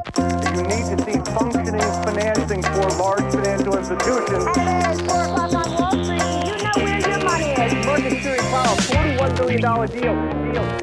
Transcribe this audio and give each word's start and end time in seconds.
You 0.00 0.62
need 0.62 0.84
to 0.90 0.96
see 1.04 1.18
functioning 1.34 1.90
financing 2.04 2.62
for 2.62 2.86
large 3.02 3.34
financial 3.34 3.76
institutions. 3.78 4.56
Hey, 4.56 4.82
it's 4.90 5.00
4 5.00 5.24
o'clock 5.24 5.54
on 5.54 5.74
Wall 5.74 6.04
Street. 6.04 6.22
You 6.48 6.56
know 6.64 6.76
where 6.76 7.00
your 7.10 7.20
money 7.24 7.50
is. 7.64 7.86
Market 7.86 8.22
Series 8.22 8.46
Powell, 8.52 8.76
$41 8.76 9.38
billion 9.38 9.60
deal. 9.60 10.52
deal. 10.52 10.80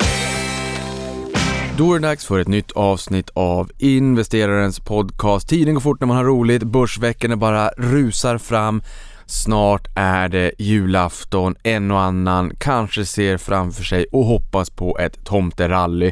Då 1.77 1.93
är 1.93 1.99
det 1.99 2.07
dags 2.07 2.25
för 2.25 2.39
ett 2.39 2.47
nytt 2.47 2.71
avsnitt 2.71 3.29
av 3.33 3.71
investerarens 3.77 4.79
podcast. 4.79 5.49
Tiden 5.49 5.73
går 5.73 5.81
fort 5.81 5.99
när 5.99 6.07
man 6.07 6.17
har 6.17 6.23
roligt, 6.25 6.63
börsveckorna 6.63 7.37
bara 7.37 7.69
rusar 7.69 8.37
fram. 8.37 8.81
Snart 9.25 9.87
är 9.95 10.29
det 10.29 10.51
julafton, 10.57 11.55
en 11.63 11.91
och 11.91 11.99
annan 12.01 12.51
kanske 12.59 13.05
ser 13.05 13.37
framför 13.37 13.83
sig 13.83 14.05
och 14.11 14.25
hoppas 14.25 14.69
på 14.69 14.97
ett 14.99 15.25
tomterally. 15.25 16.11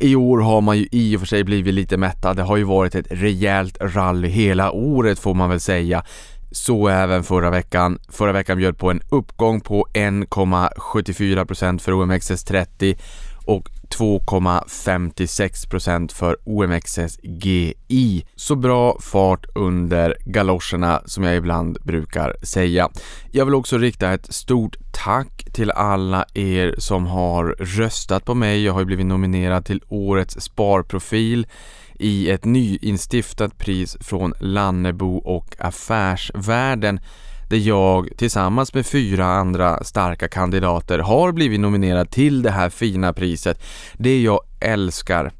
I 0.00 0.16
år 0.16 0.38
har 0.38 0.60
man 0.60 0.78
ju 0.78 0.88
i 0.92 1.16
och 1.16 1.20
för 1.20 1.26
sig 1.26 1.44
blivit 1.44 1.74
lite 1.74 1.96
mättad. 1.96 2.36
Det 2.36 2.42
har 2.42 2.56
ju 2.56 2.64
varit 2.64 2.94
ett 2.94 3.06
rejält 3.10 3.78
rally 3.80 4.28
hela 4.28 4.72
året 4.72 5.18
får 5.18 5.34
man 5.34 5.50
väl 5.50 5.60
säga. 5.60 6.04
Så 6.50 6.88
även 6.88 7.24
förra 7.24 7.50
veckan. 7.50 7.98
Förra 8.08 8.32
veckan 8.32 8.58
bjöd 8.58 8.78
på 8.78 8.90
en 8.90 9.00
uppgång 9.08 9.60
på 9.60 9.86
1,74% 9.94 11.78
för 11.78 11.92
OMXS30 11.92 12.98
och 13.46 13.68
2,56% 13.88 16.12
för 16.12 16.36
OMXS-GI. 16.44 18.26
Så 18.36 18.56
bra 18.56 18.98
fart 19.00 19.46
under 19.54 20.16
galoscherna 20.24 21.02
som 21.04 21.24
jag 21.24 21.36
ibland 21.36 21.78
brukar 21.82 22.36
säga. 22.42 22.88
Jag 23.30 23.44
vill 23.44 23.54
också 23.54 23.78
rikta 23.78 24.12
ett 24.12 24.34
stort 24.34 24.76
tack 24.92 25.44
till 25.52 25.70
alla 25.70 26.24
er 26.34 26.74
som 26.78 27.06
har 27.06 27.44
röstat 27.58 28.24
på 28.24 28.34
mig. 28.34 28.64
Jag 28.64 28.72
har 28.72 28.80
ju 28.80 28.86
blivit 28.86 29.06
nominerad 29.06 29.64
till 29.64 29.82
Årets 29.88 30.40
Sparprofil 30.40 31.46
i 31.98 32.30
ett 32.30 32.44
nyinstiftat 32.44 33.58
pris 33.58 33.96
från 34.00 34.34
Lannebo 34.40 35.16
och 35.16 35.56
Affärsvärlden 35.58 37.00
där 37.48 37.56
jag 37.56 38.08
tillsammans 38.16 38.74
med 38.74 38.86
fyra 38.86 39.26
andra 39.26 39.84
starka 39.84 40.28
kandidater 40.28 40.98
har 40.98 41.32
blivit 41.32 41.60
nominerad 41.60 42.10
till 42.10 42.42
det 42.42 42.50
här 42.50 42.70
fina 42.70 43.12
priset. 43.12 43.62
Det 43.94 44.22
jag 44.22 44.40
älskar 44.60 45.32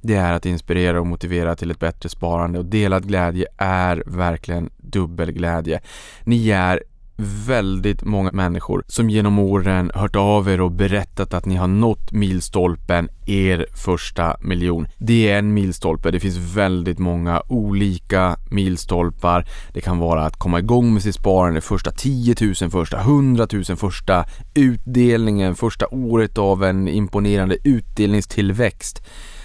det 0.00 0.14
är 0.14 0.32
att 0.32 0.46
inspirera 0.46 1.00
och 1.00 1.06
motivera 1.06 1.56
till 1.56 1.70
ett 1.70 1.78
bättre 1.78 2.08
sparande 2.08 2.58
och 2.58 2.64
delad 2.64 3.08
glädje 3.08 3.46
är 3.56 4.02
verkligen 4.06 4.70
dubbel 4.76 5.32
glädje. 5.32 5.80
Ni 6.24 6.50
är 6.50 6.82
väldigt 7.16 8.04
många 8.04 8.30
människor 8.32 8.84
som 8.86 9.10
genom 9.10 9.38
åren 9.38 9.90
hört 9.94 10.16
av 10.16 10.48
er 10.48 10.60
och 10.60 10.70
berättat 10.70 11.34
att 11.34 11.46
ni 11.46 11.54
har 11.56 11.66
nått 11.66 12.12
milstolpen, 12.12 13.08
er 13.26 13.66
första 13.84 14.36
miljon. 14.40 14.86
Det 14.98 15.30
är 15.30 15.38
en 15.38 15.54
milstolpe, 15.54 16.10
det 16.10 16.20
finns 16.20 16.56
väldigt 16.56 16.98
många 16.98 17.42
olika 17.48 18.36
milstolpar. 18.50 19.46
Det 19.72 19.80
kan 19.80 19.98
vara 19.98 20.26
att 20.26 20.36
komma 20.36 20.58
igång 20.58 20.92
med 20.92 21.02
sitt 21.02 21.14
sparande, 21.14 21.60
första 21.60 21.90
10 21.90 22.34
000, 22.40 22.70
första 22.70 23.00
100 23.00 23.46
000, 23.52 23.64
första 23.64 24.24
utdelningen, 24.54 25.54
första 25.54 25.86
året 25.88 26.38
av 26.38 26.64
en 26.64 26.88
imponerande 26.88 27.56
utdelningstillväxt 27.64 29.02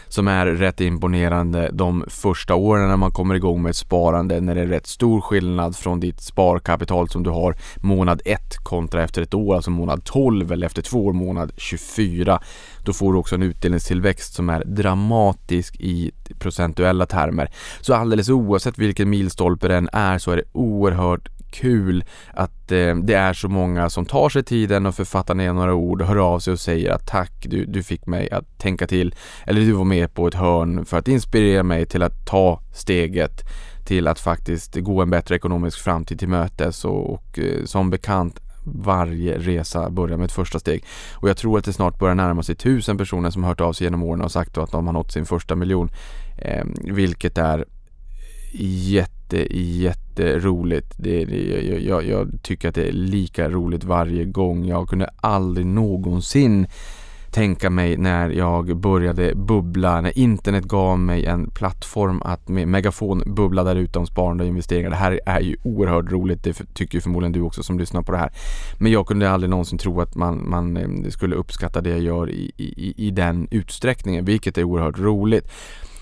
som 0.10 0.28
är 0.28 0.46
rätt 0.46 0.82
imponerande 0.82 1.70
de 1.74 2.06
första 2.08 2.56
åren 2.56 2.90
när 2.90 2.98
man 2.98 3.12
kommer 3.12 3.36
igång 3.36 3.62
med 3.62 3.70
ett 3.70 3.76
sparande 3.76 4.42
när 4.42 4.56
det 4.56 4.62
är 4.62 4.68
rätt 4.68 4.88
stor 4.88 5.22
skillnad 5.22 5.76
från 5.76 6.00
ditt 6.00 6.22
sparkapital 6.22 7.10
som 7.10 7.24
du 7.24 7.30
har 7.30 7.56
månad 7.76 8.22
1 8.26 8.58
kontra 8.64 9.04
efter 9.04 9.22
ett 9.22 9.34
år, 9.34 9.56
alltså 9.56 9.72
månad 9.72 10.04
12 10.04 10.52
eller 10.52 10.66
efter 10.66 10.82
två 10.82 11.06
år 11.06 11.14
månad 11.14 11.52
24. 11.58 12.42
Då 12.86 12.94
får 12.94 13.14
du 13.14 13.20
också 13.20 13.36
en 13.36 13.44
utdelningstillväxt 13.44 14.34
som 14.34 14.50
är 14.50 14.64
dramatisk 14.66 15.76
i 15.80 16.12
procentuella 16.40 17.06
termer. 17.06 17.52
Så 17.82 17.94
alldeles 17.94 18.30
oavsett 18.30 18.78
vilken 18.78 19.10
milstolpe 19.10 19.68
den 19.68 19.90
är 19.94 20.18
så 20.18 20.32
är 20.32 20.38
det 20.38 20.44
oerhört 20.52 21.39
kul 21.52 22.04
att 22.34 22.72
eh, 22.72 22.96
det 22.96 23.14
är 23.14 23.34
så 23.34 23.50
många 23.50 23.90
som 23.90 24.06
tar 24.06 24.30
sig 24.30 24.44
tiden 24.44 24.86
och 24.86 24.96
författar 24.96 25.36
ner 25.36 25.54
några 25.54 25.74
ord 25.74 26.02
och 26.02 26.08
hör 26.08 26.34
av 26.34 26.40
sig 26.40 26.54
och 26.54 26.60
säger 26.60 26.92
att 26.92 27.08
tack, 27.08 27.32
du, 27.42 27.66
du 27.66 27.84
fick 27.84 28.06
mig 28.06 28.32
att 28.32 28.58
tänka 28.58 28.88
till 28.88 29.16
eller 29.46 29.62
du 29.62 29.72
var 29.72 29.84
med 29.84 30.14
på 30.14 30.28
ett 30.28 30.34
hörn 30.34 30.86
för 30.86 30.98
att 30.98 31.08
inspirera 31.08 31.64
mig 31.64 31.86
till 31.86 32.04
att 32.04 32.26
ta 32.26 32.62
steget 32.74 33.42
till 33.86 34.08
att 34.08 34.20
faktiskt 34.20 34.76
gå 34.76 35.02
en 35.02 35.10
bättre 35.10 35.36
ekonomisk 35.36 35.80
framtid 35.80 36.20
till 36.20 36.28
mötes 36.28 36.86
och, 36.86 37.14
och 37.14 37.40
eh, 37.40 37.66
som 37.66 37.90
bekant 37.90 38.40
varje 38.66 39.38
resa 39.38 39.90
börjar 39.90 40.18
med 40.18 40.26
ett 40.26 40.32
första 40.32 40.60
steg. 40.60 40.84
Och 41.14 41.30
jag 41.30 41.38
tror 41.38 41.58
att 41.58 41.66
det 41.66 41.74
snart 41.74 42.00
börjar 42.00 42.16
närma 42.16 42.44
sig 42.44 42.56
tusen 42.56 42.98
personer 42.98 43.30
som 43.30 43.44
har 43.44 43.50
hört 43.50 43.62
av 43.62 43.74
sig 43.74 43.86
genom 43.86 44.04
åren 44.04 44.22
och 44.22 44.32
sagt 44.32 44.58
att 44.58 44.72
de 44.72 44.86
har 44.86 44.94
nått 44.94 45.12
sin 45.12 45.26
första 45.26 45.56
miljon. 45.56 45.90
Eh, 46.38 46.66
vilket 46.84 47.38
är 47.38 47.66
jätte, 48.54 49.58
jätte, 49.58 50.09
jätteroligt. 50.24 50.94
Det, 50.98 51.26
det, 51.26 51.80
jag, 51.80 52.06
jag, 52.06 52.30
tycker 52.42 52.70
att 52.70 52.76
det 52.76 52.88
är 52.88 52.92
lika 52.92 53.50
roligt 53.50 53.84
varje 53.84 54.26
gång. 54.26 54.66
Jag 54.66 54.90
kunde 54.90 55.10
aldrig 55.22 55.66
någonsin 55.66 56.68
tänka 57.32 57.70
mig 57.70 57.98
när 57.98 58.30
jag 58.30 58.78
började 58.78 59.36
bubbla, 59.36 60.02
när 60.02 60.18
internet 60.18 60.64
gav 60.64 61.00
mig 61.00 61.26
en 61.26 61.50
plattform 61.50 62.22
att 62.22 62.48
med 62.48 62.68
megafon 62.68 63.24
bubbla 63.26 63.64
där 63.64 63.76
ute 63.76 64.00
om 64.00 64.08
sparande 64.08 64.44
och 64.44 64.48
investeringar. 64.48 64.90
Det 64.90 64.96
här 64.96 65.20
är 65.26 65.40
ju 65.40 65.58
oerhört 65.64 66.12
roligt, 66.12 66.44
det 66.44 66.54
tycker 66.74 66.96
ju 66.96 67.02
förmodligen 67.02 67.32
du 67.32 67.42
också 67.42 67.64
som 67.64 67.80
lyssnar 67.80 68.02
på 68.02 68.12
det 68.12 68.18
här. 68.18 68.32
Men 68.78 68.92
jag 68.92 69.08
kunde 69.08 69.32
aldrig 69.32 69.50
någonsin 69.50 69.78
tro 69.78 70.02
att 70.02 70.16
man, 70.16 70.50
man 70.50 70.78
eh, 70.78 71.10
skulle 71.10 71.36
uppskatta 71.36 71.82
det 71.82 71.90
jag 71.90 72.00
gör 72.00 72.30
i, 72.30 72.52
i, 72.58 72.94
i 73.08 73.12
den 73.12 73.48
utsträckningen, 73.52 74.26
vilket 74.26 74.58
är 74.58 74.64
oerhört 74.64 75.00
roligt. 75.00 75.52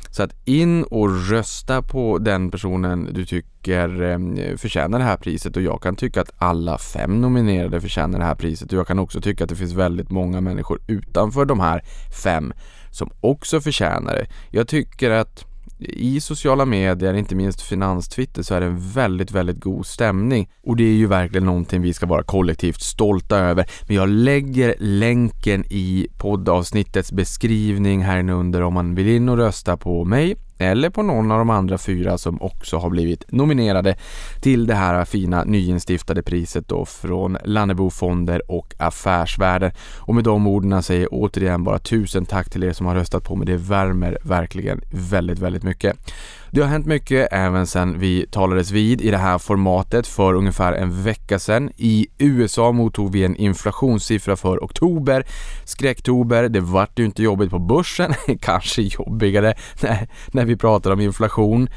Så 0.09 0.23
att 0.23 0.35
in 0.45 0.83
och 0.83 1.29
rösta 1.29 1.81
på 1.81 2.17
den 2.17 2.51
personen 2.51 3.09
du 3.13 3.25
tycker 3.25 4.01
eh, 4.01 4.57
förtjänar 4.57 4.99
det 4.99 5.05
här 5.05 5.17
priset 5.17 5.55
och 5.55 5.61
jag 5.61 5.81
kan 5.81 5.95
tycka 5.95 6.21
att 6.21 6.31
alla 6.37 6.77
fem 6.77 7.21
nominerade 7.21 7.81
förtjänar 7.81 8.19
det 8.19 8.25
här 8.25 8.35
priset 8.35 8.73
och 8.73 8.79
jag 8.79 8.87
kan 8.87 8.99
också 8.99 9.21
tycka 9.21 9.43
att 9.43 9.49
det 9.49 9.55
finns 9.55 9.73
väldigt 9.73 10.11
många 10.11 10.41
människor 10.41 10.79
utanför 10.87 11.45
de 11.45 11.59
här 11.59 11.81
fem 12.23 12.53
som 12.91 13.09
också 13.21 13.61
förtjänar 13.61 14.15
det. 14.15 14.27
Jag 14.51 14.67
tycker 14.67 15.11
att 15.11 15.46
i 15.79 16.21
sociala 16.21 16.65
medier, 16.65 17.13
inte 17.13 17.35
minst 17.35 17.61
finanstwitter, 17.61 18.43
så 18.43 18.55
är 18.55 18.59
det 18.59 18.65
en 18.65 18.79
väldigt, 18.79 19.31
väldigt 19.31 19.59
god 19.59 19.85
stämning. 19.85 20.49
Och 20.63 20.75
det 20.75 20.83
är 20.83 20.93
ju 20.93 21.07
verkligen 21.07 21.45
någonting 21.45 21.81
vi 21.81 21.93
ska 21.93 22.05
vara 22.05 22.23
kollektivt 22.23 22.81
stolta 22.81 23.37
över. 23.37 23.69
Men 23.87 23.95
jag 23.95 24.09
lägger 24.09 24.75
länken 24.79 25.65
i 25.69 26.07
poddavsnittets 26.17 27.11
beskrivning 27.11 28.01
här 28.01 28.29
under 28.29 28.61
om 28.61 28.73
man 28.73 28.95
vill 28.95 29.07
in 29.07 29.29
och 29.29 29.37
rösta 29.37 29.77
på 29.77 30.05
mig 30.05 30.35
eller 30.57 30.89
på 30.89 31.03
någon 31.03 31.31
av 31.31 31.37
de 31.37 31.49
andra 31.49 31.77
fyra 31.77 32.17
som 32.17 32.41
också 32.41 32.77
har 32.77 32.89
blivit 32.89 33.31
nominerade 33.31 33.95
till 34.41 34.67
det 34.67 34.75
här 34.75 35.05
fina 35.05 35.43
nyinstiftade 35.43 36.23
priset 36.23 36.67
då 36.67 36.85
från 36.85 37.37
Lannebo 37.43 37.89
Fonder 37.89 38.51
och 38.51 38.73
Affärsvärlden. 38.77 39.71
Och 39.97 40.15
med 40.15 40.23
de 40.23 40.47
orden 40.47 40.83
säger 40.83 41.01
jag 41.01 41.13
återigen 41.13 41.63
bara 41.63 41.79
tusen 41.79 42.25
tack 42.25 42.49
till 42.49 42.63
er 42.63 42.73
som 42.73 42.85
har 42.85 42.95
röstat 42.95 43.23
på 43.23 43.35
mig. 43.35 43.45
Det 43.47 43.57
värmer 43.57 44.17
verkligen 44.23 44.81
väldigt, 44.91 45.39
väldigt 45.39 45.63
mycket. 45.63 45.97
Det 46.51 46.61
har 46.61 46.67
hänt 46.67 46.85
mycket 46.85 47.27
även 47.31 47.67
sedan 47.67 47.99
vi 47.99 48.25
talades 48.31 48.71
vid 48.71 49.01
i 49.01 49.11
det 49.11 49.17
här 49.17 49.37
formatet 49.37 50.07
för 50.07 50.33
ungefär 50.33 50.73
en 50.73 51.03
vecka 51.03 51.39
sedan. 51.39 51.71
I 51.77 52.07
USA 52.17 52.71
mottog 52.71 53.11
vi 53.11 53.23
en 53.23 53.35
inflationssiffra 53.35 54.35
för 54.35 54.57
oktober. 54.57 55.25
Skräcktober, 55.65 56.49
det 56.49 56.59
vart 56.59 56.99
ju 56.99 57.05
inte 57.05 57.23
jobbigt 57.23 57.49
på 57.49 57.59
börsen, 57.59 58.13
kanske 58.41 58.81
jobbigare 58.81 59.53
när, 59.81 60.07
när 60.27 60.45
vi 60.45 60.55
pratar 60.55 60.91
om 60.91 61.01
inflation. 61.01 61.69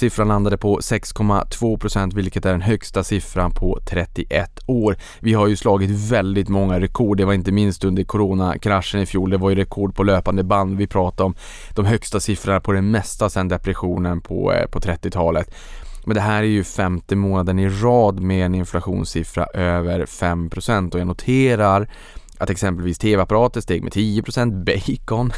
Siffran 0.00 0.28
landade 0.28 0.56
på 0.56 0.78
6,2% 0.78 2.14
vilket 2.14 2.46
är 2.46 2.52
den 2.52 2.60
högsta 2.60 3.04
siffran 3.04 3.50
på 3.50 3.78
31 3.86 4.50
år. 4.66 4.96
Vi 5.20 5.32
har 5.32 5.46
ju 5.46 5.56
slagit 5.56 5.90
väldigt 5.90 6.48
många 6.48 6.80
rekord. 6.80 7.16
Det 7.16 7.24
var 7.24 7.32
inte 7.32 7.52
minst 7.52 7.84
under 7.84 8.04
coronakraschen 8.04 9.00
i 9.00 9.06
fjol. 9.06 9.30
Det 9.30 9.36
var 9.36 9.50
ju 9.50 9.56
rekord 9.56 9.94
på 9.94 10.02
löpande 10.02 10.42
band. 10.42 10.76
Vi 10.76 10.86
pratade 10.86 11.26
om 11.26 11.34
de 11.74 11.84
högsta 11.84 12.20
siffrorna 12.20 12.60
på 12.60 12.72
det 12.72 12.82
mesta 12.82 13.30
sedan 13.30 13.48
depressionen 13.48 14.20
på, 14.20 14.52
eh, 14.52 14.66
på 14.66 14.80
30-talet. 14.80 15.54
Men 16.04 16.14
det 16.14 16.20
här 16.20 16.42
är 16.42 16.46
ju 16.46 16.64
femte 16.64 17.16
månaden 17.16 17.58
i 17.58 17.68
rad 17.68 18.20
med 18.20 18.46
en 18.46 18.54
inflationssiffra 18.54 19.44
över 19.44 20.06
5% 20.06 20.94
och 20.94 21.00
jag 21.00 21.06
noterar 21.06 21.88
att 22.40 22.50
exempelvis 22.50 22.98
tv-apparater 22.98 23.60
steg 23.60 23.82
med 23.82 23.92
10%, 23.92 24.64
bacon, 24.64 25.32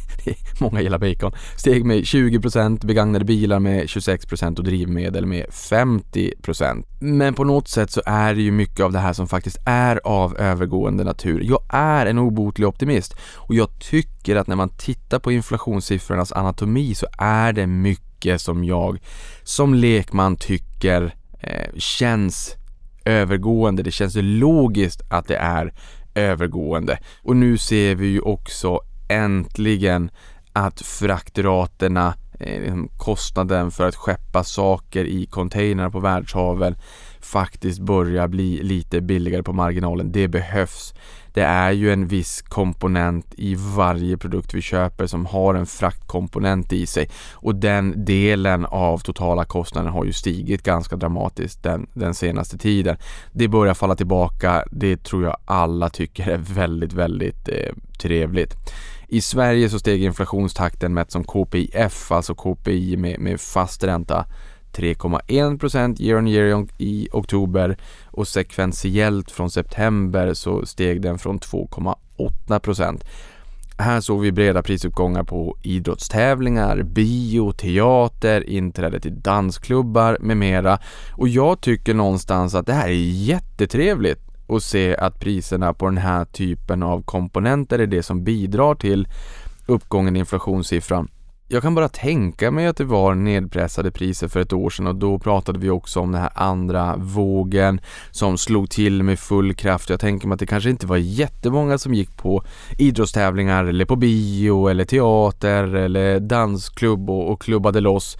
många 0.60 0.80
gillar 0.80 0.98
bacon, 0.98 1.32
steg 1.56 1.84
med 1.84 2.02
20%, 2.02 2.86
begagnade 2.86 3.24
bilar 3.24 3.58
med 3.58 3.86
26% 3.86 4.58
och 4.58 4.64
drivmedel 4.64 5.26
med 5.26 5.46
50%. 5.46 6.84
Men 6.98 7.34
på 7.34 7.44
något 7.44 7.68
sätt 7.68 7.90
så 7.90 8.02
är 8.06 8.34
det 8.34 8.42
ju 8.42 8.50
mycket 8.50 8.80
av 8.80 8.92
det 8.92 8.98
här 8.98 9.12
som 9.12 9.28
faktiskt 9.28 9.58
är 9.64 10.00
av 10.04 10.36
övergående 10.38 11.04
natur. 11.04 11.40
Jag 11.44 11.62
är 11.68 12.06
en 12.06 12.18
obotlig 12.18 12.68
optimist 12.68 13.16
och 13.34 13.54
jag 13.54 13.78
tycker 13.78 14.36
att 14.36 14.46
när 14.46 14.56
man 14.56 14.68
tittar 14.68 15.18
på 15.18 15.32
inflationssiffrornas 15.32 16.32
anatomi 16.32 16.94
så 16.94 17.06
är 17.18 17.52
det 17.52 17.66
mycket 17.66 18.40
som 18.40 18.64
jag 18.64 18.98
som 19.42 19.74
lekman 19.74 20.36
tycker 20.36 21.14
eh, 21.40 21.74
känns 21.76 22.56
övergående. 23.04 23.82
Det 23.82 23.90
känns 23.90 24.16
logiskt 24.18 25.02
att 25.10 25.28
det 25.28 25.36
är 25.36 25.72
övergående. 26.14 26.98
Och 27.22 27.36
nu 27.36 27.58
ser 27.58 27.94
vi 27.94 28.06
ju 28.06 28.20
också 28.20 28.80
äntligen 29.08 30.10
att 30.52 30.80
fraktraterna 30.80 32.14
eh, 32.40 32.60
liksom 32.60 32.88
kostnaden 32.96 33.70
för 33.70 33.88
att 33.88 33.96
skeppa 33.96 34.44
saker 34.44 35.04
i 35.04 35.26
containrar 35.26 35.90
på 35.90 36.00
världshaven 36.00 36.76
faktiskt 37.22 37.80
börjar 37.80 38.28
bli 38.28 38.62
lite 38.62 39.00
billigare 39.00 39.42
på 39.42 39.52
marginalen. 39.52 40.12
Det 40.12 40.28
behövs. 40.28 40.94
Det 41.34 41.42
är 41.42 41.70
ju 41.70 41.92
en 41.92 42.06
viss 42.06 42.42
komponent 42.42 43.26
i 43.36 43.54
varje 43.54 44.16
produkt 44.16 44.54
vi 44.54 44.62
köper 44.62 45.06
som 45.06 45.26
har 45.26 45.54
en 45.54 45.66
fraktkomponent 45.66 46.72
i 46.72 46.86
sig 46.86 47.10
och 47.32 47.54
den 47.54 48.04
delen 48.04 48.66
av 48.66 48.98
totala 48.98 49.44
kostnaden 49.44 49.92
har 49.92 50.04
ju 50.04 50.12
stigit 50.12 50.62
ganska 50.62 50.96
dramatiskt 50.96 51.62
den, 51.62 51.86
den 51.94 52.14
senaste 52.14 52.58
tiden. 52.58 52.96
Det 53.32 53.48
börjar 53.48 53.74
falla 53.74 53.96
tillbaka. 53.96 54.64
Det 54.70 55.04
tror 55.04 55.24
jag 55.24 55.36
alla 55.44 55.88
tycker 55.88 56.28
är 56.28 56.38
väldigt, 56.38 56.92
väldigt 56.92 57.48
eh, 57.48 57.74
trevligt. 57.98 58.54
I 59.08 59.20
Sverige 59.20 59.68
så 59.68 59.78
steg 59.78 60.02
inflationstakten 60.02 60.94
mätt 60.94 61.10
som 61.10 61.24
KPIF, 61.24 62.12
alltså 62.12 62.34
KPI 62.34 62.96
med, 62.96 63.20
med 63.20 63.40
fast 63.40 63.84
ränta 63.84 64.26
3,1% 64.72 66.00
year 66.00 66.18
on 66.18 66.28
year 66.28 66.66
i 66.78 67.08
oktober 67.12 67.76
och 68.06 68.28
sekventiellt 68.28 69.30
från 69.30 69.50
september 69.50 70.34
så 70.34 70.66
steg 70.66 71.02
den 71.02 71.18
från 71.18 71.38
2,8%. 71.40 73.04
Här 73.78 74.00
såg 74.00 74.20
vi 74.20 74.32
breda 74.32 74.62
prisuppgångar 74.62 75.24
på 75.24 75.56
idrottstävlingar, 75.62 76.82
bio, 76.82 77.52
teater, 77.52 78.48
inträde 78.50 79.00
till 79.00 79.20
dansklubbar 79.20 80.18
med 80.20 80.36
mera. 80.36 80.78
Och 81.12 81.28
jag 81.28 81.60
tycker 81.60 81.94
någonstans 81.94 82.54
att 82.54 82.66
det 82.66 82.72
här 82.72 82.88
är 82.88 83.24
jättetrevligt 83.24 84.20
att 84.48 84.62
se 84.62 84.96
att 84.96 85.20
priserna 85.20 85.74
på 85.74 85.86
den 85.86 85.98
här 85.98 86.24
typen 86.24 86.82
av 86.82 87.02
komponenter 87.02 87.78
är 87.78 87.86
det 87.86 88.02
som 88.02 88.24
bidrar 88.24 88.74
till 88.74 89.08
uppgången 89.66 90.16
i 90.16 90.18
inflationssiffran. 90.18 91.08
Jag 91.52 91.62
kan 91.62 91.74
bara 91.74 91.88
tänka 91.88 92.50
mig 92.50 92.66
att 92.66 92.76
det 92.76 92.84
var 92.84 93.14
nedpressade 93.14 93.90
priser 93.90 94.28
för 94.28 94.40
ett 94.40 94.52
år 94.52 94.70
sedan 94.70 94.86
och 94.86 94.94
då 94.94 95.18
pratade 95.18 95.58
vi 95.58 95.70
också 95.70 96.00
om 96.00 96.12
den 96.12 96.20
här 96.20 96.30
andra 96.34 96.96
vågen 96.96 97.80
som 98.10 98.38
slog 98.38 98.70
till 98.70 99.02
med 99.02 99.18
full 99.18 99.54
kraft. 99.54 99.90
Jag 99.90 100.00
tänker 100.00 100.28
mig 100.28 100.34
att 100.34 100.40
det 100.40 100.46
kanske 100.46 100.70
inte 100.70 100.86
var 100.86 100.96
jättemånga 100.96 101.78
som 101.78 101.94
gick 101.94 102.16
på 102.16 102.42
idrottstävlingar 102.78 103.64
eller 103.64 103.84
på 103.84 103.96
bio 103.96 104.68
eller 104.68 104.84
teater 104.84 105.74
eller 105.74 106.20
dansklubb 106.20 107.10
och, 107.10 107.32
och 107.32 107.42
klubbade 107.42 107.80
loss. 107.80 108.18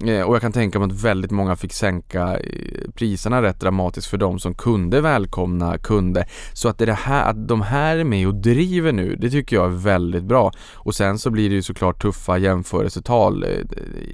Eh, 0.00 0.22
och 0.22 0.34
jag 0.34 0.40
kan 0.40 0.52
tänka 0.52 0.78
mig 0.78 0.86
att 0.86 1.02
väldigt 1.02 1.30
många 1.30 1.56
fick 1.56 1.72
sänka 1.72 2.38
eh, 2.38 2.90
priserna 2.94 3.42
rätt 3.42 3.60
dramatiskt 3.60 4.06
för 4.06 4.18
de 4.18 4.38
som 4.38 4.54
kunde 4.54 5.00
välkomna 5.00 5.78
kunder. 5.78 6.24
Så 6.52 6.68
att, 6.68 6.78
det 6.78 6.92
här, 6.92 7.30
att 7.30 7.48
de 7.48 7.60
här 7.60 7.96
är 7.96 8.04
med 8.04 8.28
och 8.28 8.34
driver 8.34 8.92
nu, 8.92 9.16
det 9.16 9.30
tycker 9.30 9.56
jag 9.56 9.64
är 9.64 9.76
väldigt 9.76 10.24
bra. 10.24 10.52
Och 10.74 10.94
sen 10.94 11.18
så 11.18 11.30
blir 11.30 11.48
det 11.48 11.54
ju 11.54 11.62
såklart 11.62 12.02
tuffa 12.02 12.38
jämförelsetal 12.38 13.44
eh, 13.44 13.50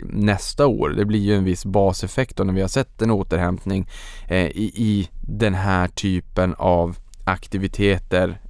nästa 0.05 0.67
år. 0.67 0.89
Det 0.89 1.05
blir 1.05 1.21
ju 1.21 1.35
en 1.35 1.45
viss 1.45 1.65
baseffekt 1.65 2.37
då 2.37 2.45
när 2.45 2.53
vi 2.53 2.61
har 2.61 2.69
sett 2.69 3.03
en 3.03 3.11
återhämtning 3.11 3.89
i, 4.31 4.63
i 4.63 5.09
den 5.21 5.55
här 5.55 5.89
typen 5.89 6.55
av 6.59 6.97
aktiviteter 7.25 8.41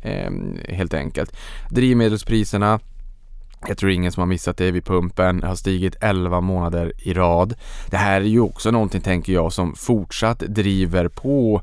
helt 0.68 0.94
enkelt. 0.94 1.36
Drivmedelspriserna 1.70 2.80
jag 3.66 3.78
tror 3.78 3.90
ingen 3.90 4.12
som 4.12 4.20
har 4.20 4.26
missat 4.26 4.56
det 4.56 4.70
vid 4.70 4.84
pumpen, 4.84 5.42
har 5.42 5.54
stigit 5.54 5.96
11 6.00 6.40
månader 6.40 6.92
i 6.98 7.14
rad. 7.14 7.54
Det 7.90 7.96
här 7.96 8.20
är 8.20 8.24
ju 8.24 8.40
också 8.40 8.70
någonting, 8.70 9.00
tänker 9.00 9.32
jag, 9.32 9.52
som 9.52 9.74
fortsatt 9.74 10.38
driver 10.38 11.08
på 11.08 11.62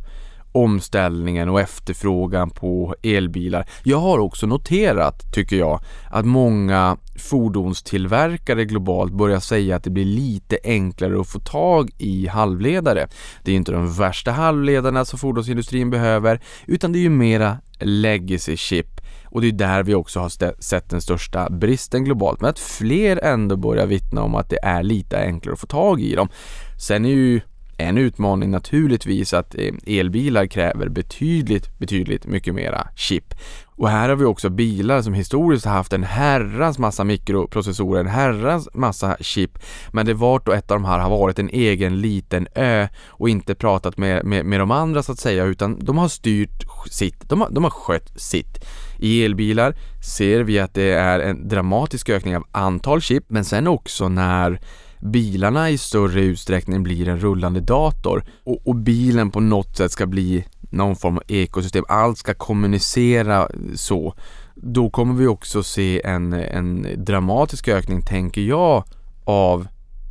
omställningen 0.51 1.49
och 1.49 1.61
efterfrågan 1.61 2.49
på 2.49 2.95
elbilar. 3.03 3.67
Jag 3.83 3.97
har 3.97 4.19
också 4.19 4.47
noterat, 4.47 5.33
tycker 5.33 5.55
jag, 5.55 5.79
att 6.09 6.25
många 6.25 6.97
fordonstillverkare 7.29 8.65
globalt 8.65 9.13
börjar 9.13 9.39
säga 9.39 9.75
att 9.75 9.83
det 9.83 9.89
blir 9.89 10.05
lite 10.05 10.57
enklare 10.63 11.21
att 11.21 11.27
få 11.27 11.39
tag 11.39 11.91
i 11.97 12.27
halvledare. 12.27 13.07
Det 13.43 13.51
är 13.51 13.55
inte 13.55 13.71
de 13.71 13.93
värsta 13.93 14.31
halvledarna 14.31 15.05
som 15.05 15.19
fordonsindustrin 15.19 15.89
behöver, 15.89 16.39
utan 16.65 16.91
det 16.91 16.99
är 16.99 17.03
ju 17.03 17.09
mera 17.09 17.57
legacy 17.79 18.57
chip 18.57 19.01
och 19.35 19.41
det 19.41 19.47
är 19.47 19.51
där 19.51 19.83
vi 19.83 19.95
också 19.95 20.19
har 20.19 20.61
sett 20.61 20.89
den 20.89 21.01
största 21.01 21.49
bristen 21.49 22.03
globalt. 22.03 22.41
Men 22.41 22.49
att 22.49 22.59
fler 22.59 23.19
ändå 23.23 23.55
börjar 23.55 23.85
vittna 23.85 24.21
om 24.21 24.35
att 24.35 24.49
det 24.49 24.59
är 24.63 24.83
lite 24.83 25.19
enklare 25.19 25.53
att 25.53 25.59
få 25.59 25.67
tag 25.67 26.01
i 26.01 26.15
dem. 26.15 26.29
Sen 26.77 27.05
är 27.05 27.09
ju 27.09 27.41
en 27.77 27.97
utmaning 27.97 28.51
naturligtvis 28.51 29.33
att 29.33 29.55
eh, 29.55 29.99
elbilar 29.99 30.45
kräver 30.45 30.89
betydligt, 30.89 31.79
betydligt 31.79 32.25
mycket 32.25 32.55
mera 32.55 32.87
chip. 32.95 33.33
Och 33.65 33.89
här 33.89 34.09
har 34.09 34.15
vi 34.15 34.25
också 34.25 34.49
bilar 34.49 35.01
som 35.01 35.13
historiskt 35.13 35.65
har 35.65 35.73
haft 35.73 35.93
en 35.93 36.03
herrans 36.03 36.79
massa 36.79 37.03
mikroprocessorer, 37.03 37.99
en 37.99 38.07
herrans 38.07 38.69
massa 38.73 39.17
chip. 39.19 39.59
Men 39.91 40.05
det 40.05 40.13
vart 40.13 40.47
och 40.47 40.55
ett 40.55 40.71
av 40.71 40.75
de 40.75 40.85
här 40.85 40.99
har 40.99 41.09
varit 41.09 41.39
en 41.39 41.49
egen 41.49 42.01
liten 42.01 42.47
ö 42.55 42.87
och 43.07 43.29
inte 43.29 43.55
pratat 43.55 43.97
med, 43.97 44.25
med, 44.25 44.45
med 44.45 44.59
de 44.59 44.71
andra 44.71 45.03
så 45.03 45.11
att 45.11 45.19
säga 45.19 45.43
utan 45.43 45.79
de 45.79 45.97
har 45.97 46.07
styrt 46.07 46.63
sitt, 46.91 47.29
de 47.29 47.41
har, 47.41 47.49
de 47.49 47.63
har 47.63 47.71
skött 47.71 48.11
sitt. 48.15 48.65
I 48.97 49.25
elbilar 49.25 49.75
ser 50.17 50.43
vi 50.43 50.59
att 50.59 50.73
det 50.73 50.91
är 50.91 51.19
en 51.19 51.47
dramatisk 51.47 52.09
ökning 52.09 52.35
av 52.35 52.43
antal 52.51 53.01
chip 53.01 53.23
men 53.27 53.45
sen 53.45 53.67
också 53.67 54.09
när 54.09 54.59
bilarna 54.99 55.69
i 55.69 55.77
större 55.77 56.21
utsträckning 56.21 56.83
blir 56.83 57.07
en 57.09 57.19
rullande 57.19 57.59
dator 57.59 58.23
och, 58.43 58.67
och 58.67 58.75
bilen 58.75 59.31
på 59.31 59.39
något 59.39 59.77
sätt 59.77 59.91
ska 59.91 60.05
bli 60.05 60.45
någon 60.69 60.95
form 60.95 61.17
av 61.17 61.23
ekosystem. 61.27 61.85
Allt 61.87 62.17
ska 62.17 62.33
kommunicera 62.33 63.49
så. 63.75 64.13
Då 64.55 64.89
kommer 64.89 65.13
vi 65.13 65.27
också 65.27 65.63
se 65.63 66.01
en, 66.05 66.33
en 66.33 66.87
dramatisk 66.97 67.67
ökning, 67.67 68.01
tänker 68.01 68.41
jag, 68.41 68.83
av 69.25 69.67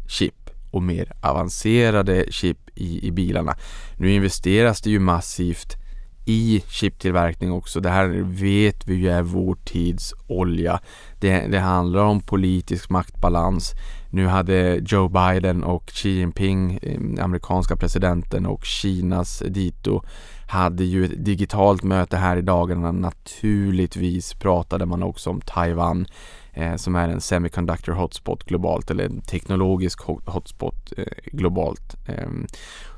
chip 0.09 0.51
och 0.71 0.83
mer 0.83 1.13
avancerade 1.21 2.27
chip 2.31 2.59
i, 2.75 3.07
i 3.07 3.11
bilarna. 3.11 3.57
Nu 3.99 4.13
investeras 4.13 4.81
det 4.81 4.91
ju 4.91 4.99
massivt 4.99 5.84
i 6.25 6.65
chiptillverkning 6.69 7.53
också. 7.53 7.81
Det 7.81 7.91
här 7.91 8.09
vet 8.25 8.89
vi 8.89 8.95
ju 8.95 9.09
är 9.09 9.23
vår 9.23 9.57
tids 9.65 10.15
olja. 10.27 10.81
Det, 11.21 11.47
det 11.47 11.59
handlar 11.59 12.05
om 12.05 12.21
politisk 12.21 12.91
maktbalans. 12.91 13.73
Nu 14.11 14.27
hade 14.27 14.81
Joe 14.87 15.09
Biden 15.09 15.65
och 15.65 15.87
Xi 15.87 16.11
Jinping, 16.11 16.79
eh, 16.83 17.25
amerikanska 17.25 17.77
presidenten 17.77 18.47
och 18.47 18.65
Kinas 18.65 19.43
dito 19.49 20.03
hade 20.49 20.85
ju 20.85 21.05
ett 21.05 21.25
digitalt 21.25 21.83
möte 21.83 22.17
här 22.17 22.37
i 22.37 22.43
dagarna. 22.43 22.93
Naturligtvis 22.93 24.35
pratade 24.35 24.87
man 24.87 25.03
också 25.03 25.31
om 25.31 25.41
Taiwan 25.41 26.07
eh, 26.53 26.77
som 26.77 26.97
är 26.97 27.09
en 27.09 27.21
semiconductor 27.21 27.93
hotspot 27.93 28.45
globalt 28.45 28.91
eller 28.91 29.05
en 29.05 29.21
teknologisk 29.21 30.01
hotspot 30.25 30.93
eh, 30.97 31.05
globalt. 31.25 31.97
Eh, 32.09 32.29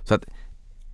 så 0.04 0.14
att 0.14 0.24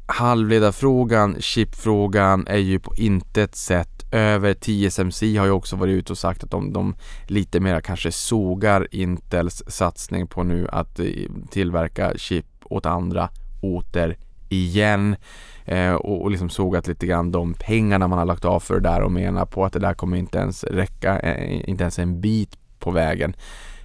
halvledarfrågan, 0.06 1.36
chipfrågan 1.40 2.46
är 2.46 2.58
ju 2.58 2.78
på 2.78 2.94
intet 2.96 3.56
sätt 3.56 3.88
över. 4.12 4.54
TSMC 4.54 5.36
har 5.36 5.46
ju 5.46 5.52
också 5.52 5.76
varit 5.76 5.92
ute 5.92 6.12
och 6.12 6.18
sagt 6.18 6.44
att 6.44 6.50
de, 6.50 6.72
de 6.72 6.94
lite 7.26 7.60
mera 7.60 7.80
kanske 7.80 8.12
sågar 8.12 8.88
Intels 8.90 9.62
satsning 9.66 10.26
på 10.26 10.42
nu 10.42 10.68
att 10.72 10.98
eh, 10.98 11.06
tillverka 11.50 12.12
chip 12.16 12.46
åt 12.64 12.86
andra 12.86 13.28
återigen 13.60 15.16
eh, 15.64 15.94
och, 15.94 16.22
och 16.22 16.30
liksom 16.30 16.50
sågat 16.50 16.86
lite 16.86 17.06
grann 17.06 17.32
de 17.32 17.54
pengarna 17.54 18.08
man 18.08 18.18
har 18.18 18.26
lagt 18.26 18.44
av 18.44 18.60
för 18.60 18.74
det 18.74 18.88
där 18.88 19.02
och 19.02 19.12
menar 19.12 19.46
på 19.46 19.64
att 19.64 19.72
det 19.72 19.78
där 19.78 19.94
kommer 19.94 20.16
inte 20.16 20.38
ens 20.38 20.64
räcka, 20.64 21.18
eh, 21.18 21.68
inte 21.68 21.84
ens 21.84 21.98
en 21.98 22.20
bit 22.20 22.58
på 22.78 22.90
vägen. 22.90 23.34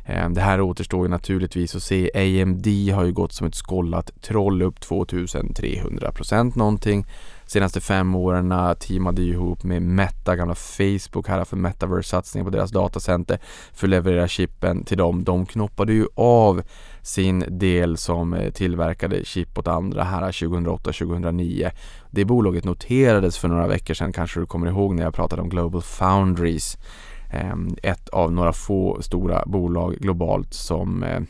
Ehm, 0.08 0.34
det 0.34 0.42
här 0.42 0.62
återstår 0.62 1.06
ju 1.06 1.10
naturligtvis 1.10 1.76
att 1.76 1.84
se. 1.84 2.12
AMD 2.14 2.68
har 2.94 3.04
ju 3.04 3.12
gått 3.12 3.34
som 3.34 3.48
ett 3.48 3.56
skollat 3.56 4.12
troll 4.22 4.62
upp 4.62 4.80
2300 4.80 6.12
procent 6.12 6.56
någonting. 6.56 7.06
Senaste 7.46 7.82
fem 7.82 8.16
åren 8.16 8.76
teamade 8.80 9.22
ju 9.22 9.32
ihop 9.32 9.64
med 9.64 9.82
Meta, 9.82 10.36
gamla 10.36 10.56
Facebook 10.56 11.28
här 11.28 11.44
för 11.44 11.58
Metaverse-satsning 11.58 12.44
på 12.44 12.50
deras 12.50 12.72
datacenter 12.72 13.40
för 13.74 13.88
att 13.88 13.92
leverera 13.92 14.28
chippen 14.28 14.84
till 14.84 14.98
dem. 14.98 15.24
De 15.24 15.46
knoppade 15.46 15.94
ju 15.94 16.08
av 16.16 16.62
sin 17.02 17.44
del 17.48 17.98
som 17.98 18.34
eh, 18.34 18.52
tillverkade 18.52 19.26
chip 19.26 19.58
åt 19.58 19.68
andra 19.68 20.04
här 20.04 20.32
2008-2009. 20.32 21.72
Det 22.12 22.26
bolaget 22.26 22.64
noterades 22.64 23.38
för 23.38 23.48
några 23.48 23.68
veckor 23.68 23.94
sedan 23.94 24.14
kanske 24.14 24.40
du 24.40 24.46
kommer 24.46 24.68
ihåg 24.68 24.96
när 24.96 25.04
jag 25.04 25.14
pratade 25.14 25.42
om 25.42 25.50
Global 25.50 25.82
Foundries 25.82 26.78
Ehm, 27.30 27.76
ett 27.84 28.10
av 28.10 28.32
några 28.32 28.54
få 28.54 29.02
stora 29.02 29.44
bolag 29.46 29.96
globalt 30.00 30.54
som 30.54 31.04
eh, 31.04 31.22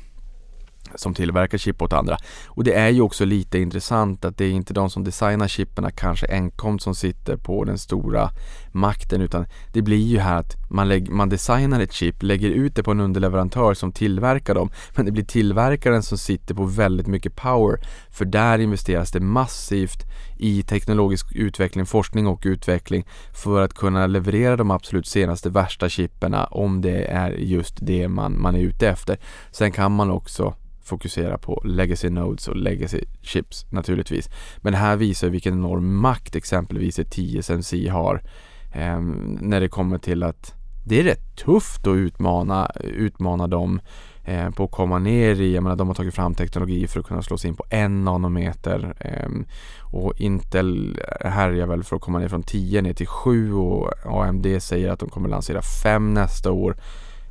som 0.96 1.14
tillverkar 1.14 1.58
chip 1.58 1.82
åt 1.82 1.94
andra. 1.94 2.18
Och 2.48 2.64
det 2.64 2.74
är 2.74 2.90
ju 2.90 3.02
också 3.02 3.26
lite 3.26 3.60
intressant 3.60 4.26
att 4.26 4.38
det 4.38 4.46
är 4.46 4.52
inte 4.52 4.74
de 4.74 4.90
som 4.90 5.04
designar 5.04 5.48
chipperna 5.48 5.92
kanske 5.92 6.28
enkom 6.28 6.80
som 6.80 6.96
sitter 6.96 7.38
på 7.38 7.64
den 7.64 7.78
stora 7.78 8.30
makten 8.72 9.22
utan 9.22 9.46
det 9.74 9.82
blir 9.82 10.06
ju 10.06 10.20
här 10.20 10.40
att 10.40 10.56
man, 10.70 10.88
lägger, 10.88 11.12
man 11.12 11.30
designar 11.30 11.80
ett 11.80 11.94
chip, 11.94 12.24
lägger 12.24 12.50
ut 12.50 12.76
det 12.76 12.84
på 12.84 12.92
en 12.92 13.00
underleverantör 13.00 13.74
som 13.74 13.92
tillverkar 13.92 14.56
dem 14.56 14.70
men 14.96 15.06
det 15.06 15.12
blir 15.12 15.24
tillverkaren 15.24 16.04
som 16.04 16.18
sitter 16.18 16.56
på 16.56 16.66
väldigt 16.66 17.08
mycket 17.08 17.36
power 17.36 17.80
för 18.10 18.26
där 18.26 18.60
investeras 18.60 19.12
det 19.12 19.20
massivt 19.20 20.04
i 20.38 20.64
teknologisk 20.64 21.36
utveckling, 21.36 21.86
forskning 21.86 22.28
och 22.28 22.42
utveckling 22.46 23.06
för 23.34 23.62
att 23.62 23.74
kunna 23.74 24.08
leverera 24.08 24.56
de 24.56 24.72
absolut 24.72 25.08
senaste 25.08 25.50
värsta 25.50 25.90
chipperna 25.90 26.46
om 26.46 26.82
det 26.82 27.06
är 27.06 27.32
just 27.32 27.76
det 27.82 28.08
man, 28.08 28.42
man 28.42 28.56
är 28.56 28.60
ute 28.60 28.90
efter. 28.90 29.18
Sen 29.52 29.72
kan 29.72 29.92
man 29.92 30.12
också 30.12 30.56
fokusera 30.88 31.38
på 31.38 31.62
legacy 31.66 32.10
nodes 32.10 32.48
och 32.48 32.56
legacy 32.56 33.02
chips 33.22 33.66
naturligtvis. 33.70 34.30
Men 34.58 34.74
det 34.74 34.80
här 34.80 34.96
visar 34.96 35.30
vilken 35.30 35.54
enorm 35.54 35.96
makt 35.96 36.36
exempelvis 36.36 37.00
ett 37.00 37.12
TSMC 37.12 37.90
har 37.90 38.22
eh, 38.74 39.00
när 39.42 39.60
det 39.60 39.70
kommer 39.70 39.98
till 39.98 40.24
att 40.24 40.54
det 40.88 41.00
är 41.00 41.04
rätt 41.04 41.36
tufft 41.36 41.88
att 41.88 41.96
utmana, 41.96 42.72
utmana 42.84 43.48
dem 43.48 43.80
eh, 44.24 44.50
på 44.50 44.64
att 44.64 44.72
komma 44.72 45.00
ner 45.00 45.42
i, 45.42 45.54
jag 45.56 45.64
menar 45.64 45.76
de 45.76 45.88
har 45.88 45.96
tagit 45.96 46.16
fram 46.16 46.36
teknologi 46.36 46.88
för 46.88 47.00
att 47.00 47.06
kunna 47.06 47.22
slå 47.22 47.38
sig 47.38 47.50
in 47.50 47.56
på 47.56 47.66
en 47.70 48.04
nanometer 48.04 48.96
eh, 49.00 49.30
och 49.82 50.22
Intel 50.22 51.00
härjar 51.22 51.68
väl 51.68 51.84
för 51.84 51.96
att 51.96 52.02
komma 52.02 52.20
ner 52.20 52.28
från 52.28 52.44
10 52.44 52.82
ner 52.82 52.94
till 52.94 53.08
7 53.08 53.54
och 53.54 53.94
AMD 54.06 54.48
säger 54.60 54.90
att 54.90 55.00
de 55.00 55.10
kommer 55.10 55.30
lansera 55.30 55.62
5 55.84 56.14
nästa 56.14 56.52
år. 56.52 56.78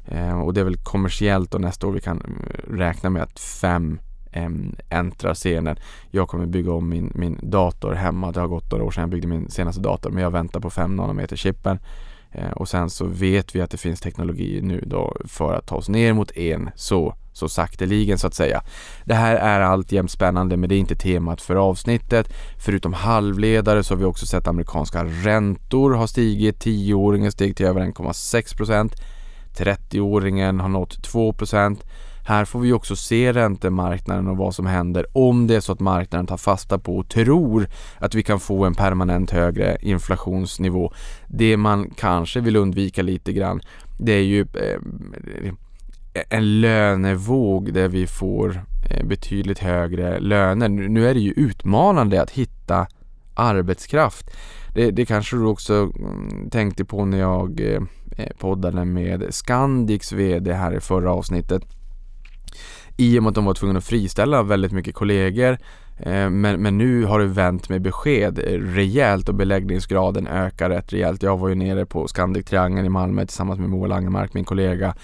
Eh, 0.09 0.41
och 0.41 0.55
det 0.55 0.61
är 0.61 0.65
väl 0.65 0.77
kommersiellt 0.77 1.55
och 1.55 1.61
nästa 1.61 1.87
år 1.87 1.93
vi 1.93 2.01
kan 2.01 2.17
eh, 2.19 2.73
räkna 2.73 3.11
med 3.11 3.23
att 3.23 3.39
fem 3.39 4.01
eh, 4.33 4.51
äntrar 4.89 5.35
scenen. 5.35 5.77
Jag 6.11 6.29
kommer 6.29 6.47
bygga 6.47 6.73
om 6.73 6.89
min, 6.89 7.13
min 7.15 7.39
dator 7.43 7.93
hemma. 7.93 8.33
Det 8.33 8.41
har 8.41 8.49
gått 8.49 8.71
några 8.71 8.85
år 8.85 8.91
sedan 8.91 9.01
jag 9.01 9.11
byggde 9.11 9.29
min 9.29 9.51
senaste 9.51 9.81
dator 9.81 10.11
men 10.11 10.23
jag 10.23 10.31
väntar 10.31 10.61
på 10.61 10.71
5 10.71 10.97
nanometer 10.97 11.37
chippen. 11.37 11.79
Eh, 12.33 12.51
och 12.51 12.69
sen 12.69 12.91
så 12.91 13.07
vet 13.07 13.55
vi 13.55 13.61
att 13.61 13.71
det 13.71 13.77
finns 13.77 14.01
teknologi 14.01 14.61
nu 14.63 14.85
då 14.87 15.17
för 15.25 15.55
att 15.55 15.67
ta 15.67 15.77
oss 15.77 15.89
ner 15.89 16.13
mot 16.13 16.37
en 16.37 16.71
så 16.75 17.15
så 17.37 17.49
sakteligen 17.49 18.19
så 18.19 18.27
att 18.27 18.35
säga. 18.35 18.63
Det 19.05 19.15
här 19.15 19.37
är 19.37 19.61
alltjämt 19.61 20.11
spännande 20.11 20.57
men 20.57 20.69
det 20.69 20.75
är 20.75 20.79
inte 20.79 20.97
temat 20.97 21.41
för 21.41 21.57
avsnittet. 21.57 22.33
Förutom 22.59 22.93
halvledare 22.93 23.83
så 23.83 23.95
har 23.95 23.99
vi 23.99 24.05
också 24.05 24.27
sett 24.27 24.49
amerikanska 24.49 25.05
räntor 25.05 25.91
har 25.91 26.07
stigit. 26.07 26.61
Tioåringen 26.61 27.33
steg 27.33 27.57
till 27.57 27.67
över 27.67 27.81
1,6 27.81 28.57
procent. 28.57 28.93
30-åringen 29.57 30.61
har 30.61 30.69
nått 30.69 31.09
2% 31.13 31.79
Här 32.27 32.45
får 32.45 32.61
vi 32.61 32.73
också 32.73 32.97
se 32.97 33.33
räntemarknaden 33.33 34.29
och 34.29 34.37
vad 34.37 34.55
som 34.55 34.67
händer 34.67 35.07
om 35.13 35.47
det 35.47 35.57
är 35.57 35.61
så 35.61 35.73
att 35.73 35.81
marknaden 35.81 36.27
tar 36.27 36.37
fasta 36.37 36.79
på 36.79 36.97
och 36.97 37.09
tror 37.09 37.69
att 37.99 38.15
vi 38.15 38.23
kan 38.23 38.41
få 38.41 38.65
en 38.65 38.75
permanent 38.75 39.31
högre 39.31 39.77
inflationsnivå. 39.81 40.93
Det 41.27 41.57
man 41.57 41.91
kanske 41.97 42.41
vill 42.41 42.57
undvika 42.57 43.03
lite 43.03 43.33
grann 43.33 43.61
det 43.99 44.13
är 44.13 44.23
ju 44.23 44.41
eh, 44.41 45.53
en 46.29 46.61
lönevåg 46.61 47.73
där 47.73 47.89
vi 47.89 48.07
får 48.07 48.65
eh, 48.91 49.07
betydligt 49.07 49.59
högre 49.59 50.21
löner. 50.21 50.69
Nu 50.69 51.09
är 51.09 51.15
det 51.15 51.21
ju 51.21 51.33
utmanande 51.33 52.23
att 52.23 52.31
hitta 52.31 52.87
arbetskraft. 53.35 54.31
Det, 54.77 54.91
det 54.91 55.07
kanske 55.07 55.37
du 55.37 55.45
också 55.45 55.75
mm, 55.75 56.51
tänkte 56.51 56.85
på 56.85 57.05
när 57.05 57.19
jag 57.19 57.61
eh, 57.61 57.83
eh, 58.17 58.37
poddade 58.39 58.85
med 58.85 59.35
Scandics 59.35 60.13
VD 60.13 60.53
här 60.53 60.77
i 60.77 60.81
förra 60.81 61.13
avsnittet. 61.13 61.63
I 62.97 63.19
och 63.19 63.23
med 63.23 63.29
att 63.29 63.35
de 63.35 63.45
var 63.45 63.55
tvungna 63.55 63.79
att 63.79 63.85
friställa 63.85 64.43
väldigt 64.43 64.73
mycket 64.73 64.95
kollegor 64.95 65.59
Eh, 65.99 66.31
men, 66.31 66.63
men 66.63 66.79
nu 66.79 67.05
har 67.05 67.21
det 67.21 67.27
vänt 67.27 67.69
med 67.69 67.83
besked 67.83 68.39
eh, 68.39 68.59
rejält 68.59 69.29
och 69.29 69.35
beläggningsgraden 69.35 70.27
ökar 70.27 70.71
rätt 70.71 70.93
rejält. 70.93 71.23
Jag 71.23 71.37
var 71.37 71.49
ju 71.49 71.55
nere 71.55 71.87
på 71.87 72.07
Scandic-triangeln 72.07 72.87
i 72.87 72.89
Malmö 72.89 73.27
tillsammans 73.27 73.61
med 73.61 73.71
Moa 73.71 73.87
Langemark, 73.87 74.35
min 74.35 74.45
kollega, 74.45 74.95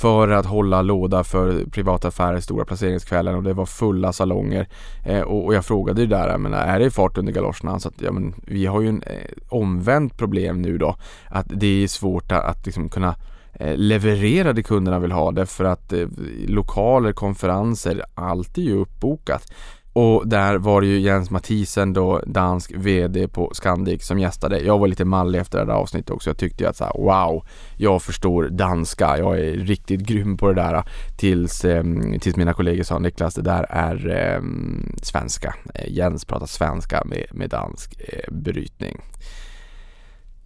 för 0.00 0.28
att 0.28 0.46
hålla 0.46 0.82
låda 0.82 1.24
för 1.24 1.64
privata 1.70 2.08
affärer 2.08 2.40
stora 2.40 2.64
placeringskvällen 2.64 3.34
och 3.34 3.42
det 3.42 3.52
var 3.52 3.66
fulla 3.66 4.12
salonger. 4.12 4.68
Eh, 5.06 5.20
och, 5.20 5.44
och, 5.44 5.54
jag 5.54 5.64
frågade 5.64 6.00
ju 6.00 6.06
där, 6.06 6.28
jag 6.28 6.40
menar, 6.40 6.58
är 6.58 6.78
det 6.78 6.90
fart 6.90 7.18
under 7.18 7.32
galoscherna? 7.32 7.80
Så 7.80 7.88
att, 7.88 8.00
ja, 8.00 8.12
men, 8.12 8.34
vi 8.46 8.66
har 8.66 8.80
ju 8.80 8.88
en 8.88 9.02
eh, 9.02 9.12
omvänt 9.48 10.18
problem 10.18 10.62
nu 10.62 10.78
då, 10.78 10.96
att 11.28 11.46
det 11.48 11.84
är 11.84 11.88
svårt 11.88 12.32
att, 12.32 12.44
att 12.44 12.66
liksom 12.66 12.88
kunna 12.88 13.14
leverera 13.60 14.52
det 14.52 14.62
kunderna 14.62 14.98
vill 14.98 15.12
ha 15.12 15.30
därför 15.30 15.64
att 15.64 15.92
eh, 15.92 16.06
lokaler, 16.46 17.12
konferenser, 17.12 18.02
allt 18.14 18.58
är 18.58 18.62
ju 18.62 18.76
uppbokat. 18.76 19.52
Och 19.98 20.28
där 20.28 20.58
var 20.58 20.80
det 20.80 20.86
ju 20.86 21.00
Jens 21.00 21.30
Mathisen 21.30 21.92
då, 21.92 22.22
dansk 22.26 22.72
VD 22.74 23.28
på 23.28 23.50
Scandic 23.54 24.06
som 24.06 24.18
gästade. 24.18 24.60
Jag 24.60 24.78
var 24.78 24.88
lite 24.88 25.04
mallig 25.04 25.38
efter 25.38 25.58
det 25.58 25.64
där 25.64 25.72
avsnittet 25.72 26.10
också. 26.10 26.30
Jag 26.30 26.36
tyckte 26.36 26.64
ju 26.64 26.70
att 26.70 26.76
så 26.76 26.84
här, 26.84 26.92
wow, 26.96 27.46
jag 27.76 28.02
förstår 28.02 28.48
danska. 28.48 29.18
Jag 29.18 29.40
är 29.40 29.52
riktigt 29.52 30.00
grym 30.00 30.36
på 30.36 30.48
det 30.48 30.54
där. 30.54 30.84
Tills, 31.16 31.64
eh, 31.64 31.84
tills 32.20 32.36
mina 32.36 32.52
kollegor 32.52 32.82
sa 32.82 32.98
Niklas, 32.98 33.34
det 33.34 33.42
där 33.42 33.66
är 33.70 34.08
ehm, 34.08 34.94
eh, 34.96 35.02
svenska. 35.02 35.54
Jens 35.88 36.24
pratar 36.24 36.46
svenska 36.46 37.02
med, 37.04 37.26
med 37.32 37.50
dansk 37.50 38.00
eh, 38.00 38.32
brytning. 38.34 39.00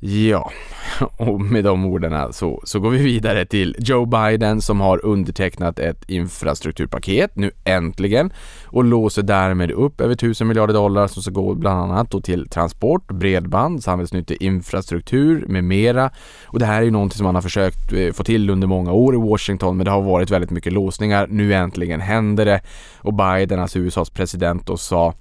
Ja, 0.05 0.51
och 1.17 1.41
med 1.41 1.65
de 1.65 1.85
orden 1.85 2.33
så, 2.33 2.61
så 2.65 2.81
går 2.81 2.91
vi 2.91 3.03
vidare 3.03 3.45
till 3.45 3.77
Joe 3.79 4.07
Biden 4.07 4.61
som 4.61 4.81
har 4.81 5.05
undertecknat 5.05 5.79
ett 5.79 6.11
infrastrukturpaket 6.11 7.37
nu 7.37 7.51
äntligen 7.65 8.33
och 8.67 8.85
låser 8.85 9.23
därmed 9.23 9.71
upp 9.71 10.01
över 10.01 10.15
1000 10.15 10.49
miljarder 10.49 10.75
dollar 10.75 11.07
som 11.07 11.23
ska 11.23 11.33
gå 11.33 11.55
bland 11.55 11.81
annat 11.81 12.11
då 12.11 12.21
till 12.21 12.49
transport, 12.49 13.13
bredband, 13.13 13.83
samhällsnyttig 13.83 14.43
infrastruktur 14.43 15.45
med 15.49 15.65
mera. 15.65 16.11
Och 16.47 16.59
det 16.59 16.67
här 16.67 16.81
är 16.81 16.85
ju 16.85 16.91
någonting 16.91 17.17
som 17.17 17.25
man 17.25 17.35
har 17.35 17.43
försökt 17.43 17.93
eh, 17.93 18.13
få 18.13 18.25
till 18.25 18.51
under 18.51 18.67
många 18.67 18.93
år 18.93 19.15
i 19.15 19.19
Washington 19.19 19.77
men 19.77 19.85
det 19.85 19.91
har 19.91 20.03
varit 20.03 20.31
väldigt 20.31 20.51
mycket 20.51 20.73
låsningar. 20.73 21.27
Nu 21.31 21.55
äntligen 21.55 22.01
händer 22.01 22.45
det 22.45 22.61
och 22.99 23.15
Biden, 23.15 23.61
alltså 23.61 23.79
USAs 23.79 24.11
president, 24.11 24.67
då 24.67 24.77
sa 24.77 25.15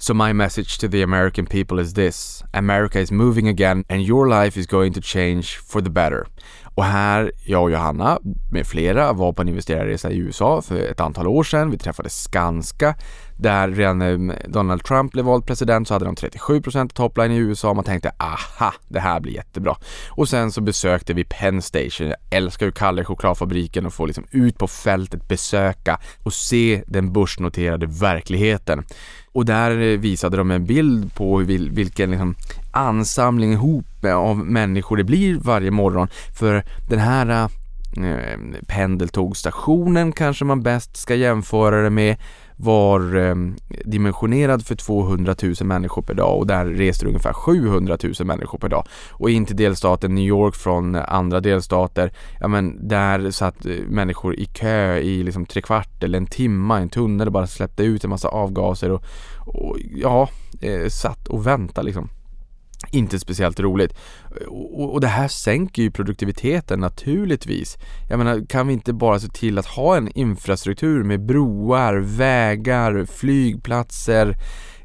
So 0.00 0.14
my 0.14 0.32
message 0.32 0.78
to 0.78 0.88
the 0.88 1.02
American 1.02 1.46
people 1.46 1.80
is 1.80 1.94
this. 1.94 2.44
America 2.52 3.00
is 3.00 3.10
moving 3.10 3.48
again 3.48 3.84
and 3.88 4.02
your 4.02 4.28
life 4.28 4.60
is 4.60 4.66
going 4.66 4.92
to 4.92 5.00
change 5.00 5.56
for 5.56 5.80
the 5.80 5.90
better. 5.90 6.26
Och 6.74 6.84
här, 6.84 7.32
jag 7.44 7.62
och 7.62 7.70
Johanna 7.70 8.18
med 8.50 8.66
flera 8.66 9.12
var 9.12 9.32
på 9.32 9.42
en 9.42 9.48
investerarresa 9.48 10.10
i 10.10 10.16
USA 10.16 10.62
för 10.62 10.90
ett 10.90 11.00
antal 11.00 11.26
år 11.26 11.42
sedan. 11.42 11.70
Vi 11.70 11.78
träffade 11.78 12.10
Skanska 12.10 12.94
där 13.38 13.68
redan 13.68 13.98
när 13.98 14.48
Donald 14.48 14.84
Trump 14.84 15.12
blev 15.12 15.24
vald 15.24 15.46
president 15.46 15.88
så 15.88 15.94
hade 15.94 16.04
de 16.04 16.14
37% 16.14 16.88
topline 16.88 17.32
i 17.32 17.36
USA. 17.36 17.68
och 17.68 17.76
Man 17.76 17.84
tänkte 17.84 18.12
aha, 18.18 18.74
det 18.88 19.00
här 19.00 19.20
blir 19.20 19.32
jättebra. 19.32 19.76
Och 20.08 20.28
sen 20.28 20.52
så 20.52 20.60
besökte 20.60 21.14
vi 21.14 21.24
Penn 21.24 21.62
Station. 21.62 22.08
Jag 22.08 22.16
älskar 22.30 22.66
ju 22.66 22.72
Kalle 22.72 23.04
chokladfabriken 23.04 23.86
och 23.86 23.94
få 23.94 24.06
liksom 24.06 24.24
ut 24.30 24.58
på 24.58 24.68
fältet, 24.68 25.28
besöka 25.28 26.00
och 26.22 26.32
se 26.32 26.82
den 26.86 27.12
börsnoterade 27.12 27.86
verkligheten. 27.86 28.84
Och 29.32 29.44
där 29.44 29.96
visade 29.96 30.36
de 30.36 30.50
en 30.50 30.64
bild 30.64 31.14
på 31.14 31.36
vilken 31.70 32.10
liksom 32.10 32.34
ansamling 32.72 33.52
ihop 33.52 34.04
av 34.04 34.36
människor 34.36 34.96
det 34.96 35.04
blir 35.04 35.34
varje 35.34 35.70
morgon. 35.70 36.08
För 36.38 36.64
den 36.88 36.98
här 36.98 37.50
eh, 37.96 38.38
pendeltågstationen 38.66 40.12
kanske 40.12 40.44
man 40.44 40.62
bäst 40.62 40.96
ska 40.96 41.14
jämföra 41.14 41.82
det 41.82 41.90
med 41.90 42.16
var 42.60 43.16
eh, 43.16 43.34
dimensionerad 43.84 44.66
för 44.66 44.74
200 44.74 45.34
000 45.42 45.54
människor 45.60 46.02
per 46.02 46.14
dag 46.14 46.38
och 46.38 46.46
där 46.46 46.64
reste 46.64 47.06
ungefär 47.06 47.32
700 47.32 47.98
000 48.02 48.14
människor 48.26 48.58
per 48.58 48.68
dag. 48.68 48.86
Och 49.10 49.30
in 49.30 49.46
till 49.46 49.56
delstaten 49.56 50.14
New 50.14 50.24
York 50.24 50.54
från 50.54 50.94
andra 50.94 51.40
delstater, 51.40 52.12
ja 52.40 52.48
men 52.48 52.88
där 52.88 53.30
satt 53.30 53.66
eh, 53.66 53.72
människor 53.88 54.34
i 54.34 54.44
kö 54.44 54.96
i 54.96 55.22
liksom 55.22 55.46
tre 55.46 55.62
kvart 55.62 56.04
eller 56.04 56.18
en 56.18 56.26
timma 56.26 56.78
i 56.78 56.82
en 56.82 56.88
tunnel 56.88 57.26
och 57.26 57.32
bara 57.32 57.46
släppte 57.46 57.82
ut 57.82 58.04
en 58.04 58.10
massa 58.10 58.28
avgaser 58.28 58.90
och, 58.90 59.02
och 59.46 59.76
ja, 59.94 60.28
eh, 60.60 60.88
satt 60.88 61.28
och 61.28 61.46
väntade 61.46 61.86
liksom. 61.86 62.08
Inte 62.90 63.18
speciellt 63.18 63.60
roligt. 63.60 63.94
Och, 64.48 64.92
och, 64.92 65.00
det 65.00 65.08
här 65.08 65.28
sänker 65.28 65.82
ju 65.82 65.90
produktiviteten 65.90 66.80
naturligtvis. 66.80 67.78
Jag 68.08 68.18
menar, 68.18 68.46
kan 68.48 68.66
vi 68.66 68.72
inte 68.72 68.92
bara 68.92 69.20
se 69.20 69.28
till 69.28 69.58
att 69.58 69.66
ha 69.66 69.96
en 69.96 70.18
infrastruktur 70.18 71.02
med 71.02 71.26
broar, 71.26 71.94
vägar, 71.94 73.06
flygplatser, 73.06 74.36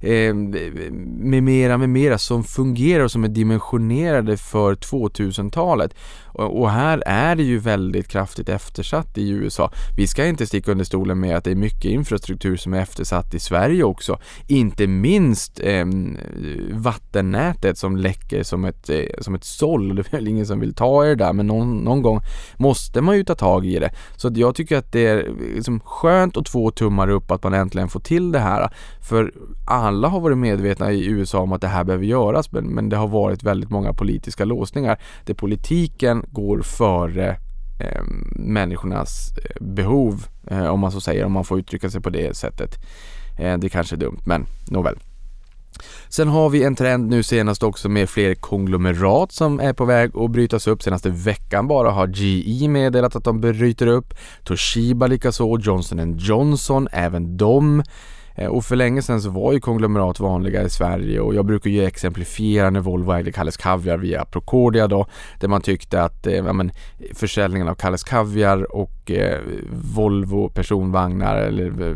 eh, 0.03 0.33
med 0.33 1.43
mera, 1.43 1.77
med 1.77 1.89
mera 1.89 2.17
som 2.17 2.43
fungerar 2.43 3.03
och 3.03 3.11
som 3.11 3.23
är 3.23 3.27
dimensionerade 3.27 4.37
för 4.37 4.75
2000-talet. 4.75 5.95
Och, 6.33 6.61
och, 6.61 6.69
här 6.69 7.03
är 7.05 7.35
det 7.35 7.43
ju 7.43 7.57
väldigt 7.57 8.07
kraftigt 8.07 8.49
eftersatt 8.49 9.17
i 9.17 9.29
USA. 9.29 9.71
Vi 9.97 10.07
ska 10.07 10.25
inte 10.25 10.47
sticka 10.47 10.71
under 10.71 10.85
stolen 10.85 11.19
med 11.19 11.37
att 11.37 11.43
det 11.43 11.51
är 11.51 11.55
mycket 11.55 11.91
infrastruktur 11.91 12.57
som 12.57 12.73
är 12.73 12.81
eftersatt 12.81 13.33
i 13.33 13.39
Sverige 13.39 13.83
också. 13.83 14.19
Inte 14.47 14.87
minst 14.87 15.59
eh, 15.63 15.85
vattennätet 16.71 17.77
som 17.77 17.97
läcker 17.97 18.43
som 18.43 18.65
ett, 18.65 18.89
eh, 18.89 19.05
som 19.21 19.35
ett 19.35 19.43
såll. 19.43 19.95
Det 19.95 20.01
är 20.01 20.11
väl 20.11 20.27
ingen 20.27 20.45
som 20.45 20.59
vill 20.59 20.73
ta 20.73 21.05
i 21.05 21.09
det 21.09 21.15
där 21.15 21.33
men 21.33 21.47
någon, 21.47 21.77
någon 21.77 22.01
gång 22.01 22.19
måste 22.57 23.01
man 23.01 23.17
ju 23.17 23.23
ta 23.23 23.35
tag 23.35 23.65
i 23.65 23.79
det. 23.79 23.91
Så 24.15 24.27
att 24.27 24.37
jag 24.37 24.55
tycker 24.55 24.77
att 24.77 24.91
det 24.91 25.07
är 25.07 25.29
liksom 25.55 25.79
skönt 25.79 26.37
och 26.37 26.45
två 26.45 26.71
tummar 26.71 27.09
upp 27.09 27.31
att 27.31 27.43
man 27.43 27.53
äntligen 27.53 27.89
får 27.89 27.99
till 27.99 28.31
det 28.31 28.39
här. 28.39 28.69
För 29.01 29.31
alla 29.67 29.92
alla 29.93 30.07
har 30.07 30.19
varit 30.19 30.37
medvetna 30.37 30.91
i 30.91 31.05
USA 31.05 31.39
om 31.39 31.53
att 31.53 31.61
det 31.61 31.67
här 31.67 31.83
behöver 31.83 32.05
göras 32.05 32.51
men, 32.51 32.65
men 32.65 32.89
det 32.89 32.97
har 32.97 33.07
varit 33.07 33.43
väldigt 33.43 33.69
många 33.69 33.93
politiska 33.93 34.45
låsningar 34.45 34.99
där 35.25 35.33
politiken 35.33 36.25
går 36.31 36.61
före 36.61 37.29
ehm, 37.29 37.37
eh, 37.79 38.03
människornas 38.35 39.29
behov, 39.59 40.27
eh, 40.47 40.65
om 40.65 40.79
man 40.79 40.91
så 40.91 41.01
säger, 41.01 41.25
om 41.25 41.31
man 41.31 41.45
får 41.45 41.59
uttrycka 41.59 41.89
sig 41.89 42.01
på 42.01 42.09
det 42.09 42.37
sättet. 42.37 42.75
Eh, 43.39 43.57
det 43.57 43.69
kanske 43.69 43.95
är 43.95 43.97
dumt, 43.97 44.19
men 44.25 44.45
nåväl. 44.67 44.95
Sen 46.09 46.27
har 46.27 46.49
vi 46.49 46.63
en 46.63 46.75
trend 46.75 47.09
nu 47.09 47.23
senast 47.23 47.63
också 47.63 47.89
med 47.89 48.09
fler 48.09 48.35
konglomerat 48.35 49.31
som 49.31 49.59
är 49.59 49.73
på 49.73 49.85
väg 49.85 50.17
att 50.17 50.31
brytas 50.31 50.67
upp. 50.67 50.83
Senaste 50.83 51.09
veckan 51.09 51.67
bara 51.67 51.91
har 51.91 52.07
GE 52.07 52.67
meddelat 52.67 53.15
att 53.15 53.23
de 53.23 53.41
bryter 53.41 53.87
upp. 53.87 54.13
Toshiba 54.43 55.07
likaså, 55.07 55.57
Johnson 55.59 56.17
Johnson, 56.17 56.87
även 56.91 57.37
de. 57.37 57.83
Eh, 58.35 58.47
och 58.47 58.65
för 58.65 58.75
länge 58.75 59.01
sedan 59.01 59.21
så 59.21 59.29
var 59.29 59.53
ju 59.53 59.59
konglomerat 59.59 60.19
vanliga 60.19 60.63
i 60.63 60.69
Sverige 60.69 61.19
och 61.19 61.35
jag 61.35 61.45
brukar 61.45 61.69
ju 61.69 61.85
exemplifiera 61.85 62.69
när 62.69 62.79
Volvo 62.79 63.11
ägde 63.11 63.31
Kalles 63.31 63.57
Kaviar 63.57 63.97
via 63.97 64.25
Procordia 64.25 64.87
då, 64.87 65.05
där 65.39 65.47
man 65.47 65.61
tyckte 65.61 66.01
att 66.01 66.27
eh, 66.27 66.33
ja, 66.33 66.53
men, 66.53 66.71
försäljningen 67.13 67.67
av 67.67 67.75
Kalles 67.75 68.03
Kaviar 68.03 68.75
och 68.75 69.11
eh, 69.11 69.39
Volvo 69.95 70.49
personvagnar 70.49 71.37
eller 71.37 71.89
eh, 71.89 71.95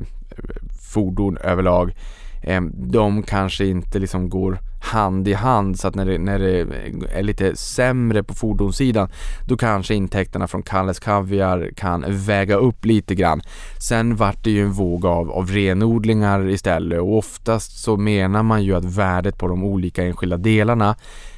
fordon 0.94 1.38
överlag 1.38 1.96
eh, 2.44 2.62
de 2.74 3.24
kanske 3.24 3.66
inte 3.66 4.00
liksom 4.00 4.30
går 4.30 4.60
hand 4.80 5.28
i 5.28 5.34
hand 5.34 5.80
så 5.80 5.88
att 5.88 5.96
när 5.96 6.06
det, 6.06 6.18
när 6.18 6.40
det 6.40 6.68
är 7.12 7.24
lite 7.24 7.56
sämre 7.56 8.24
på 8.24 8.34
fordonssidan 8.34 9.10
då 9.46 9.58
kanske 9.58 9.96
intäkterna 9.96 10.48
från 10.48 10.64
Kalles 10.64 11.00
Kaviar 11.00 11.72
kan 11.76 12.06
väga 12.08 12.56
upp 12.56 12.86
lite 12.86 13.16
grann. 13.16 13.42
Sen 13.80 14.16
vart 14.16 14.44
det 14.44 14.52
ju 14.52 14.62
en 14.62 14.72
våg 14.72 15.06
av, 15.06 15.32
av 15.32 15.52
renodlingar 15.52 16.50
istället 16.50 17.00
och 17.00 17.18
oftast 17.18 17.84
så 17.84 17.98
menar 17.98 18.44
man 18.44 18.64
ju 18.64 18.76
att 18.76 18.86
värdet 18.86 19.38
på 19.38 19.48
de 19.48 19.64
olika 19.64 20.04
enskilda 20.04 20.38
delarna 20.38 20.96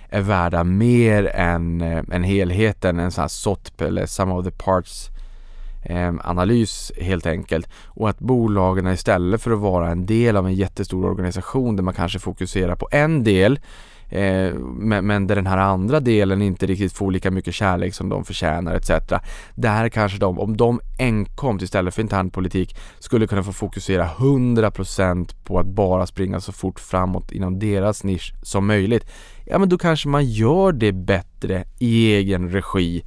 är 0.09 0.21
värda 0.21 0.63
mer 0.63 1.31
än, 1.35 1.81
eh, 1.81 2.03
än 2.11 2.23
helheten, 2.23 2.99
en 2.99 3.11
sån 3.11 3.21
här 3.21 3.27
SOTP 3.27 3.85
eller 3.85 4.01
eh, 4.01 4.05
Some 4.05 4.33
of 4.33 4.45
the 4.45 4.51
Parts 4.51 5.09
eh, 5.09 5.18
Ehm, 5.83 6.21
analys 6.23 6.91
helt 6.97 7.25
enkelt 7.25 7.69
och 7.87 8.09
att 8.09 8.19
bolagen 8.19 8.87
istället 8.87 9.41
för 9.41 9.51
att 9.51 9.59
vara 9.59 9.89
en 9.89 10.05
del 10.05 10.37
av 10.37 10.47
en 10.47 10.53
jättestor 10.53 11.05
organisation 11.05 11.75
där 11.75 11.83
man 11.83 11.93
kanske 11.93 12.19
fokuserar 12.19 12.75
på 12.75 12.87
en 12.91 13.23
del 13.23 13.59
eh, 14.09 14.53
men, 14.53 15.07
men 15.07 15.27
där 15.27 15.35
den 15.35 15.47
här 15.47 15.57
andra 15.57 15.99
delen 15.99 16.41
inte 16.41 16.65
riktigt 16.65 16.93
får 16.93 17.11
lika 17.11 17.31
mycket 17.31 17.53
kärlek 17.53 17.93
som 17.93 18.09
de 18.09 18.25
förtjänar 18.25 18.75
etc. 18.75 18.91
Där 19.55 19.89
kanske 19.89 20.17
de, 20.17 20.39
om 20.39 20.57
de 20.57 20.79
enkom 20.97 21.59
istället 21.61 21.95
för 21.95 22.01
internpolitik 22.01 22.75
skulle 22.99 23.27
kunna 23.27 23.43
få 23.43 23.53
fokusera 23.53 24.07
100% 24.07 25.35
på 25.43 25.59
att 25.59 25.67
bara 25.67 26.07
springa 26.07 26.39
så 26.39 26.51
fort 26.51 26.79
framåt 26.79 27.31
inom 27.31 27.59
deras 27.59 28.03
nisch 28.03 28.33
som 28.41 28.67
möjligt. 28.67 29.05
Ja 29.45 29.59
men 29.59 29.69
då 29.69 29.77
kanske 29.77 30.09
man 30.09 30.25
gör 30.25 30.71
det 30.71 30.91
bättre 30.91 31.63
i 31.79 32.13
egen 32.15 32.49
regi 32.49 33.03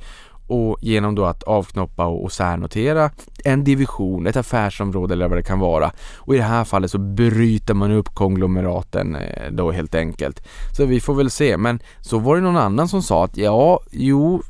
och 0.52 0.78
genom 0.80 1.14
då 1.14 1.24
att 1.24 1.42
avknoppa 1.42 2.06
och, 2.06 2.32
särnotera 2.32 3.10
en 3.44 3.64
division, 3.64 4.26
ett 4.26 4.36
affärsområde 4.36 5.14
eller 5.14 5.28
vad 5.28 5.38
det 5.38 5.42
kan 5.42 5.58
vara. 5.58 5.92
Och 6.16 6.34
i 6.34 6.38
det 6.38 6.44
här 6.44 6.64
fallet 6.64 6.90
så 6.90 6.98
bryter 6.98 7.74
man 7.74 7.92
upp 7.92 8.14
konglomeraten 8.14 9.14
eh, 9.14 9.50
då 9.50 9.72
helt 9.72 9.94
enkelt. 9.94 10.42
Så 10.76 10.84
vi 10.84 11.00
får 11.00 11.14
väl 11.14 11.30
se, 11.30 11.56
men 11.56 11.80
så 12.00 12.18
var 12.18 12.36
det 12.36 12.42
någon 12.42 12.56
annan 12.56 12.88
som 12.88 13.02
sa 13.02 13.24
att 13.24 13.36
ja, 13.36 13.80
jo, 13.90 14.42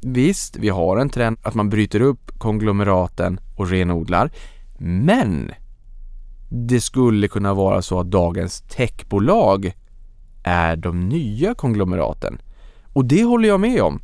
visst, 0.00 0.56
vi 0.56 0.68
har 0.68 0.96
en 0.96 1.10
trend 1.10 1.38
att 1.42 1.54
man 1.54 1.70
bryter 1.70 2.00
upp 2.00 2.38
konglomeraten 2.38 3.40
och 3.56 3.70
renodlar, 3.70 4.30
men 4.78 5.52
det 6.48 6.80
skulle 6.80 7.28
kunna 7.28 7.54
vara 7.54 7.82
så 7.82 8.00
att 8.00 8.10
dagens 8.10 8.60
techbolag 8.60 9.72
är 10.42 10.76
de 10.76 11.08
nya 11.08 11.54
konglomeraten. 11.54 12.40
Och 12.92 13.04
det 13.04 13.24
håller 13.24 13.48
jag 13.48 13.60
med 13.60 13.82
om. 13.82 14.00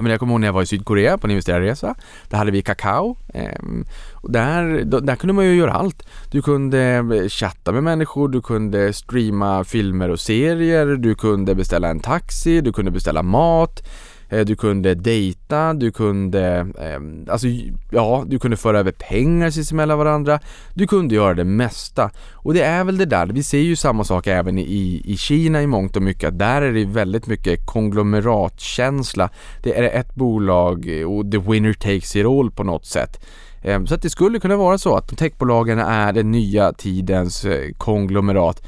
Men 0.00 0.10
jag 0.10 0.20
kommer 0.20 0.32
ihåg 0.32 0.40
när 0.40 0.48
jag 0.48 0.52
var 0.52 0.62
i 0.62 0.66
Sydkorea 0.66 1.18
på 1.18 1.26
en 1.26 1.30
investerarresa. 1.30 1.94
Där 2.28 2.38
hade 2.38 2.50
vi 2.50 2.62
kakao. 2.62 3.16
Ehm, 3.34 3.84
och 4.12 4.32
där, 4.32 4.84
där 4.84 5.16
kunde 5.16 5.32
man 5.32 5.44
ju 5.44 5.54
göra 5.54 5.72
allt. 5.72 6.02
Du 6.30 6.42
kunde 6.42 6.80
eh, 6.80 7.28
chatta 7.28 7.72
med 7.72 7.82
människor, 7.82 8.28
du 8.28 8.42
kunde 8.42 8.92
streama 8.92 9.64
filmer 9.64 10.08
och 10.08 10.20
serier, 10.20 10.86
du 10.86 11.14
kunde 11.14 11.54
beställa 11.54 11.88
en 11.88 12.00
taxi, 12.00 12.60
du 12.60 12.72
kunde 12.72 12.90
beställa 12.90 13.22
mat. 13.22 13.82
Eh, 14.28 14.44
du 14.44 14.56
kunde 14.56 14.94
dejta, 14.94 15.74
du 15.74 15.90
kunde, 15.90 16.66
eh, 16.78 17.32
alltså 17.32 17.46
ja, 17.90 18.24
du 18.26 18.38
kunde 18.38 18.56
föra 18.56 18.78
över 18.78 18.92
pengar 18.92 19.50
sinsemellan 19.50 19.98
varandra. 19.98 20.40
Du 20.74 20.86
kunde 20.86 21.14
göra 21.14 21.34
det 21.34 21.44
mesta. 21.44 22.10
Och 22.32 22.54
det 22.54 22.62
är 22.62 22.84
väl 22.84 22.96
det 22.96 23.06
där, 23.06 23.26
vi 23.26 23.42
ser 23.42 23.58
ju 23.58 23.76
samma 23.76 24.04
sak 24.04 24.26
även 24.26 24.58
i, 24.58 25.02
i 25.04 25.16
Kina 25.16 25.62
i 25.62 25.66
mångt 25.66 25.96
och 25.96 26.02
mycket. 26.02 26.38
Där 26.38 26.62
är 26.62 26.72
det 26.72 26.84
väldigt 26.84 27.26
mycket 27.26 27.66
konglomeratkänsla. 27.66 29.30
Det 29.62 29.78
är 29.78 30.00
ett 30.00 30.14
bolag 30.14 31.00
eh, 31.00 31.12
och 31.12 31.30
the 31.30 31.38
winner 31.38 31.72
takes 31.72 32.16
it 32.16 32.26
all 32.26 32.50
på 32.50 32.64
något 32.64 32.86
sätt. 32.86 33.26
Eh, 33.62 33.84
så 33.84 33.94
att 33.94 34.02
det 34.02 34.10
skulle 34.10 34.40
kunna 34.40 34.56
vara 34.56 34.78
så 34.78 34.96
att 34.96 35.18
techbolagen 35.18 35.78
är 35.78 36.12
den 36.12 36.30
nya 36.30 36.72
tidens 36.72 37.44
eh, 37.44 37.72
konglomerat. 37.78 38.66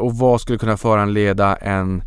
Och 0.00 0.18
vad 0.18 0.40
skulle 0.40 0.58
kunna 0.58 0.76
föranleda 0.76 1.56
en 1.56 2.02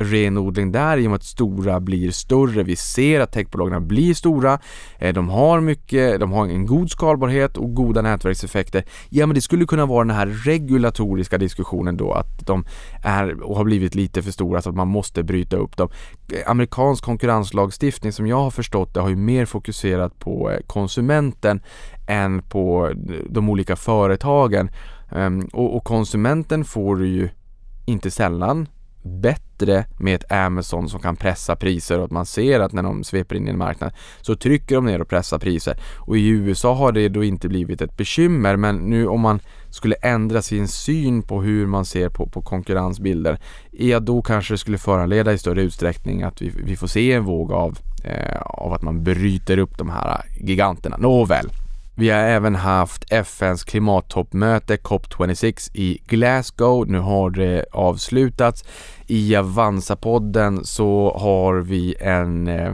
renodling 0.00 0.72
där 0.72 0.98
i 0.98 1.06
och 1.06 1.10
med 1.10 1.16
att 1.16 1.24
stora 1.24 1.80
blir 1.80 2.10
större. 2.10 2.62
Vi 2.62 2.76
ser 2.76 3.20
att 3.20 3.32
techbolagen 3.32 3.88
blir 3.88 4.14
stora. 4.14 4.58
Eh, 4.98 5.14
de 5.14 5.28
har 5.28 5.60
mycket, 5.60 6.20
de 6.20 6.32
har 6.32 6.46
en 6.46 6.66
god 6.66 6.90
skalbarhet 6.90 7.56
och 7.56 7.74
goda 7.74 8.02
nätverkseffekter. 8.02 8.84
Ja, 9.08 9.26
men 9.26 9.34
det 9.34 9.40
skulle 9.40 9.66
kunna 9.66 9.86
vara 9.86 10.04
den 10.04 10.16
här 10.16 10.26
regulatoriska 10.26 11.38
diskussionen 11.38 11.96
då 11.96 12.12
att 12.12 12.46
de 12.46 12.64
är 13.02 13.42
och 13.42 13.56
har 13.56 13.64
blivit 13.64 13.94
lite 13.94 14.22
för 14.22 14.30
stora 14.30 14.62
så 14.62 14.70
att 14.70 14.76
man 14.76 14.88
måste 14.88 15.22
bryta 15.22 15.56
upp 15.56 15.76
dem. 15.76 15.88
Amerikansk 16.46 17.04
konkurrenslagstiftning 17.04 18.12
som 18.12 18.26
jag 18.26 18.40
har 18.42 18.50
förstått 18.50 18.94
det 18.94 19.00
har 19.00 19.08
ju 19.08 19.16
mer 19.16 19.46
fokuserat 19.46 20.18
på 20.18 20.50
eh, 20.50 20.58
konsumenten 20.66 21.60
än 22.06 22.42
på 22.42 22.88
eh, 22.88 22.94
de 23.30 23.48
olika 23.48 23.76
företagen. 23.76 24.70
Ehm, 25.12 25.48
och 25.52 25.84
konsumenten 25.84 26.64
får 26.64 27.06
ju 27.06 27.28
inte 27.86 28.10
sällan 28.10 28.66
bättre 29.02 29.84
med 29.98 30.14
ett 30.14 30.32
Amazon 30.32 30.88
som 30.88 31.00
kan 31.00 31.16
pressa 31.16 31.56
priser 31.56 31.98
och 31.98 32.04
att 32.04 32.10
man 32.10 32.26
ser 32.26 32.60
att 32.60 32.72
när 32.72 32.82
de 32.82 33.04
sveper 33.04 33.36
in 33.36 33.46
i 33.46 33.50
en 33.50 33.58
marknad 33.58 33.92
så 34.20 34.36
trycker 34.36 34.74
de 34.74 34.86
ner 34.86 35.00
och 35.00 35.08
pressar 35.08 35.38
priser. 35.38 35.78
Och 35.98 36.18
i 36.18 36.28
USA 36.28 36.74
har 36.74 36.92
det 36.92 37.08
då 37.08 37.24
inte 37.24 37.48
blivit 37.48 37.82
ett 37.82 37.96
bekymmer 37.96 38.56
men 38.56 38.76
nu 38.76 39.06
om 39.06 39.20
man 39.20 39.40
skulle 39.70 39.94
ändra 39.94 40.42
sin 40.42 40.68
syn 40.68 41.22
på 41.22 41.42
hur 41.42 41.66
man 41.66 41.84
ser 41.84 42.08
på, 42.08 42.26
på 42.26 42.42
konkurrensbilder, 42.42 43.38
ja 43.70 44.00
då 44.00 44.22
kanske 44.22 44.54
det 44.54 44.58
skulle 44.58 44.78
föranleda 44.78 45.32
i 45.32 45.38
större 45.38 45.62
utsträckning 45.62 46.22
att 46.22 46.42
vi, 46.42 46.52
vi 46.64 46.76
får 46.76 46.86
se 46.86 47.12
en 47.12 47.24
våg 47.24 47.52
av, 47.52 47.78
eh, 48.04 48.40
av 48.40 48.72
att 48.72 48.82
man 48.82 49.04
bryter 49.04 49.58
upp 49.58 49.78
de 49.78 49.90
här 49.90 50.22
giganterna. 50.40 50.96
Nåväl. 50.96 51.50
Vi 51.94 52.10
har 52.10 52.18
även 52.18 52.54
haft 52.54 53.12
FNs 53.12 53.64
klimattoppmöte 53.64 54.76
COP26 54.76 55.70
i 55.74 55.98
Glasgow. 56.06 56.86
Nu 56.88 56.98
har 56.98 57.30
det 57.30 57.64
avslutats. 57.72 58.64
I 59.06 59.36
Avanza-podden 59.36 60.64
så 60.64 61.16
har 61.18 61.54
vi 61.54 61.94
en, 62.00 62.48
eh, 62.48 62.72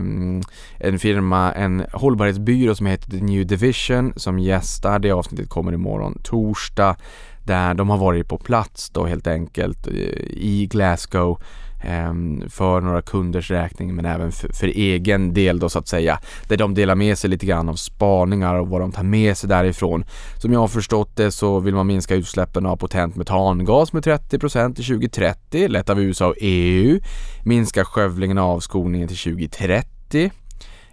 en 0.79 0.99
firma, 0.99 1.53
en 1.53 1.85
hållbarhetsbyrå 1.93 2.75
som 2.75 2.85
heter 2.85 3.11
The 3.11 3.21
New 3.21 3.47
Division 3.47 4.13
som 4.15 4.39
gästar. 4.39 4.99
Det 4.99 5.11
avsnittet 5.11 5.49
kommer 5.49 5.73
imorgon 5.73 6.19
torsdag 6.23 6.95
där 7.43 7.73
de 7.73 7.89
har 7.89 7.97
varit 7.97 8.27
på 8.27 8.37
plats 8.37 8.89
då 8.89 9.05
helt 9.05 9.27
enkelt 9.27 9.87
eh, 9.87 9.93
i 10.27 10.67
Glasgow 10.71 11.41
Ehm, 11.81 12.43
för 12.49 12.81
några 12.81 13.01
kunders 13.01 13.51
räkning 13.51 13.95
men 13.95 14.05
även 14.05 14.31
för, 14.31 14.53
för, 14.53 14.67
egen 14.67 15.33
del 15.33 15.59
då 15.59 15.69
så 15.69 15.79
att 15.79 15.87
säga. 15.87 16.19
Där 16.47 16.57
de 16.57 16.73
delar 16.73 16.95
med 16.95 17.17
sig 17.17 17.29
lite 17.29 17.45
grann 17.45 17.69
av 17.69 17.75
spaningar 17.75 18.55
och 18.55 18.67
vad 18.67 18.81
de 18.81 18.91
tar 18.91 19.03
med 19.03 19.37
sig 19.37 19.49
därifrån. 19.49 20.05
Som 20.37 20.53
jag 20.53 20.59
har 20.59 20.67
förstått 20.67 21.15
det 21.15 21.31
så 21.31 21.59
vill 21.59 21.75
man 21.75 21.87
minska 21.87 22.15
utsläppen 22.15 22.65
av 22.65 22.75
potent 22.75 23.15
metangas 23.15 23.93
med 23.93 24.03
30% 24.03 24.75
till 24.75 24.85
2030, 24.85 25.67
lett 25.67 25.89
av 25.89 26.01
USA 26.01 26.27
och 26.27 26.35
EU. 26.41 26.99
Minska 27.45 27.85
skövlingen 27.85 28.37
av 28.37 28.49
avskogningen 28.49 29.07
till 29.07 29.17
2030. 29.17 30.31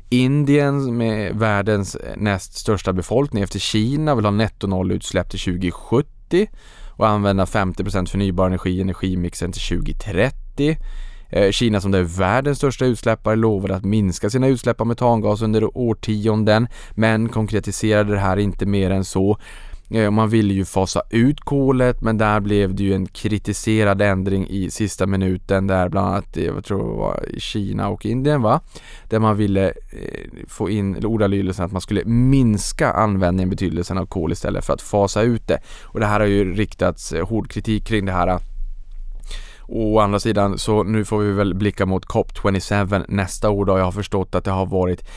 Indien 0.08 0.96
med 0.96 1.34
världens 1.34 1.96
näst 2.16 2.58
största 2.58 2.92
befolkning 2.92 3.42
efter 3.42 3.58
Kina 3.58 4.14
vill 4.14 4.24
ha 4.24 4.32
nettonollutsläpp 4.32 5.30
till 5.30 5.40
2070 5.40 6.48
och 6.96 7.08
använda 7.08 7.44
50% 7.44 8.06
förnybar 8.06 8.46
energi 8.46 8.70
i 8.70 8.80
energimixen 8.80 9.52
till 9.52 9.78
2030. 9.78 10.43
Eh, 10.60 11.50
Kina 11.50 11.80
som 11.80 11.94
är 11.94 12.02
världens 12.02 12.58
största 12.58 12.84
utsläppare 12.84 13.36
lovade 13.36 13.76
att 13.76 13.84
minska 13.84 14.30
sina 14.30 14.48
utsläpp 14.48 14.80
av 14.80 14.86
metangas 14.86 15.42
under 15.42 15.78
årtionden 15.78 16.68
men 16.94 17.28
konkretiserade 17.28 18.12
det 18.12 18.18
här 18.18 18.36
inte 18.36 18.66
mer 18.66 18.90
än 18.90 19.04
så. 19.04 19.38
Eh, 19.90 20.10
man 20.10 20.28
ville 20.28 20.54
ju 20.54 20.64
fasa 20.64 21.02
ut 21.10 21.40
kolet 21.40 22.00
men 22.00 22.18
där 22.18 22.40
blev 22.40 22.74
det 22.74 22.82
ju 22.82 22.94
en 22.94 23.06
kritiserad 23.06 24.02
ändring 24.02 24.46
i 24.48 24.70
sista 24.70 25.06
minuten 25.06 25.66
där 25.66 25.88
bland 25.88 26.08
annat, 26.08 26.36
eh, 26.36 26.44
jag 26.44 26.64
tror 26.64 26.78
det 26.78 26.98
var 26.98 27.24
Kina 27.38 27.88
och 27.88 28.06
Indien 28.06 28.42
va? 28.42 28.60
Där 29.08 29.18
man 29.18 29.36
ville 29.36 29.68
eh, 29.68 30.30
få 30.48 30.70
in 30.70 31.04
ordalydelsen 31.06 31.64
att 31.64 31.72
man 31.72 31.80
skulle 31.80 32.04
minska 32.04 32.92
användningen, 32.92 33.50
betydelsen 33.50 33.98
av 33.98 34.06
kol 34.06 34.32
istället 34.32 34.64
för 34.64 34.74
att 34.74 34.82
fasa 34.82 35.22
ut 35.22 35.48
det. 35.48 35.58
Och 35.82 36.00
det 36.00 36.06
här 36.06 36.20
har 36.20 36.26
ju 36.26 36.54
riktats 36.54 37.14
hård 37.14 37.50
kritik 37.50 37.84
kring 37.84 38.04
det 38.06 38.12
här 38.12 38.38
Å 39.68 39.98
andra 39.98 40.20
sidan 40.20 40.58
så 40.58 40.82
nu 40.82 41.04
får 41.04 41.18
vi 41.18 41.32
väl 41.32 41.54
blicka 41.54 41.86
mot 41.86 42.06
COP27 42.06 43.04
nästa 43.08 43.50
år 43.50 43.64
då. 43.64 43.78
Jag 43.78 43.84
har 43.84 43.92
förstått 43.92 44.34
att 44.34 44.44
det 44.44 44.50
har 44.50 44.66
varit 44.66 45.08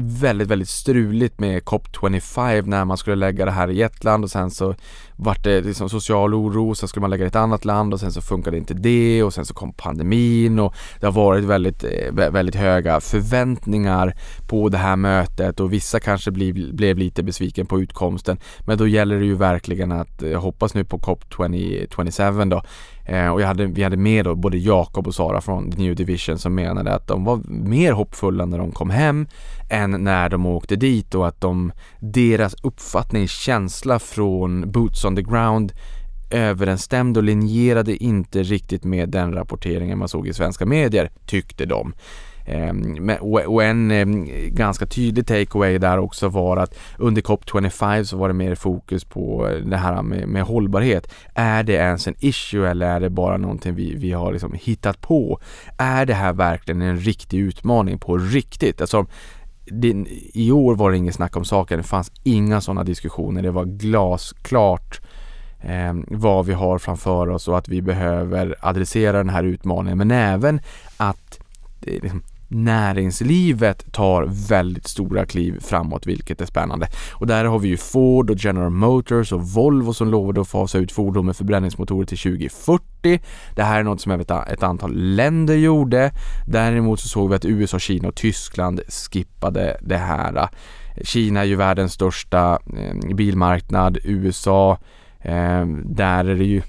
väldigt, 0.00 0.48
väldigt 0.48 0.68
struligt 0.68 1.40
med 1.40 1.62
COP25 1.62 2.66
när 2.66 2.84
man 2.84 2.96
skulle 2.96 3.16
lägga 3.16 3.44
det 3.44 3.50
här 3.50 3.70
i 3.70 3.82
ett 3.82 4.04
land 4.04 4.24
och 4.24 4.30
sen 4.30 4.50
så 4.50 4.74
vart 5.16 5.44
det 5.44 5.60
liksom 5.60 5.88
social 5.88 6.34
oro, 6.34 6.74
sen 6.74 6.88
skulle 6.88 7.00
man 7.00 7.10
lägga 7.10 7.24
det 7.24 7.26
i 7.26 7.28
ett 7.28 7.36
annat 7.36 7.64
land 7.64 7.94
och 7.94 8.00
sen 8.00 8.12
så 8.12 8.20
funkade 8.20 8.56
inte 8.56 8.74
det 8.74 9.22
och 9.22 9.34
sen 9.34 9.46
så 9.46 9.54
kom 9.54 9.72
pandemin 9.72 10.58
och 10.58 10.74
det 11.00 11.06
har 11.06 11.12
varit 11.12 11.44
väldigt, 11.44 11.84
eh, 11.84 12.30
väldigt 12.30 12.54
höga 12.54 13.00
förväntningar 13.00 14.14
på 14.48 14.68
det 14.68 14.78
här 14.78 14.96
mötet 14.96 15.60
och 15.60 15.72
vissa 15.72 16.00
kanske 16.00 16.30
blev, 16.30 16.74
blev 16.74 16.98
lite 16.98 17.22
besviken 17.22 17.66
på 17.66 17.80
utkomsten. 17.80 18.38
Men 18.66 18.78
då 18.78 18.86
gäller 18.86 19.18
det 19.18 19.24
ju 19.24 19.34
verkligen 19.34 19.92
att 19.92 20.22
eh, 20.22 20.40
hoppas 20.40 20.74
nu 20.74 20.84
på 20.84 20.98
COP27 20.98 22.50
då 22.50 22.62
Eh, 23.12 23.28
och 23.28 23.40
jag 23.40 23.46
hade, 23.46 23.66
vi 23.66 23.82
hade 23.82 23.96
med 23.96 24.24
då 24.24 24.34
både 24.34 24.58
Jakob 24.58 25.06
och 25.06 25.14
Sara 25.14 25.40
från 25.40 25.70
The 25.70 25.78
New 25.78 25.96
Division 25.96 26.38
som 26.38 26.54
menade 26.54 26.94
att 26.94 27.06
de 27.06 27.24
var 27.24 27.40
mer 27.48 27.92
hoppfulla 27.92 28.46
när 28.46 28.58
de 28.58 28.72
kom 28.72 28.90
hem 28.90 29.26
än 29.70 29.90
när 29.90 30.28
de 30.28 30.46
åkte 30.46 30.76
dit 30.76 31.14
och 31.14 31.28
att 31.28 31.40
de, 31.40 31.72
deras 32.00 32.54
uppfattning, 32.62 33.28
känsla 33.28 33.98
från 33.98 34.70
Boots 34.70 35.04
on 35.04 35.16
the 35.16 35.22
ground 35.22 35.72
överensstämde 36.30 37.20
och 37.20 37.24
linjerade 37.24 37.96
inte 37.96 38.42
riktigt 38.42 38.84
med 38.84 39.08
den 39.08 39.32
rapporteringen 39.32 39.98
man 39.98 40.08
såg 40.08 40.28
i 40.28 40.32
svenska 40.32 40.66
medier, 40.66 41.10
tyckte 41.26 41.66
de. 41.66 41.94
Ehm, 42.46 43.10
och 43.20 43.64
en 43.64 43.90
ehm, 43.90 44.28
ganska 44.48 44.86
tydlig 44.86 45.26
takeaway 45.26 45.78
där 45.78 45.98
också 45.98 46.28
var 46.28 46.56
att 46.56 46.74
under 46.98 47.22
COP25 47.22 48.04
så 48.04 48.16
var 48.16 48.28
det 48.28 48.34
mer 48.34 48.54
fokus 48.54 49.04
på 49.04 49.48
eh, 49.48 49.56
det 49.56 49.76
här 49.76 50.02
med, 50.02 50.28
med 50.28 50.42
hållbarhet. 50.42 51.14
Är 51.34 51.62
det 51.62 51.72
ens 51.72 52.06
en 52.06 52.14
issue 52.18 52.70
eller 52.70 52.86
är 52.86 53.00
det 53.00 53.10
bara 53.10 53.36
någonting 53.36 53.74
vi, 53.74 53.94
vi 53.94 54.12
har 54.12 54.32
liksom 54.32 54.54
hittat 54.54 55.00
på? 55.00 55.40
Är 55.78 56.06
det 56.06 56.14
här 56.14 56.32
verkligen 56.32 56.82
en 56.82 56.96
riktig 56.96 57.38
utmaning 57.38 57.98
på 57.98 58.18
riktigt? 58.18 58.80
Alltså, 58.80 59.06
det, 59.64 60.06
I 60.34 60.52
år 60.52 60.74
var 60.74 60.90
det 60.90 60.96
inget 60.96 61.14
snack 61.14 61.36
om 61.36 61.44
saken, 61.44 61.76
det 61.76 61.82
fanns 61.82 62.12
inga 62.22 62.60
sådana 62.60 62.84
diskussioner, 62.84 63.42
det 63.42 63.50
var 63.50 63.64
glasklart 63.64 65.00
eh, 65.60 65.94
vad 66.08 66.46
vi 66.46 66.52
har 66.52 66.78
framför 66.78 67.28
oss 67.28 67.48
och 67.48 67.58
att 67.58 67.68
vi 67.68 67.82
behöver 67.82 68.54
adressera 68.60 69.16
den 69.16 69.28
här 69.28 69.44
utmaningen 69.44 69.98
men 69.98 70.10
även 70.10 70.60
att 70.96 71.40
eh, 71.86 72.02
liksom, 72.02 72.22
näringslivet 72.54 73.92
tar 73.92 74.48
väldigt 74.48 74.86
stora 74.86 75.26
kliv 75.26 75.60
framåt 75.60 76.06
vilket 76.06 76.40
är 76.40 76.46
spännande. 76.46 76.88
Och 77.12 77.26
där 77.26 77.44
har 77.44 77.58
vi 77.58 77.68
ju 77.68 77.76
Ford 77.76 78.30
och 78.30 78.36
General 78.38 78.70
Motors 78.70 79.32
och 79.32 79.42
Volvo 79.42 79.92
som 79.92 80.08
lovade 80.08 80.40
att 80.40 80.48
fasa 80.48 80.78
ut 80.78 80.92
fordon 80.92 81.26
med 81.26 81.36
förbränningsmotorer 81.36 82.06
till 82.06 82.18
2040. 82.18 83.20
Det 83.54 83.62
här 83.62 83.80
är 83.80 83.82
något 83.82 84.00
som 84.00 84.20
ett 84.20 84.62
antal 84.62 84.94
länder 84.94 85.54
gjorde. 85.54 86.12
Däremot 86.46 87.00
så 87.00 87.08
såg 87.08 87.28
vi 87.28 87.36
att 87.36 87.44
USA, 87.44 87.78
Kina 87.78 88.08
och 88.08 88.14
Tyskland 88.14 88.80
skippade 88.88 89.76
det 89.80 89.96
här. 89.96 90.48
Kina 91.02 91.40
är 91.40 91.44
ju 91.44 91.56
världens 91.56 91.92
största 91.92 92.58
eh, 92.76 93.14
bilmarknad. 93.14 93.98
USA, 94.04 94.78
eh, 95.20 95.66
där 95.84 96.24
är 96.24 96.34
det 96.34 96.44
ju 96.44 96.62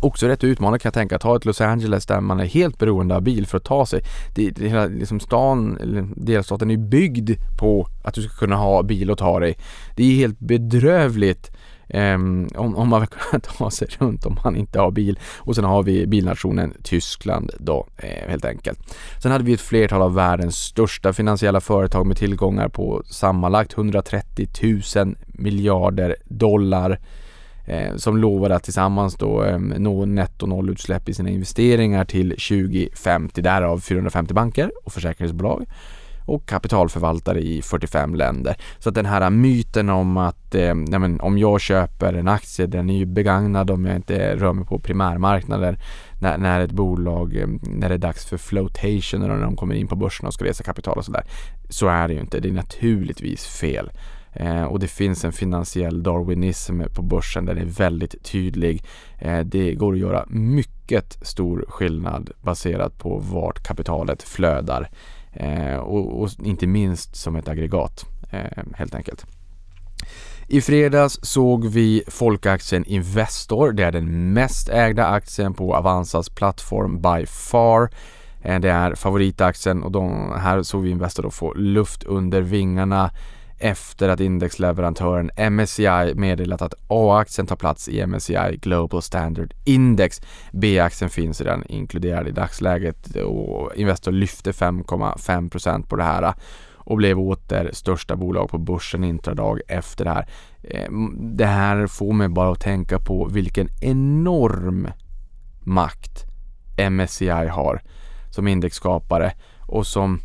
också 0.00 0.26
rätt 0.26 0.44
utmanande 0.44 0.78
kan 0.78 0.88
jag 0.88 0.94
tänka. 0.94 1.18
Ta 1.18 1.36
ett 1.36 1.44
Los 1.44 1.60
Angeles 1.60 2.06
där 2.06 2.20
man 2.20 2.40
är 2.40 2.44
helt 2.44 2.78
beroende 2.78 3.16
av 3.16 3.22
bil 3.22 3.46
för 3.46 3.56
att 3.56 3.64
ta 3.64 3.86
sig. 3.86 4.02
Det, 4.34 4.50
det, 4.50 4.68
hela 4.68 4.86
liksom 4.86 5.20
stan, 5.20 5.78
delstaten 6.16 6.70
är 6.70 6.76
byggd 6.76 7.30
på 7.58 7.88
att 8.04 8.14
du 8.14 8.22
ska 8.22 8.36
kunna 8.38 8.56
ha 8.56 8.82
bil 8.82 9.10
och 9.10 9.18
ta 9.18 9.40
dig. 9.40 9.58
Det 9.96 10.04
är 10.04 10.16
helt 10.16 10.38
bedrövligt 10.38 11.50
Um, 11.88 12.48
om, 12.54 12.76
om, 12.76 12.88
man 12.88 13.00
vill 13.00 13.08
kunna 13.08 13.40
ta 13.58 13.70
sig 13.70 13.88
runt 13.98 14.26
om 14.26 14.38
man 14.44 14.56
inte 14.56 14.80
har 14.80 14.90
bil. 14.90 15.18
Och 15.38 15.54
sen 15.54 15.64
har 15.64 15.82
vi 15.82 16.06
bilnationen 16.06 16.74
Tyskland 16.82 17.50
då 17.58 17.86
eh, 17.96 18.30
helt 18.30 18.44
enkelt. 18.44 18.78
Sen 19.22 19.32
hade 19.32 19.44
vi 19.44 19.52
ett 19.52 19.60
flertal 19.60 20.02
av 20.02 20.14
världens 20.14 20.56
största 20.56 21.12
finansiella 21.12 21.60
företag 21.60 22.06
med 22.06 22.16
tillgångar 22.16 22.68
på 22.68 23.02
sammanlagt 23.04 23.72
130 23.72 24.48
000 24.96 25.16
miljarder 25.26 26.16
dollar 26.24 26.98
eh, 27.66 27.96
som 27.96 28.16
lovade 28.16 28.56
att 28.56 28.62
tillsammans 28.62 29.14
då 29.14 29.44
eh, 29.44 29.58
nå 29.58 30.04
netto 30.04 30.46
nollutsläpp 30.46 31.08
i 31.08 31.14
sina 31.14 31.30
investeringar 31.30 32.04
till 32.04 32.30
2050. 32.30 33.42
Därav 33.42 33.80
450 33.80 34.34
banker 34.34 34.70
och 34.84 34.92
försäkringsbolag 34.92 35.66
och 36.26 36.46
kapitalförvaltare 36.46 37.40
i 37.40 37.62
45 37.62 38.14
länder. 38.14 38.56
Så 38.78 38.88
att 38.88 38.94
den 38.94 39.06
här 39.06 39.30
myten 39.30 39.88
om 39.88 40.16
att 40.16 40.54
eh, 40.54 40.74
men, 40.74 41.20
om 41.20 41.38
jag 41.38 41.60
köper 41.60 42.14
en 42.14 42.28
aktie, 42.28 42.66
den 42.66 42.90
är 42.90 42.98
ju 42.98 43.06
begagnad 43.06 43.70
om 43.70 43.86
jag 43.86 43.96
inte 43.96 44.36
rör 44.36 44.52
mig 44.52 44.66
på 44.66 44.78
primärmarknader 44.78 45.78
när, 46.20 46.38
när 46.38 46.60
ett 46.60 46.72
bolag, 46.72 47.36
eh, 47.36 47.46
när 47.62 47.88
det 47.88 47.94
är 47.94 47.98
dags 47.98 48.26
för 48.26 48.36
flotation 48.36 49.22
eller 49.22 49.34
när 49.34 49.44
de 49.44 49.56
kommer 49.56 49.74
in 49.74 49.88
på 49.88 49.96
börsen 49.96 50.26
och 50.26 50.34
ska 50.34 50.44
resa 50.44 50.64
kapital 50.64 50.98
och 50.98 51.04
sådär. 51.04 51.24
Så 51.68 51.88
är 51.88 52.08
det 52.08 52.14
ju 52.14 52.20
inte, 52.20 52.40
det 52.40 52.48
är 52.48 52.52
naturligtvis 52.52 53.46
fel. 53.46 53.90
Eh, 54.36 54.64
och 54.64 54.78
det 54.78 54.88
finns 54.88 55.24
en 55.24 55.32
finansiell 55.32 56.02
darwinism 56.02 56.80
på 56.94 57.02
börsen, 57.02 57.44
den 57.44 57.58
är 57.58 57.64
väldigt 57.64 58.24
tydlig. 58.24 58.84
Eh, 59.18 59.40
det 59.40 59.74
går 59.74 59.92
att 59.92 59.98
göra 59.98 60.24
mycket 60.28 61.18
stor 61.22 61.64
skillnad 61.68 62.30
baserat 62.42 62.98
på 62.98 63.18
vart 63.18 63.62
kapitalet 63.62 64.22
flödar. 64.22 64.90
Eh, 65.32 65.76
och, 65.76 66.22
och, 66.22 66.30
inte 66.44 66.66
minst 66.66 67.16
som 67.16 67.36
ett 67.36 67.48
aggregat 67.48 68.06
eh, 68.30 68.62
helt 68.74 68.94
enkelt. 68.94 69.26
I 70.48 70.60
fredags 70.60 71.18
såg 71.22 71.66
vi 71.66 72.02
folkaktien 72.08 72.84
Investor. 72.84 73.72
Det 73.72 73.84
är 73.84 73.92
den 73.92 74.32
mest 74.32 74.68
ägda 74.68 75.06
aktien 75.06 75.54
på 75.54 75.74
Avanzas 75.74 76.28
plattform 76.28 77.00
by 77.00 77.26
far. 77.26 77.90
Eh, 78.42 78.60
det 78.60 78.70
är 78.70 78.94
favoritaktien 78.94 79.82
och 79.82 79.92
de, 79.92 80.32
här 80.40 80.62
såg 80.62 80.82
vi 80.82 80.90
Investor 80.90 81.22
då 81.22 81.30
få 81.30 81.54
luft 81.54 82.04
under 82.04 82.42
vingarna 82.42 83.10
efter 83.58 84.08
att 84.08 84.20
indexleverantören 84.20 85.30
MSCI 85.50 86.14
meddelat 86.14 86.62
att 86.62 86.74
A-aktien 86.88 87.46
tar 87.46 87.56
plats 87.56 87.88
i 87.88 88.06
MSCI 88.06 88.58
Global 88.62 89.02
Standard 89.02 89.54
Index. 89.64 90.20
B-aktien 90.52 91.10
finns 91.10 91.40
redan 91.40 91.64
inkluderad 91.66 92.28
i 92.28 92.30
dagsläget 92.30 93.16
och 93.16 93.74
Investor 93.74 94.12
lyfte 94.12 94.52
5,5% 94.52 95.86
på 95.86 95.96
det 95.96 96.02
här 96.02 96.22
äh, 96.22 96.32
och 96.74 96.96
blev 96.96 97.20
åter 97.20 97.70
största 97.72 98.16
bolag 98.16 98.48
på 98.48 98.58
börsen 98.58 99.04
intradag 99.04 99.60
efter 99.68 100.04
det 100.04 100.10
här. 100.10 100.28
Eh, 100.62 100.90
det 101.18 101.46
här 101.46 101.86
får 101.86 102.12
mig 102.12 102.28
bara 102.28 102.52
att 102.52 102.60
tänka 102.60 102.98
på 102.98 103.28
vilken 103.32 103.68
enorm 103.80 104.88
makt 105.60 106.24
MSCI 106.90 107.28
har 107.28 107.82
som 108.30 108.48
indexskapare 108.48 109.32
och 109.60 109.86
som 109.86 110.20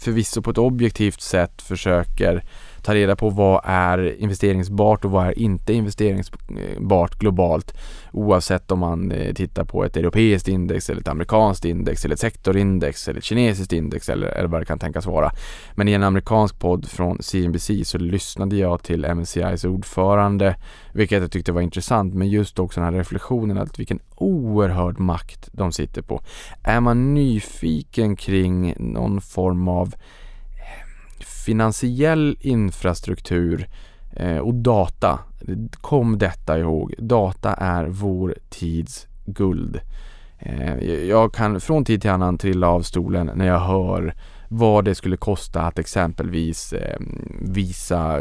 förvisso 0.00 0.42
på 0.42 0.50
ett 0.50 0.58
objektivt 0.58 1.20
sätt 1.20 1.62
försöker 1.62 2.44
ta 2.82 2.94
reda 2.94 3.16
på 3.16 3.30
vad 3.30 3.60
är 3.64 4.20
investeringsbart 4.20 5.04
och 5.04 5.10
vad 5.10 5.26
är 5.26 5.38
inte 5.38 5.72
investeringsbart 5.72 7.18
globalt 7.18 7.74
oavsett 8.12 8.70
om 8.70 8.78
man 8.78 9.12
eh, 9.12 9.34
tittar 9.34 9.64
på 9.64 9.84
ett 9.84 9.96
europeiskt 9.96 10.48
index 10.48 10.90
eller 10.90 11.00
ett 11.00 11.08
amerikanskt 11.08 11.64
index 11.64 12.04
eller 12.04 12.14
ett 12.14 12.20
sektorindex 12.20 13.08
eller 13.08 13.18
ett 13.18 13.24
kinesiskt 13.24 13.72
index 13.72 14.08
eller, 14.08 14.26
eller 14.26 14.48
vad 14.48 14.60
det 14.60 14.64
kan 14.64 14.78
tänkas 14.78 15.06
vara. 15.06 15.30
Men 15.74 15.88
i 15.88 15.92
en 15.92 16.02
amerikansk 16.02 16.58
podd 16.58 16.88
från 16.88 17.22
CNBC 17.22 17.70
så 17.84 17.98
lyssnade 17.98 18.56
jag 18.56 18.82
till 18.82 19.14
MSCIs 19.14 19.64
ordförande 19.64 20.56
vilket 20.92 21.22
jag 21.22 21.32
tyckte 21.32 21.52
var 21.52 21.60
intressant 21.60 22.14
men 22.14 22.28
just 22.28 22.58
också 22.58 22.80
den 22.80 22.92
här 22.92 22.98
reflektionen 22.98 23.58
att 23.58 23.78
vilken 23.78 24.00
oerhörd 24.16 24.98
makt 24.98 25.48
de 25.52 25.72
sitter 25.72 26.02
på. 26.02 26.22
Är 26.62 26.80
man 26.80 27.14
nyfiken 27.14 28.16
kring 28.16 28.74
någon 28.78 29.20
form 29.20 29.68
av 29.68 29.94
finansiell 31.44 32.36
infrastruktur 32.40 33.68
eh, 34.16 34.38
och 34.38 34.54
data. 34.54 35.18
Kom 35.72 36.18
detta 36.18 36.58
ihåg. 36.58 36.94
Data 36.98 37.54
är 37.54 37.86
vår 37.86 38.34
tids 38.48 39.06
guld. 39.26 39.80
Eh, 40.38 40.84
jag 41.08 41.34
kan 41.34 41.60
från 41.60 41.84
tid 41.84 42.00
till 42.00 42.10
annan 42.10 42.38
trilla 42.38 42.68
av 42.68 42.82
stolen 42.82 43.30
när 43.34 43.46
jag 43.46 43.60
hör 43.60 44.14
vad 44.52 44.84
det 44.84 44.94
skulle 44.94 45.16
kosta 45.16 45.60
att 45.60 45.78
exempelvis 45.78 46.72
eh, 46.72 47.00
visa 47.40 48.20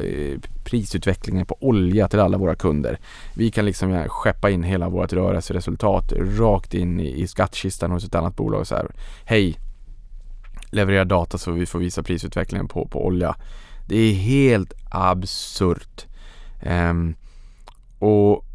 prisutvecklingen 0.63 1.45
på 1.45 1.57
olja 1.59 2.07
till 2.07 2.19
alla 2.19 2.37
våra 2.37 2.55
kunder. 2.55 2.99
Vi 3.35 3.51
kan 3.51 3.65
liksom 3.65 4.05
skeppa 4.07 4.49
in 4.49 4.63
hela 4.63 4.89
vårt 4.89 5.13
rörelseresultat 5.13 6.13
rakt 6.39 6.73
in 6.73 6.99
i, 6.99 7.27
skattkistan 7.27 7.91
hos 7.91 8.05
ett 8.05 8.15
annat 8.15 8.35
bolag 8.35 8.59
och 8.59 8.67
så 8.67 8.75
här. 8.75 8.87
Hej, 9.25 9.59
leverera 10.69 11.05
data 11.05 11.37
så 11.37 11.51
vi 11.51 11.65
får 11.65 11.79
visa 11.79 12.03
prisutvecklingen 12.03 12.67
på, 12.67 12.87
på 12.87 13.05
olja. 13.05 13.35
Det 13.87 13.97
är 13.97 14.13
helt 14.13 14.73
absurt. 14.89 16.05
Um, 16.65 17.15
och 17.99 18.45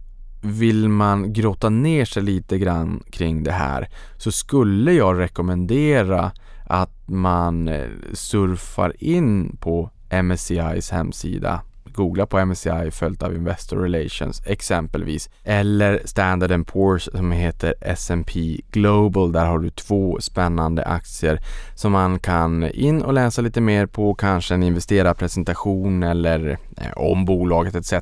vill 0.42 0.88
man 0.88 1.32
grotta 1.32 1.68
ner 1.68 2.04
sig 2.04 2.22
lite 2.22 2.58
grann 2.58 3.02
kring 3.10 3.42
det 3.42 3.52
här 3.52 3.88
så 4.16 4.32
skulle 4.32 4.92
jag 4.92 5.18
rekommendera 5.18 6.32
att 6.64 7.08
man 7.08 7.68
eh, 7.68 7.88
surfar 8.12 8.92
in 8.98 9.56
på 9.56 9.90
MSCIs 10.22 10.90
hemsida 10.90 11.62
googla 11.94 12.26
på 12.26 12.46
MSCI 12.46 12.90
följt 12.90 13.22
av 13.22 13.34
Investor 13.34 13.76
Relations 13.76 14.42
exempelvis. 14.46 15.30
Eller 15.44 16.00
Standard 16.04 16.50
Poor's 16.50 17.16
som 17.16 17.32
heter 17.32 17.74
S&P 17.80 18.60
Global. 18.70 19.32
Där 19.32 19.46
har 19.46 19.58
du 19.58 19.70
två 19.70 20.20
spännande 20.20 20.84
aktier 20.84 21.40
som 21.74 21.92
man 21.92 22.18
kan 22.18 22.70
in 22.70 23.02
och 23.02 23.12
läsa 23.12 23.42
lite 23.42 23.60
mer 23.60 23.86
på, 23.86 24.14
kanske 24.14 24.54
en 24.54 24.62
investerarpresentation 24.62 26.02
eller 26.02 26.58
eh, 26.76 26.92
om 26.96 27.24
bolaget 27.24 27.74
etc. 27.74 27.92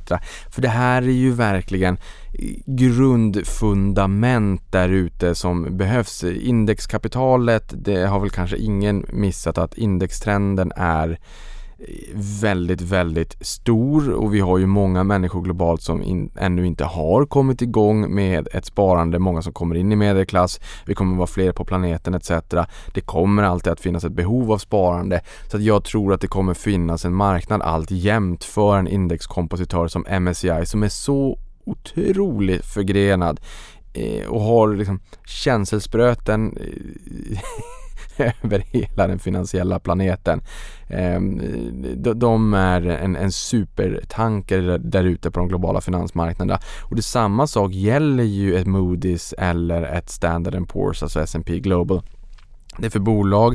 För 0.51 0.63
det 0.63 0.69
här 0.69 1.03
är 1.03 1.07
ju 1.07 1.33
verkligen 1.33 1.95
eh, 1.95 2.01
grundfundament 2.67 4.73
där 4.73 4.89
ute 4.89 5.35
som 5.35 5.77
behövs. 5.77 6.25
Indexkapitalet, 6.25 7.73
det 7.77 8.07
har 8.07 8.21
väl 8.21 8.31
kanske 8.31 8.57
ingen 8.57 9.07
missat 9.13 9.59
att 9.59 9.79
indextrenden 9.79 10.73
är 10.77 11.19
väldigt, 12.15 12.81
väldigt 12.81 13.47
stor 13.47 14.11
och 14.11 14.35
vi 14.35 14.41
har 14.41 14.59
ju 14.59 14.67
många 14.67 15.05
människor 15.05 15.43
globalt 15.43 15.83
som 15.83 16.03
in, 16.03 16.31
ännu 16.39 16.67
inte 16.67 16.85
har 16.85 17.27
kommit 17.27 17.63
igång 17.63 18.15
med 18.15 18.49
ett 18.53 18.67
sparande, 18.67 19.19
många 19.19 19.43
som 19.43 19.53
kommer 19.53 19.75
in 19.75 19.93
i 19.93 19.97
medelklass, 19.97 20.61
vi 20.87 20.95
kommer 20.95 21.17
vara 21.17 21.27
fler 21.27 21.53
på 21.53 21.65
planeten 21.65 22.15
etc. 22.15 22.31
Det 22.95 23.01
kommer 23.01 23.43
alltid 23.43 23.73
att 23.73 23.81
finnas 23.81 24.05
ett 24.05 24.13
behov 24.13 24.53
av 24.53 24.59
sparande 24.59 25.21
så 25.51 25.57
att 25.57 25.63
jag 25.63 25.85
tror 25.85 26.13
att 26.13 26.21
det 26.21 26.27
kommer 26.27 26.55
finnas 26.55 27.05
en 27.05 27.15
marknad 27.15 27.63
allt 27.63 27.91
jämt 27.91 28.45
för 28.45 28.79
en 28.79 28.89
indexkompositör 28.89 29.89
som 29.89 30.07
MSCI 30.21 30.67
som 30.67 30.83
är 30.83 30.89
så 30.89 31.39
otroligt 31.65 32.65
förgrenad 32.65 33.41
eh, 33.93 34.27
och 34.27 34.41
har 34.41 34.75
liksom 34.75 35.01
känselspröten 35.27 36.57
eh, 36.57 37.39
över 38.43 38.65
hela 38.71 39.07
den 39.07 39.19
finansiella 39.19 39.79
planeten. 39.79 40.41
Ehm, 40.89 41.41
de 42.15 42.55
är 42.55 42.87
en, 42.87 43.17
en 43.17 43.33
supertanker 43.33 44.79
där 44.79 45.05
ute 45.05 45.31
på 45.31 45.41
de 45.41 45.49
globala 45.49 45.81
finansmarknaderna. 45.81 46.61
Och 46.83 46.97
det 46.97 47.03
samma 47.03 47.47
sak 47.47 47.73
gäller 47.73 48.25
ju 48.25 48.57
ett 48.57 48.67
Moody's 48.67 49.35
eller 49.39 49.83
ett 49.83 50.11
Standard 50.11 50.55
Poor's, 50.55 51.03
alltså 51.03 51.21
S&P 51.21 51.61
Global. 51.61 52.03
Det 52.79 52.87
är 52.87 52.91
för 52.91 53.01
bolag, 53.01 53.55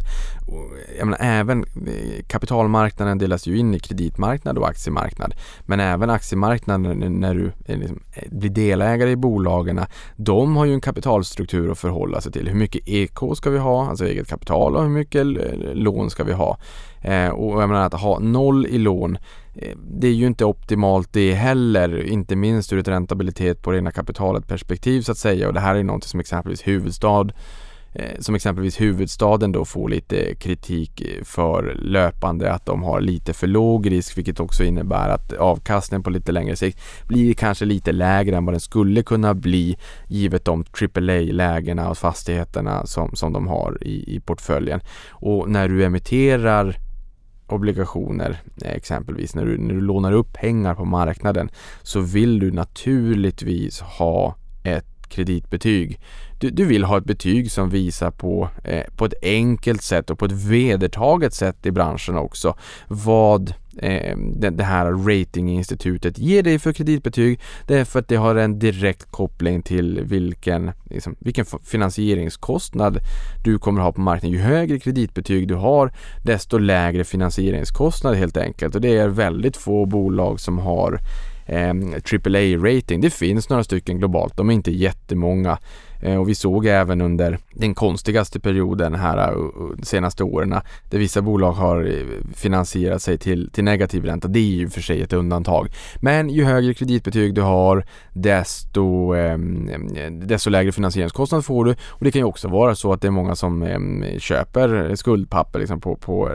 jag 0.98 1.08
menar, 1.08 1.18
även 1.22 1.64
eh, 1.64 2.24
kapitalmarknaden 2.28 3.18
delas 3.18 3.48
ju 3.48 3.58
in 3.58 3.76
i 3.76 3.80
kreditmarknad 3.80 4.58
och 4.58 4.68
aktiemarknad. 4.68 5.34
Men 5.66 5.80
även 5.80 6.10
aktiemarknaden 6.10 7.20
när 7.20 7.34
du 7.34 7.52
eh, 7.66 7.78
liksom 7.78 8.00
eh, 8.14 8.24
blir 8.32 8.50
delägare 8.50 9.12
i 9.12 9.16
bolagen, 9.16 9.82
de 10.16 10.56
har 10.56 10.66
ju 10.66 10.74
en 10.74 10.82
kapitalstruktur 10.82 11.72
att 11.72 11.80
förhålla 11.80 12.22
sig 12.22 12.32
till. 12.32 12.48
Hur 12.48 12.56
mycket 12.56 12.88
EK 12.88 13.20
ska 13.36 13.50
vi 13.50 13.58
ha, 13.58 13.90
alltså 13.90 14.06
eget 14.06 14.28
kapital 14.28 14.76
och 14.76 14.84
hur 14.84 14.90
mycket 14.90 15.26
lån 15.74 16.10
ska 16.10 16.24
vi 16.24 16.34
ha? 16.34 16.58
och 17.34 17.62
jag 17.62 17.70
menar 17.70 17.86
att 17.86 17.94
ha 17.94 18.20
noll 18.20 18.66
i 18.66 18.78
lån 18.78 19.18
det 19.76 20.08
är 20.08 20.12
ju 20.12 20.28
inte 20.28 20.46
optimalt 20.46 21.14
det 21.14 21.34
heller, 21.34 22.04
inte 22.04 22.36
minst 22.36 22.74
ur 22.74 22.80
ett 22.80 22.88
räntabilitet 22.88 23.62
på 23.62 23.72
det 23.72 23.78
egna 23.78 23.92
kapitalet 23.92 24.48
perspektiv 24.48 25.02
så 25.02 25.12
att 25.12 25.18
säga 25.18 25.48
och 25.48 25.54
det 25.54 25.60
här 25.60 25.76
är 25.76 25.84
något 25.84 26.04
som 26.04 26.20
exempelvis 26.20 26.68
huvudstad 26.68 27.28
Eh, 27.94 28.20
som 28.20 28.36
exempelvis 28.36 28.82
huvudstaden 28.82 29.52
då 29.52 29.66
får 29.66 29.90
lite 29.90 30.36
kritik 30.36 31.02
eh, 31.02 31.24
för 31.24 31.76
löpande 31.82 32.54
att 32.54 32.66
de 32.66 32.84
har 32.84 33.02
lite 33.02 33.34
för 33.34 33.48
låg 33.48 33.92
risk 33.92 34.18
vilket 34.18 34.40
också 34.40 34.64
innebär 34.64 35.10
att 35.10 35.34
avkastningen 35.34 36.04
på 36.04 36.10
lite 36.10 36.32
längre 36.32 36.56
sikt 36.56 36.80
blir 37.08 37.34
kanske 37.34 37.66
lite 37.66 37.92
lägre 37.92 38.38
än 38.38 38.46
vad 38.46 38.54
den 38.54 38.60
skulle 38.60 39.04
kunna 39.04 39.34
bli 39.34 39.78
givet 40.08 40.46
de 40.46 40.66
AAA-lägena 40.82 41.90
och 41.90 41.98
fastigheterna 41.98 42.86
som, 42.86 43.16
som 43.16 43.34
de 43.34 43.48
har 43.48 43.78
i, 43.82 44.16
i 44.16 44.20
portföljen. 44.20 44.80
Och 45.10 45.50
när 45.50 45.68
du 45.68 45.86
emitterar 45.86 46.78
obligationer 47.48 48.42
eh, 48.66 48.72
exempelvis 48.72 49.36
när 49.36 49.46
du, 49.46 49.58
när 49.58 49.74
du 49.74 49.82
lånar 49.82 50.12
upp 50.12 50.34
pengar 50.34 50.76
på 50.76 50.86
marknaden 50.86 51.50
så 51.82 52.00
vill 52.00 52.40
du 52.40 52.52
naturligtvis 52.52 53.82
ha 53.82 54.36
ett 54.64 55.10
kreditbetyg 55.10 56.00
du, 56.40 56.50
du 56.50 56.66
vill 56.66 56.84
ha 56.84 56.98
ett 56.98 57.06
betyg 57.06 57.52
som 57.52 57.70
visar 57.70 58.12
på, 58.12 58.50
eh, 58.64 58.84
på 58.96 59.06
ett 59.06 59.14
enkelt 59.22 59.82
sätt 59.82 60.10
och 60.10 60.20
på 60.20 60.26
ett 60.26 60.32
vedertaget 60.32 61.34
sätt 61.34 61.66
i 61.66 61.72
branschen 61.72 62.18
också 62.18 62.56
vad 62.88 63.54
eh, 63.78 64.18
det, 64.18 64.50
det, 64.50 64.64
här 64.64 64.86
ratinginstitutet 64.86 66.18
ger 66.18 66.44
dig 66.44 66.60
för 66.60 66.74
kreditbetyg. 66.74 67.40
Det 67.68 67.76
är 67.76 67.86
för 67.86 68.00
att 68.00 68.08
det 68.08 68.16
har 68.16 68.36
en 68.36 68.60
direkt 68.60 69.12
koppling 69.12 69.62
till 69.62 70.02
vilken, 70.04 70.72
liksom, 70.90 71.16
vilken 71.20 71.46
finansieringskostnad 71.64 73.00
du 73.44 73.60
kommer 73.60 73.82
ha 73.82 73.92
på 73.92 74.02
marknaden. 74.02 74.38
Ju 74.38 74.44
högre 74.44 74.80
kreditbetyg 74.80 75.48
du 75.48 75.56
har 75.56 75.94
desto 76.26 76.58
lägre 76.58 77.04
finansieringskostnad 77.04 78.16
helt 78.16 78.38
enkelt 78.38 78.76
och 78.76 78.82
det 78.82 78.98
är 78.98 79.08
väldigt 79.08 79.58
få 79.58 79.86
bolag 79.86 80.40
som 80.40 80.58
har 80.58 81.00
eh, 81.46 81.74
AAA-rating. 82.04 83.02
Det 83.02 83.10
finns 83.10 83.50
några 83.50 83.64
stycken 83.64 83.98
globalt, 83.98 84.38
de 84.38 84.50
är 84.50 84.54
inte 84.54 84.72
jättemånga. 84.72 85.58
Eh, 86.02 86.16
och 86.16 86.30
vi 86.30 86.36
såg 86.36 86.66
även 86.66 87.02
under 87.02 87.40
den 87.54 87.76
konstigaste 87.76 88.40
perioden 88.40 88.96
här 88.96 89.18
eh, 89.18 89.38
de 89.78 89.86
senaste 89.86 90.24
åren 90.24 90.56
där 90.90 91.00
vissa 91.00 91.22
bolag 91.22 91.52
har 91.52 91.86
eh, 91.86 92.34
finansierat 92.36 93.02
sig 93.02 93.18
till, 93.18 93.50
till 93.52 93.64
negativ 93.64 94.06
ränta. 94.06 94.28
Det 94.28 94.40
är 94.40 94.44
ju 94.44 94.70
för 94.70 94.82
sig 94.82 95.02
ett 95.02 95.14
undantag. 95.14 95.68
Men 96.02 96.30
ju 96.30 96.44
högre 96.44 96.74
kreditbetyg 96.74 97.34
du 97.34 97.42
har 97.42 97.86
desto, 98.14 99.16
eh, 99.16 99.38
desto 100.12 100.50
lägre 100.50 100.72
finansieringskostnad 100.72 101.46
får 101.46 101.66
du 101.66 101.76
och 101.88 102.04
det 102.04 102.12
kan 102.12 102.20
ju 102.20 102.26
också 102.26 102.48
vara 102.48 102.76
så 102.76 102.94
att 102.94 103.02
det 103.02 103.08
är 103.08 103.12
många 103.12 103.36
som 103.36 103.64
eh, 103.64 104.20
köper 104.20 104.96
skuldpapper 104.96 105.60
liksom 105.60 105.82
på, 105.82 105.96
på 105.96 106.30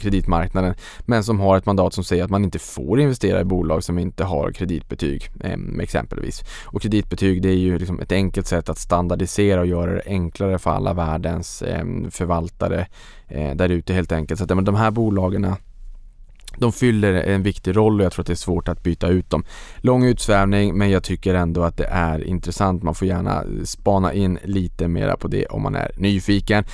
kreditmarknaden 0.00 0.74
men 1.00 1.24
som 1.24 1.40
har 1.40 1.56
ett 1.56 1.66
mandat 1.66 1.94
som 1.94 2.04
säger 2.04 2.24
att 2.24 2.30
man 2.30 2.44
inte 2.44 2.58
får 2.58 3.00
investera 3.00 3.40
i 3.40 3.44
bolag 3.44 3.84
som 3.84 3.98
inte 3.98 4.24
har 4.24 4.52
kreditbetyg 4.52 5.30
eh, 5.40 5.58
exempelvis. 5.80 6.44
Och 6.64 6.82
kreditbetyg 6.82 7.42
det 7.42 7.48
är 7.48 7.56
ju 7.56 7.78
liksom 7.78 8.00
ett 8.00 8.12
enkelt 8.12 8.46
sätt 8.46 8.68
att 8.68 8.78
standardisera 8.96 9.60
och 9.60 9.66
göra 9.66 9.94
det 9.94 10.02
enklare 10.06 10.58
för 10.58 10.70
alla 10.70 10.94
världens 10.94 11.62
ehm, 11.62 12.10
förvaltare 12.10 12.86
eh, 13.28 13.54
där 13.54 13.68
ute 13.68 13.92
helt 13.92 14.12
enkelt. 14.12 14.38
Så 14.38 14.44
att 14.44 14.64
de 14.64 14.74
här 14.74 14.90
bolagen 14.90 15.54
de 16.58 16.72
fyller 16.72 17.12
en 17.14 17.42
viktig 17.42 17.76
roll 17.76 18.00
och 18.00 18.04
jag 18.04 18.12
tror 18.12 18.22
att 18.22 18.26
det 18.26 18.32
är 18.32 18.34
svårt 18.34 18.68
att 18.68 18.82
byta 18.82 19.08
ut 19.08 19.30
dem. 19.30 19.44
Lång 19.76 20.04
utsvävning 20.04 20.78
men 20.78 20.90
jag 20.90 21.02
tycker 21.02 21.34
ändå 21.34 21.62
att 21.62 21.76
det 21.76 21.86
är 21.90 22.24
intressant. 22.24 22.82
Man 22.82 22.94
får 22.94 23.08
gärna 23.08 23.44
spana 23.64 24.12
in 24.12 24.38
lite 24.44 24.88
mera 24.88 25.16
på 25.16 25.28
det 25.28 25.46
om 25.46 25.62
man 25.62 25.74
är 25.74 25.90
nyfiken. 25.96 26.64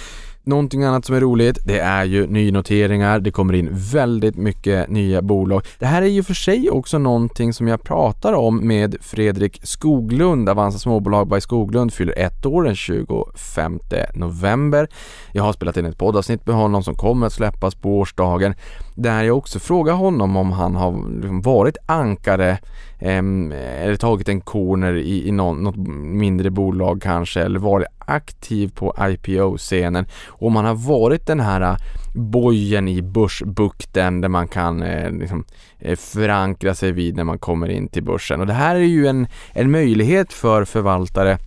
Någonting 0.45 0.85
annat 0.85 1.05
som 1.05 1.15
är 1.17 1.21
roligt, 1.21 1.59
det 1.65 1.79
är 1.79 2.05
ju 2.05 2.27
nynoteringar. 2.27 3.21
Det 3.21 3.31
kommer 3.31 3.55
in 3.55 3.69
väldigt 3.73 4.37
mycket 4.37 4.89
nya 4.89 5.23
bolag. 5.23 5.63
Det 5.79 5.87
här 5.87 6.03
är 6.03 6.07
ju 6.07 6.23
för 6.23 6.35
sig 6.35 6.71
också 6.71 6.99
någonting 6.99 7.53
som 7.53 7.69
jag 7.69 7.83
pratar 7.83 8.33
om 8.33 8.69
med 8.69 8.97
Fredrik 9.01 9.61
Skoglund. 9.63 10.49
Avanza 10.49 10.79
Småbolag 10.79 11.29
by 11.29 11.41
Skoglund 11.41 11.93
fyller 11.93 12.19
ett 12.19 12.47
år 12.47 12.63
den 12.63 12.77
25 12.77 13.81
november. 14.15 14.89
Jag 15.33 15.43
har 15.43 15.53
spelat 15.53 15.77
in 15.77 15.87
ett 15.87 15.99
poddavsnitt 15.99 16.47
med 16.47 16.57
honom 16.57 16.83
som 16.83 16.95
kommer 16.95 17.27
att 17.27 17.33
släppas 17.33 17.75
på 17.75 17.99
årsdagen 17.99 18.55
där 18.95 19.23
jag 19.23 19.39
också 19.39 19.59
frågar 19.59 19.95
honom 19.95 20.37
om 20.37 20.53
han 20.53 20.77
har 20.77 21.11
liksom 21.15 21.43
varit 21.43 21.77
ankare 21.87 22.59
Ehm, 23.05 23.53
eller 23.53 23.97
tagit 23.97 24.29
en 24.29 24.41
corner 24.41 24.95
i, 24.95 25.29
i 25.29 25.33
någon, 25.33 25.63
något 25.63 25.77
mindre 25.77 26.51
bolag 26.51 27.03
kanske 27.03 27.41
eller 27.41 27.59
varit 27.59 27.87
aktiv 27.99 28.73
på 28.75 28.95
IPO-scenen 29.01 30.07
och 30.29 30.53
man 30.53 30.65
har 30.65 30.75
varit 30.75 31.27
den 31.27 31.41
här 31.41 31.61
äh, 31.61 31.77
bojen 32.15 32.89
i 32.89 33.03
börsbukten 33.03 34.21
där 34.21 34.29
man 34.29 34.49
kan 34.49 34.83
eh, 34.83 35.11
liksom, 35.11 35.45
äh, 35.79 35.97
förankra 35.97 36.75
sig 36.75 36.93
vid 36.93 37.17
när 37.17 37.25
man 37.25 37.39
kommer 37.39 37.69
in 37.69 37.89
till 37.89 38.03
börsen. 38.03 38.41
Och 38.41 38.47
det 38.47 38.53
här 38.53 38.75
är 38.75 38.81
ju 38.81 39.07
en, 39.07 39.27
en 39.53 39.71
möjlighet 39.71 40.33
för 40.33 40.65
förvaltare 40.65 41.39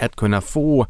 att 0.00 0.16
kunna 0.16 0.40
få 0.40 0.86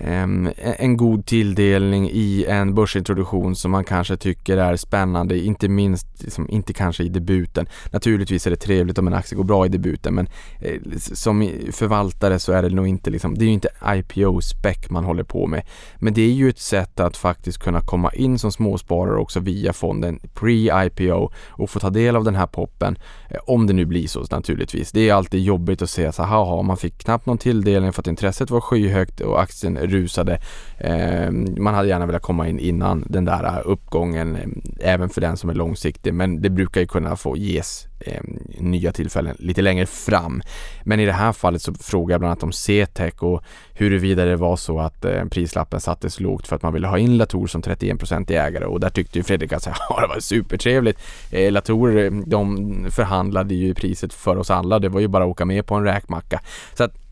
E-, 0.00 0.74
en 0.78 0.96
god 0.96 1.26
tilldelning 1.26 2.10
i 2.10 2.44
en 2.48 2.74
börsintroduktion 2.74 3.56
som 3.56 3.70
man 3.70 3.84
kanske 3.84 4.16
tycker 4.16 4.56
är 4.56 4.76
spännande, 4.76 5.38
inte 5.38 5.68
minst, 5.68 6.06
liksom, 6.22 6.50
inte 6.50 6.72
kanske 6.72 7.02
i 7.02 7.08
debuten. 7.08 7.66
Naturligtvis 7.90 8.46
är 8.46 8.50
det 8.50 8.56
trevligt 8.56 8.98
om 8.98 9.06
en 9.06 9.14
aktie 9.14 9.36
går 9.36 9.44
bra 9.44 9.66
i 9.66 9.68
debuten 9.68 10.14
men 10.14 10.28
eh, 10.60 10.80
som 10.98 11.50
förvaltare 11.72 12.38
så 12.38 12.52
är 12.52 12.62
det 12.62 12.68
nog 12.68 12.88
inte 12.88 13.10
liksom, 13.10 13.34
det 13.34 13.44
är 13.44 13.46
ju 13.46 13.52
inte 13.52 13.68
IPO-spec 13.84 14.90
man 14.90 15.04
håller 15.04 15.24
på 15.24 15.46
med. 15.46 15.62
Men 15.98 16.14
det 16.14 16.22
är 16.22 16.32
ju 16.32 16.48
ett 16.48 16.58
sätt 16.58 17.00
att 17.00 17.16
faktiskt 17.16 17.58
kunna 17.58 17.80
komma 17.80 18.12
in 18.12 18.38
som 18.38 18.52
småsparare 18.52 19.18
också 19.18 19.40
via 19.40 19.72
fonden 19.72 20.20
pre-IPO 20.34 21.32
och 21.48 21.70
få 21.70 21.80
ta 21.80 21.90
del 21.90 22.16
av 22.16 22.24
den 22.24 22.34
här 22.34 22.46
poppen. 22.46 22.98
Eh, 23.30 23.38
om 23.46 23.66
det 23.66 23.72
nu 23.72 23.84
blir 23.84 24.06
så 24.06 24.24
naturligtvis. 24.30 24.92
Det 24.92 25.08
är 25.08 25.14
alltid 25.14 25.42
jobbigt 25.42 25.82
att 25.82 25.90
se 25.90 26.12
så 26.12 26.22
här, 26.22 26.62
man 26.62 26.76
fick 26.76 26.98
knappt 26.98 27.26
någon 27.26 27.38
tilldelning 27.38 27.92
för 27.92 28.02
att 28.02 28.06
intresset 28.06 28.50
var 28.50 28.60
skyhögt 28.60 29.20
och 29.20 29.42
aktien 29.42 29.76
rusade. 29.86 30.38
Ehm, 30.78 31.56
man 31.58 31.74
hade 31.74 31.88
gärna 31.88 32.06
velat 32.06 32.22
komma 32.22 32.48
in 32.48 32.58
innan 32.58 33.04
den 33.06 33.24
där 33.24 33.44
äh, 33.44 33.60
uppgången, 33.64 34.36
eh, 34.36 34.92
även 34.92 35.08
för 35.08 35.20
den 35.20 35.36
som 35.36 35.50
är 35.50 35.54
långsiktig, 35.54 36.14
men 36.14 36.42
det 36.42 36.50
brukar 36.50 36.80
ju 36.80 36.86
kunna 36.86 37.16
få 37.16 37.36
ges 37.36 37.86
ehm, 38.00 38.38
nya 38.58 38.92
tillfällen 38.92 39.36
lite 39.38 39.62
längre 39.62 39.86
fram. 39.86 40.42
Men 40.84 41.00
i 41.00 41.06
det 41.06 41.12
här 41.12 41.32
fallet 41.32 41.62
så 41.62 41.74
frågar 41.74 42.14
jag 42.14 42.20
bland 42.20 42.30
annat 42.30 42.42
om 42.42 42.52
CTEC 42.52 43.14
och 43.18 43.42
huruvida 43.72 44.24
det 44.24 44.36
var 44.36 44.56
så 44.56 44.80
att 44.80 45.04
eh, 45.04 45.24
prislappen 45.24 45.80
sattes 45.80 46.20
lågt 46.20 46.46
för 46.46 46.56
att 46.56 46.62
man 46.62 46.72
ville 46.72 46.86
ha 46.86 46.98
in 46.98 47.16
Latour 47.16 47.46
som 47.46 47.62
31% 47.62 48.32
i 48.32 48.34
ägare 48.34 48.64
och 48.64 48.80
där 48.80 48.90
tyckte 48.90 49.18
ju 49.18 49.22
Fredrik 49.22 49.52
att 49.52 49.66
ja, 49.88 50.00
det 50.00 50.06
var 50.06 50.20
supertrevligt. 50.20 50.98
Eh, 51.30 51.52
Latour, 51.52 52.10
de 52.26 52.86
förhandlade 52.90 53.54
ju 53.54 53.74
priset 53.74 54.12
för 54.14 54.36
oss 54.36 54.50
alla. 54.50 54.78
Det 54.78 54.88
var 54.88 55.00
ju 55.00 55.08
bara 55.08 55.24
att 55.24 55.30
åka 55.30 55.44
med 55.44 55.66
på 55.66 55.74
en 55.74 55.84
räkmacka. 55.84 56.40
Så 56.74 56.84
att 56.84 57.03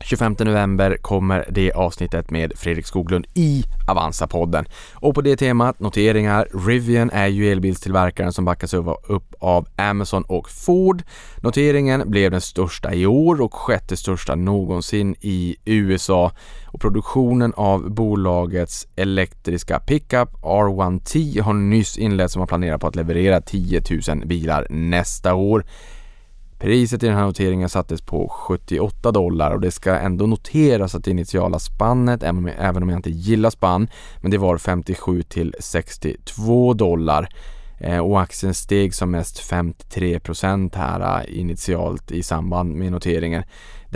25 0.00 0.36
november 0.38 0.96
kommer 1.00 1.44
det 1.50 1.72
avsnittet 1.72 2.30
med 2.30 2.52
Fredrik 2.56 2.86
Skoglund 2.86 3.26
i 3.34 3.64
Avanza-podden. 3.88 4.64
Och 4.94 5.14
på 5.14 5.20
det 5.20 5.36
temat, 5.36 5.80
noteringar, 5.80 6.48
Rivian 6.66 7.10
är 7.10 7.26
ju 7.26 7.52
elbilstillverkaren 7.52 8.32
som 8.32 8.44
backas 8.44 8.74
upp 8.74 9.34
av 9.38 9.68
Amazon 9.76 10.22
och 10.22 10.50
Ford. 10.50 11.02
Noteringen 11.36 12.10
blev 12.10 12.30
den 12.30 12.40
största 12.40 12.94
i 12.94 13.06
år 13.06 13.40
och 13.40 13.54
sjätte 13.54 13.96
största 13.96 14.34
någonsin 14.34 15.16
i 15.20 15.56
USA. 15.64 16.32
Och 16.66 16.80
produktionen 16.80 17.52
av 17.56 17.90
bolagets 17.90 18.86
elektriska 18.96 19.78
pickup 19.78 20.28
R1T 20.42 21.42
har 21.42 21.54
nyss 21.54 21.98
inletts 21.98 22.32
som 22.32 22.40
man 22.40 22.48
planerar 22.48 22.78
på 22.78 22.86
att 22.86 22.96
leverera 22.96 23.40
10 23.40 23.82
000 24.08 24.26
bilar 24.26 24.66
nästa 24.70 25.34
år. 25.34 25.64
Priset 26.58 27.02
i 27.02 27.06
den 27.06 27.16
här 27.16 27.24
noteringen 27.24 27.68
sattes 27.68 28.00
på 28.00 28.28
78 28.28 29.12
dollar 29.12 29.50
och 29.50 29.60
det 29.60 29.70
ska 29.70 29.94
ändå 29.94 30.26
noteras 30.26 30.94
att 30.94 31.04
det 31.04 31.10
initiala 31.10 31.58
spannet, 31.58 32.22
även 32.22 32.82
om 32.82 32.88
jag 32.88 32.98
inte 32.98 33.10
gillar 33.10 33.50
spann, 33.50 33.88
men 34.20 34.30
det 34.30 34.38
var 34.38 34.58
57 34.58 35.22
till 35.22 35.54
62 35.60 36.74
dollar. 36.74 37.28
Eh, 37.80 37.98
och 37.98 38.20
aktien 38.20 38.54
steg 38.54 38.94
som 38.94 39.10
mest 39.10 39.38
53 39.38 40.20
här 40.72 41.20
eh, 41.20 41.40
initialt 41.40 42.12
i 42.12 42.22
samband 42.22 42.74
med 42.74 42.92
noteringen. 42.92 43.42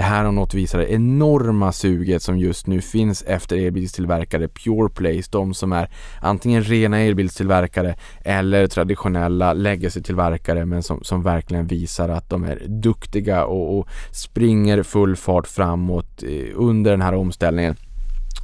Det 0.01 0.05
här 0.05 0.25
om 0.25 0.35
något 0.35 0.55
visar 0.55 0.79
det 0.79 0.93
enorma 0.93 1.73
suget 1.73 2.23
som 2.23 2.39
just 2.39 2.67
nu 2.67 2.81
finns 2.81 3.23
efter 3.23 3.57
elbilstillverkare 3.57 4.49
PurePlace, 4.49 5.29
de 5.31 5.55
som 5.55 5.73
är 5.73 5.91
antingen 6.21 6.63
rena 6.63 6.99
elbilstillverkare 6.99 7.95
eller 8.25 8.67
traditionella 8.67 9.53
legacy-tillverkare 9.53 10.65
men 10.65 10.83
som, 10.83 11.05
som 11.05 11.23
verkligen 11.23 11.67
visar 11.67 12.09
att 12.09 12.31
de 12.31 12.45
är 12.45 12.63
duktiga 12.67 13.45
och, 13.45 13.79
och 13.79 13.89
springer 14.11 14.83
full 14.83 15.17
fart 15.17 15.47
framåt 15.47 16.23
eh, 16.23 16.47
under 16.55 16.91
den 16.91 17.03
här 17.03 17.15
omställningen. 17.15 17.77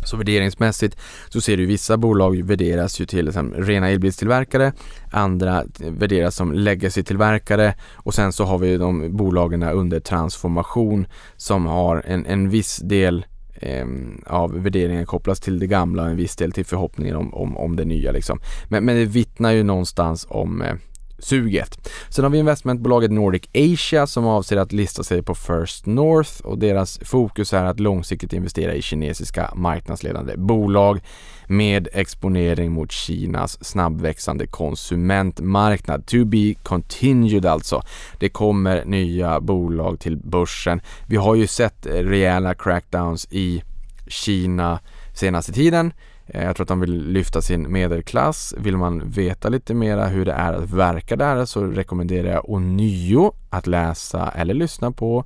Så 0.06 0.16
värderingsmässigt 0.16 0.96
så 1.28 1.40
ser 1.40 1.56
du 1.56 1.66
vissa 1.66 1.96
bolag 1.96 2.42
värderas 2.42 3.00
ju 3.00 3.06
till 3.06 3.24
liksom, 3.24 3.54
rena 3.54 3.88
elbilstillverkare, 3.88 4.72
andra 5.10 5.64
värderas 5.78 6.34
som 6.34 6.52
legacy-tillverkare 6.52 7.74
och 7.94 8.14
sen 8.14 8.32
så 8.32 8.44
har 8.44 8.58
vi 8.58 8.76
de 8.76 9.16
bolagen 9.16 9.62
under 9.62 10.00
transformation 10.00 11.06
som 11.36 11.66
har 11.66 12.02
en, 12.06 12.26
en 12.26 12.50
viss 12.50 12.76
del 12.76 13.26
eh, 13.54 13.86
av 14.26 14.62
värderingen 14.62 15.06
kopplas 15.06 15.40
till 15.40 15.58
det 15.58 15.66
gamla 15.66 16.02
och 16.02 16.08
en 16.08 16.16
viss 16.16 16.36
del 16.36 16.52
till 16.52 16.64
förhoppningen 16.64 17.16
om, 17.16 17.34
om, 17.34 17.56
om 17.56 17.76
det 17.76 17.84
nya 17.84 18.12
liksom. 18.12 18.40
Men, 18.68 18.84
men 18.84 18.96
det 18.96 19.04
vittnar 19.04 19.50
ju 19.50 19.62
någonstans 19.62 20.26
om 20.30 20.62
eh, 20.62 20.74
suget. 21.18 21.90
Sen 22.08 22.24
har 22.24 22.30
vi 22.30 22.38
investmentbolaget 22.38 23.10
Nordic 23.10 23.42
Asia 23.54 24.06
som 24.06 24.26
avser 24.26 24.56
att 24.56 24.72
lista 24.72 25.02
sig 25.02 25.22
på 25.22 25.34
First 25.34 25.86
North 25.86 26.40
och 26.44 26.58
deras 26.58 26.98
fokus 27.02 27.52
är 27.52 27.64
att 27.64 27.80
långsiktigt 27.80 28.32
investera 28.32 28.74
i 28.74 28.82
kinesiska 28.82 29.52
marknadsledande 29.54 30.36
bolag 30.36 31.00
med 31.46 31.88
exponering 31.92 32.72
mot 32.72 32.92
Kinas 32.92 33.64
snabbväxande 33.64 34.46
konsumentmarknad. 34.46 36.06
To 36.06 36.24
be 36.24 36.54
continued 36.62 37.46
alltså. 37.46 37.82
Det 38.18 38.28
kommer 38.28 38.84
nya 38.84 39.40
bolag 39.40 40.00
till 40.00 40.16
börsen. 40.16 40.80
Vi 41.06 41.16
har 41.16 41.34
ju 41.34 41.46
sett 41.46 41.86
rejäla 41.86 42.54
crackdowns 42.54 43.28
i 43.30 43.62
Kina 44.06 44.80
senaste 45.14 45.52
tiden. 45.52 45.92
Eh, 46.26 46.44
jag 46.44 46.56
tror 46.56 46.64
att 46.64 46.68
de 46.68 46.80
vill 46.80 47.08
lyfta 47.08 47.42
sin 47.42 47.72
medelklass. 47.72 48.54
Vill 48.58 48.76
man 48.76 49.10
veta 49.10 49.48
lite 49.48 49.74
mera 49.74 50.06
hur 50.06 50.24
det 50.24 50.32
är 50.32 50.52
att 50.52 50.70
verka 50.70 51.16
där 51.16 51.44
så 51.44 51.64
rekommenderar 51.64 52.28
jag 52.28 52.50
ånyo 52.50 53.34
att 53.50 53.66
läsa 53.66 54.28
eller 54.28 54.54
lyssna 54.54 54.92
på 54.92 55.24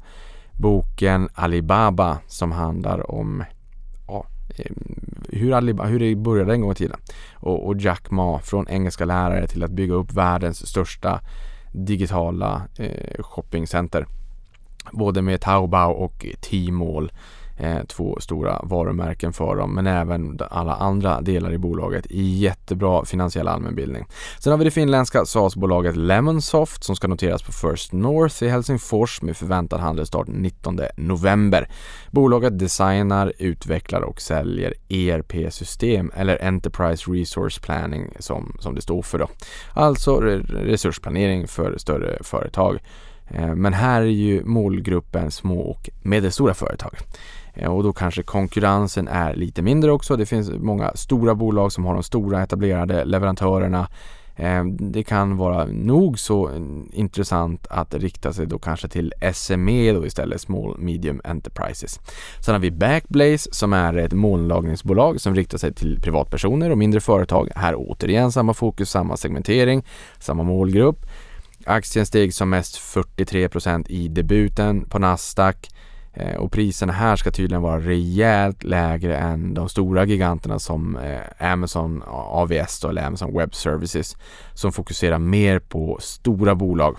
boken 0.52 1.28
Alibaba 1.34 2.18
som 2.26 2.52
handlar 2.52 3.10
om 3.10 3.44
ja, 4.08 4.26
eh, 4.56 4.72
hur, 5.28 5.52
Alibaba, 5.52 5.88
hur 5.88 6.00
det 6.00 6.16
började 6.16 6.52
en 6.52 6.60
gång 6.60 6.72
i 6.72 6.74
tiden. 6.74 7.00
Och, 7.34 7.66
och 7.66 7.80
Jack 7.80 8.10
Ma 8.10 8.38
från 8.38 8.68
engelska 8.68 9.04
lärare 9.04 9.46
till 9.46 9.64
att 9.64 9.70
bygga 9.70 9.94
upp 9.94 10.12
världens 10.12 10.66
största 10.66 11.20
digitala 11.72 12.62
eh, 12.78 13.22
shoppingcenter. 13.22 14.06
Både 14.92 15.22
med 15.22 15.40
Taobao 15.40 15.90
och 15.90 16.26
Tmall 16.40 17.12
eh, 17.60 17.82
två 17.86 18.18
stora 18.20 18.60
varumärken 18.62 19.32
för 19.32 19.56
dem 19.56 19.74
men 19.74 19.86
även 19.86 20.38
alla 20.50 20.74
andra 20.74 21.20
delar 21.20 21.52
i 21.52 21.58
bolaget 21.58 22.06
i 22.06 22.22
jättebra 22.22 23.04
finansiell 23.04 23.48
allmänbildning. 23.48 24.06
Sen 24.38 24.50
har 24.50 24.58
vi 24.58 24.64
det 24.64 24.70
finländska 24.70 25.24
SaaS-bolaget 25.24 25.96
Lemonsoft 25.96 26.84
som 26.84 26.96
ska 26.96 27.08
noteras 27.08 27.42
på 27.42 27.52
First 27.52 27.92
North 27.92 28.42
i 28.42 28.48
Helsingfors 28.48 29.22
med 29.22 29.36
förväntad 29.36 29.80
handelsstart 29.80 30.26
19 30.28 30.80
november. 30.96 31.68
Bolaget 32.10 32.58
designar, 32.58 33.32
utvecklar 33.38 34.00
och 34.00 34.20
säljer 34.20 34.74
ERP-system 34.88 36.12
eller 36.14 36.44
Enterprise 36.44 37.10
Resource 37.10 37.60
Planning 37.60 38.10
som, 38.18 38.56
som 38.60 38.74
det 38.74 38.82
står 38.82 39.02
för 39.02 39.18
då. 39.18 39.28
Alltså 39.74 40.20
resursplanering 40.20 41.48
för 41.48 41.78
större 41.78 42.18
företag. 42.22 42.78
Eh, 43.34 43.54
men 43.54 43.72
här 43.72 44.00
är 44.00 44.06
ju 44.06 44.44
målgruppen 44.44 45.30
små 45.30 45.60
och 45.60 45.90
medelstora 46.02 46.54
företag. 46.54 46.96
Eh, 47.54 47.74
och 47.74 47.82
då 47.82 47.92
kanske 47.92 48.22
konkurrensen 48.22 49.08
är 49.08 49.34
lite 49.34 49.62
mindre 49.62 49.92
också. 49.92 50.16
Det 50.16 50.26
finns 50.26 50.50
många 50.50 50.92
stora 50.94 51.34
bolag 51.34 51.72
som 51.72 51.84
har 51.84 51.94
de 51.94 52.02
stora 52.02 52.42
etablerade 52.42 53.04
leverantörerna. 53.04 53.88
Eh, 54.36 54.64
det 54.64 55.02
kan 55.02 55.36
vara 55.36 55.66
nog 55.66 56.18
så 56.18 56.50
intressant 56.92 57.66
att 57.70 57.94
rikta 57.94 58.32
sig 58.32 58.46
då 58.46 58.58
kanske 58.58 58.88
till 58.88 59.12
SME 59.34 59.92
då 59.92 60.06
istället, 60.06 60.40
Small 60.40 60.78
Medium 60.78 61.20
Enterprises. 61.24 62.00
Sen 62.44 62.54
har 62.54 62.60
vi 62.60 62.70
Backblaze 62.70 63.48
som 63.52 63.72
är 63.72 63.96
ett 63.96 64.12
molnlagringsbolag 64.12 65.20
som 65.20 65.34
riktar 65.34 65.58
sig 65.58 65.74
till 65.74 66.00
privatpersoner 66.02 66.70
och 66.70 66.78
mindre 66.78 67.00
företag. 67.00 67.48
Här 67.54 67.74
återigen 67.76 68.32
samma 68.32 68.54
fokus, 68.54 68.90
samma 68.90 69.16
segmentering, 69.16 69.84
samma 70.18 70.42
målgrupp. 70.42 71.06
Aktien 71.64 72.06
steg 72.06 72.34
som 72.34 72.50
mest 72.50 72.76
43% 72.76 73.88
i 73.88 74.08
debuten 74.08 74.84
på 74.84 74.98
Nasdaq. 74.98 75.68
Eh, 76.12 76.36
och 76.36 76.52
priserna 76.52 76.92
här 76.92 77.16
ska 77.16 77.30
tydligen 77.30 77.62
vara 77.62 77.80
rejält 77.80 78.64
lägre 78.64 79.16
än 79.16 79.54
de 79.54 79.68
stora 79.68 80.04
giganterna 80.04 80.58
som 80.58 80.96
eh, 80.96 81.52
Amazon 81.52 82.02
AVS 82.06 82.80
då, 82.80 82.88
eller 82.88 83.06
Amazon 83.06 83.38
Web 83.38 83.54
Services 83.54 84.16
som 84.54 84.72
fokuserar 84.72 85.18
mer 85.18 85.58
på 85.58 85.98
stora 86.00 86.54
bolag. 86.54 86.96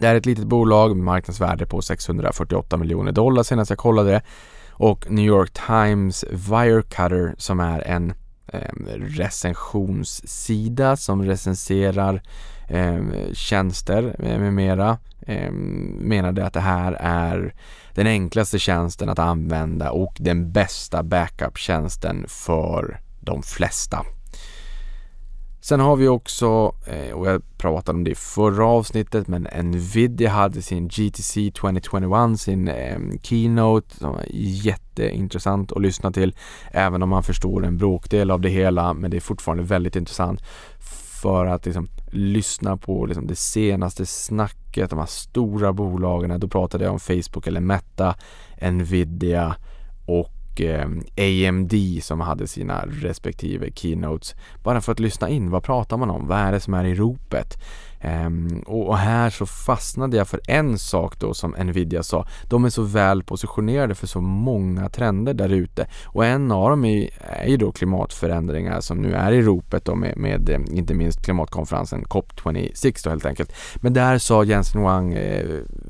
Det 0.00 0.06
är 0.06 0.14
ett 0.14 0.26
litet 0.26 0.46
bolag 0.46 0.96
med 0.96 1.04
marknadsvärde 1.04 1.66
på 1.66 1.82
648 1.82 2.76
miljoner 2.76 3.12
dollar 3.12 3.42
senast 3.42 3.70
jag 3.70 3.78
kollade 3.78 4.10
det 4.10 4.22
och 4.70 5.10
New 5.10 5.24
York 5.24 5.50
Times 5.66 6.24
Wirecutter 6.30 7.34
som 7.38 7.60
är 7.60 7.80
en 7.80 8.14
eh, 8.46 8.70
recensionssida 8.98 10.96
som 10.96 11.22
recenserar 11.22 12.22
ehm, 12.68 13.12
eh, 13.12 13.32
tjänster 13.32 14.16
med 14.18 14.52
mera 14.52 14.98
eh, 15.26 15.52
menade 15.52 16.46
att 16.46 16.52
det 16.52 16.60
här 16.60 16.92
är 17.00 17.54
den 17.94 18.06
enklaste 18.06 18.58
tjänsten 18.58 19.08
att 19.08 19.18
använda 19.18 19.90
och 19.90 20.16
den 20.18 20.52
bästa 20.52 21.02
backup-tjänsten 21.02 22.24
för 22.28 23.00
de 23.20 23.42
flesta. 23.42 24.06
Sen 25.66 25.80
har 25.80 25.96
vi 25.96 26.08
också, 26.08 26.74
eh, 26.86 27.12
och 27.12 27.26
jag 27.28 27.42
pratade 27.58 27.98
om 27.98 28.04
det 28.04 28.10
i 28.10 28.14
förra 28.14 28.66
avsnittet, 28.66 29.28
men 29.28 29.42
Nvidia 29.42 30.30
hade 30.30 30.62
sin 30.62 30.88
GTC 30.88 31.50
2021, 31.50 32.40
sin 32.40 32.68
ehm, 32.68 33.18
keynote 33.22 33.96
som 33.96 34.12
var 34.12 34.24
jätteintressant 34.30 35.72
att 35.72 35.82
lyssna 35.82 36.12
till. 36.12 36.34
Även 36.70 37.02
om 37.02 37.08
man 37.08 37.22
förstår 37.22 37.66
en 37.66 37.76
bråkdel 37.76 38.30
av 38.30 38.40
det 38.40 38.48
hela, 38.48 38.94
men 38.94 39.10
det 39.10 39.16
är 39.16 39.20
fortfarande 39.20 39.62
väldigt 39.62 39.96
intressant 39.96 40.42
för 41.22 41.46
att 41.46 41.66
liksom, 41.66 41.88
lyssna 42.16 42.76
på 42.76 43.06
liksom, 43.06 43.26
det 43.26 43.36
senaste 43.36 44.06
snacket, 44.06 44.90
de 44.90 44.98
här 44.98 45.06
stora 45.06 45.72
bolagen. 45.72 46.40
Då 46.40 46.48
pratade 46.48 46.84
jag 46.84 46.92
om 46.92 47.00
Facebook 47.00 47.46
eller 47.46 47.60
Meta, 47.60 48.14
Nvidia 48.60 49.56
och 50.06 50.60
eh, 50.60 50.88
AMD 51.48 51.74
som 52.02 52.20
hade 52.20 52.46
sina 52.46 52.84
respektive 52.86 53.70
keynotes. 53.74 54.34
Bara 54.64 54.80
för 54.80 54.92
att 54.92 55.00
lyssna 55.00 55.28
in, 55.28 55.50
vad 55.50 55.62
pratar 55.62 55.96
man 55.96 56.10
om? 56.10 56.26
Vad 56.26 56.38
är 56.38 56.52
det 56.52 56.60
som 56.60 56.74
är 56.74 56.84
i 56.84 56.94
ropet? 56.94 57.58
Ehm, 58.00 58.62
och 58.66 58.98
här 58.98 59.30
så 59.30 59.46
fastnade 59.46 60.16
jag 60.16 60.28
för 60.28 60.40
en 60.48 60.78
sak 60.78 61.20
då 61.20 61.34
som 61.34 61.50
Nvidia 61.50 62.02
sa. 62.02 62.26
De 62.42 62.64
är 62.64 62.70
så 62.70 62.82
väl 62.82 63.22
positionerade 63.22 63.94
för 63.94 64.06
så 64.06 64.20
många 64.20 64.88
trender 64.88 65.34
där 65.34 65.48
ute 65.48 65.86
och 66.04 66.24
en 66.24 66.52
av 66.52 66.70
dem 66.70 66.84
är, 66.84 67.08
är 67.20 67.48
ju 67.48 67.56
då 67.56 67.72
klimatförändringar 67.72 68.80
som 68.80 69.02
nu 69.02 69.14
är 69.14 69.32
i 69.32 69.42
ropet 69.42 69.84
då 69.84 69.94
med, 69.94 70.16
med 70.16 70.48
eh, 70.48 70.60
inte 70.70 70.94
minst 70.94 71.24
klimatkonferensen 71.24 72.04
COP26 72.04 73.04
då 73.04 73.10
helt 73.10 73.26
enkelt. 73.26 73.52
Men 73.76 73.92
där 73.92 74.18
sa 74.18 74.44
Jens 74.44 74.74
Wang, 74.74 75.14
eh, 75.14 75.46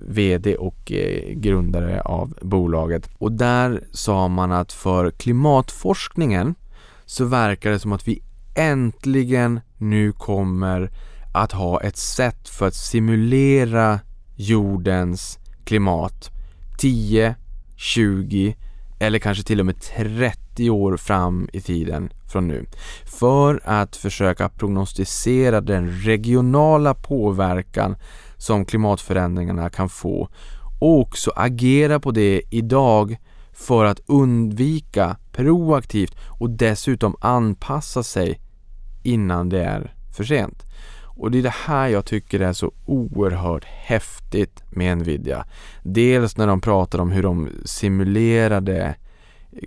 VD 0.08 0.56
och 0.56 0.92
eh, 0.92 1.32
grundare 1.34 2.00
av 2.00 2.34
bolaget 2.42 3.10
och 3.18 3.32
där 3.32 3.84
sa 3.92 4.28
man 4.28 4.52
att 4.52 4.72
för 4.72 5.10
klimatforskningen 5.10 6.54
så 7.04 7.24
verkar 7.24 7.70
det 7.70 7.78
som 7.78 7.92
att 7.92 8.08
vi 8.08 8.22
äntligen 8.54 9.60
nu 9.78 10.12
kommer 10.12 10.90
att 11.36 11.52
ha 11.52 11.80
ett 11.80 11.96
sätt 11.96 12.48
för 12.48 12.66
att 12.66 12.74
simulera 12.74 14.00
jordens 14.36 15.38
klimat 15.64 16.30
10, 16.78 17.34
20 17.76 18.56
eller 18.98 19.18
kanske 19.18 19.44
till 19.44 19.60
och 19.60 19.66
med 19.66 19.80
30 19.80 20.70
år 20.70 20.96
fram 20.96 21.48
i 21.52 21.60
tiden 21.60 22.10
från 22.28 22.48
nu. 22.48 22.66
För 23.04 23.60
att 23.64 23.96
försöka 23.96 24.48
prognostisera 24.48 25.60
den 25.60 25.90
regionala 25.90 26.94
påverkan 26.94 27.96
som 28.36 28.64
klimatförändringarna 28.64 29.70
kan 29.70 29.88
få 29.88 30.28
och 30.80 31.00
också 31.00 31.30
agera 31.36 32.00
på 32.00 32.10
det 32.10 32.42
idag 32.50 33.16
för 33.52 33.84
att 33.84 34.00
undvika 34.06 35.16
proaktivt 35.32 36.16
och 36.40 36.50
dessutom 36.50 37.16
anpassa 37.20 38.02
sig 38.02 38.40
innan 39.02 39.48
det 39.48 39.64
är 39.64 39.94
för 40.16 40.24
sent. 40.24 40.62
Och 41.16 41.30
det 41.30 41.38
är 41.38 41.42
det 41.42 41.54
här 41.66 41.88
jag 41.88 42.04
tycker 42.04 42.40
är 42.40 42.52
så 42.52 42.72
oerhört 42.84 43.64
häftigt 43.64 44.62
med 44.70 44.98
Nvidia. 44.98 45.44
Dels 45.82 46.36
när 46.36 46.46
de 46.46 46.60
pratar 46.60 46.98
om 46.98 47.12
hur 47.12 47.22
de 47.22 47.48
simulerade 47.64 48.94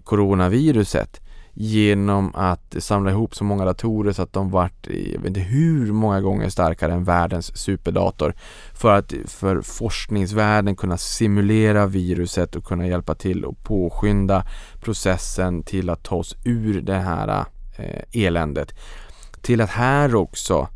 coronaviruset 0.03 1.21
genom 1.53 2.35
att 2.35 2.75
samla 2.79 3.11
ihop 3.11 3.35
så 3.35 3.43
många 3.43 3.65
datorer 3.65 4.11
så 4.11 4.21
att 4.21 4.33
de 4.33 4.49
vart, 4.49 4.87
jag 4.87 5.19
vet 5.19 5.27
inte 5.27 5.39
hur 5.39 5.91
många 5.91 6.21
gånger 6.21 6.49
starkare 6.49 6.93
än 6.93 7.03
världens 7.03 7.57
superdator 7.57 8.33
för 8.73 8.93
att 8.93 9.13
för 9.25 9.61
forskningsvärlden 9.61 10.75
kunna 10.75 10.97
simulera 10.97 11.85
viruset 11.85 12.55
och 12.55 12.63
kunna 12.63 12.87
hjälpa 12.87 13.15
till 13.15 13.45
och 13.45 13.63
påskynda 13.63 14.45
processen 14.81 15.63
till 15.63 15.89
att 15.89 16.03
ta 16.03 16.15
oss 16.15 16.35
ur 16.43 16.81
det 16.81 16.97
här 16.97 17.45
eh, 17.77 18.25
eländet. 18.25 18.73
Till 19.41 19.61
att 19.61 19.69
här 19.69 20.15
också 20.15 20.67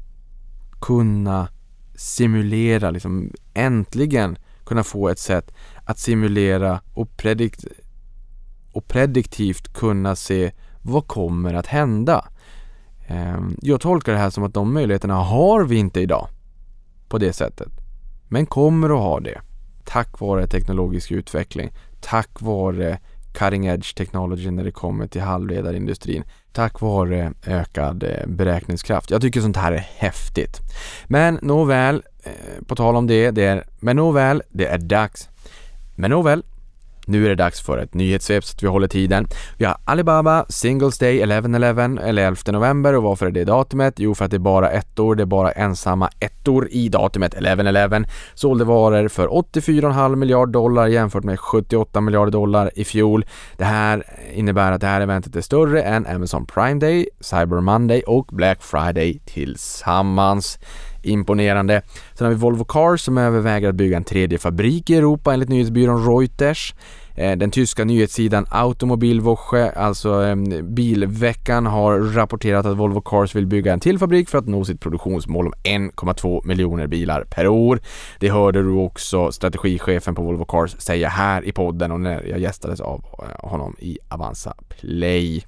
kunna 0.83 1.47
simulera, 1.95 2.91
liksom 2.91 3.31
äntligen 3.53 4.37
kunna 4.65 4.83
få 4.83 5.09
ett 5.09 5.19
sätt 5.19 5.53
att 5.85 5.99
simulera 5.99 6.81
och, 6.93 7.17
predikt 7.17 7.65
och 8.71 8.87
prediktivt 8.87 9.73
kunna 9.73 10.15
se 10.15 10.51
vad 10.81 11.07
kommer 11.07 11.53
att 11.53 11.67
hända. 11.67 12.25
Ehm, 13.07 13.57
jag 13.61 13.81
tolkar 13.81 14.11
det 14.13 14.19
här 14.19 14.29
som 14.29 14.43
att 14.43 14.53
de 14.53 14.73
möjligheterna 14.73 15.15
har 15.15 15.65
vi 15.65 15.75
inte 15.75 16.01
idag 16.01 16.27
på 17.07 17.17
det 17.17 17.33
sättet. 17.33 17.71
Men 18.27 18.45
kommer 18.45 18.89
att 18.89 19.03
ha 19.03 19.19
det 19.19 19.41
tack 19.83 20.19
vare 20.19 20.47
teknologisk 20.47 21.11
utveckling, 21.11 21.71
tack 22.01 22.41
vare 22.41 22.99
cutting 23.33 23.65
edge 23.65 23.95
technology 23.95 24.51
när 24.51 24.63
det 24.63 24.71
kommer 24.71 25.07
till 25.07 25.21
halvledarindustrin 25.21 26.23
tack 26.53 26.81
vare 26.81 27.33
eh, 27.45 27.59
ökad 27.59 28.03
eh, 28.03 28.27
beräkningskraft. 28.27 29.11
Jag 29.11 29.21
tycker 29.21 29.41
sånt 29.41 29.57
här 29.57 29.71
är 29.71 29.87
häftigt. 29.97 30.59
Men 31.07 31.39
nåväl, 31.41 32.03
eh, 32.23 32.65
på 32.67 32.75
tal 32.75 32.95
om 32.95 33.07
det, 33.07 33.31
det 33.31 33.45
är, 33.45 33.63
men 33.79 33.95
nåväl, 33.95 34.43
det 34.49 34.65
är 34.65 34.77
dags. 34.77 35.29
Men 35.95 36.11
nåväl, 36.11 36.43
nu 37.07 37.25
är 37.25 37.29
det 37.29 37.35
dags 37.35 37.61
för 37.61 37.77
ett 37.77 37.93
nyhetssvep 37.93 38.45
så 38.45 38.55
att 38.55 38.63
vi 38.63 38.67
håller 38.67 38.87
tiden. 38.87 39.27
Vi 39.57 39.65
har 39.65 39.77
Alibaba 39.85 40.45
Singles 40.49 40.97
Day 40.97 41.23
11-11 41.23 42.01
eller 42.01 42.27
11 42.27 42.37
november 42.51 42.95
och 42.95 43.03
varför 43.03 43.25
är 43.25 43.31
det 43.31 43.43
datumet? 43.43 43.93
Jo, 43.97 44.15
för 44.15 44.25
att 44.25 44.31
det 44.31 44.37
är 44.37 44.39
bara 44.39 44.69
ettor, 44.69 45.15
det 45.15 45.23
är 45.23 45.25
bara 45.25 45.51
ensamma 45.51 46.09
ettor 46.19 46.67
i 46.71 46.89
datumet 46.89 47.35
11-11. 47.35 48.05
Sålde 48.33 48.65
varor 48.65 49.07
för 49.07 49.27
84,5 49.27 50.15
miljard 50.15 50.49
dollar 50.49 50.87
jämfört 50.87 51.23
med 51.23 51.39
78 51.39 52.01
miljarder 52.01 52.31
dollar 52.31 52.71
i 52.75 52.83
fjol. 52.83 53.25
Det 53.57 53.65
här 53.65 54.03
innebär 54.33 54.71
att 54.71 54.81
det 54.81 54.87
här 54.87 55.01
eventet 55.01 55.35
är 55.35 55.41
större 55.41 55.81
än 55.81 56.07
Amazon 56.07 56.45
Prime 56.45 56.79
Day, 56.79 57.07
Cyber 57.19 57.61
Monday 57.61 58.01
och 58.01 58.25
Black 58.31 58.63
Friday 58.63 59.19
tillsammans 59.25 60.59
imponerande. 61.03 61.81
Sen 62.13 62.25
har 62.25 62.33
vi 62.33 62.39
Volvo 62.39 62.63
Cars 62.63 63.01
som 63.01 63.17
överväger 63.17 63.69
att 63.69 63.75
bygga 63.75 63.97
en 63.97 64.03
tredje 64.03 64.37
fabrik 64.37 64.89
i 64.89 64.95
Europa 64.95 65.33
enligt 65.33 65.49
nyhetsbyrån 65.49 66.05
Reuters. 66.07 66.73
Eh, 67.15 67.37
den 67.37 67.51
tyska 67.51 67.85
nyhetssidan 67.85 68.45
Automobilwoche, 68.49 69.71
alltså 69.71 70.23
eh, 70.23 70.35
Bilveckan, 70.63 71.65
har 71.65 71.99
rapporterat 71.99 72.65
att 72.65 72.77
Volvo 72.77 73.01
Cars 73.01 73.35
vill 73.35 73.47
bygga 73.47 73.73
en 73.73 73.79
till 73.79 73.99
fabrik 73.99 74.29
för 74.29 74.37
att 74.37 74.47
nå 74.47 74.65
sitt 74.65 74.79
produktionsmål 74.79 75.47
om 75.47 75.53
1,2 75.63 76.47
miljoner 76.47 76.87
bilar 76.87 77.23
per 77.23 77.47
år. 77.47 77.79
Det 78.19 78.29
hörde 78.29 78.61
du 78.61 78.69
också 78.69 79.31
strategichefen 79.31 80.15
på 80.15 80.21
Volvo 80.21 80.45
Cars 80.45 80.75
säga 80.77 81.09
här 81.09 81.45
i 81.45 81.51
podden 81.51 81.91
och 81.91 81.99
när 81.99 82.23
jag 82.23 82.39
gästades 82.39 82.81
av 82.81 83.05
eh, 83.19 83.49
honom 83.49 83.75
i 83.79 83.97
Avanza 84.09 84.53
Play. 84.69 85.43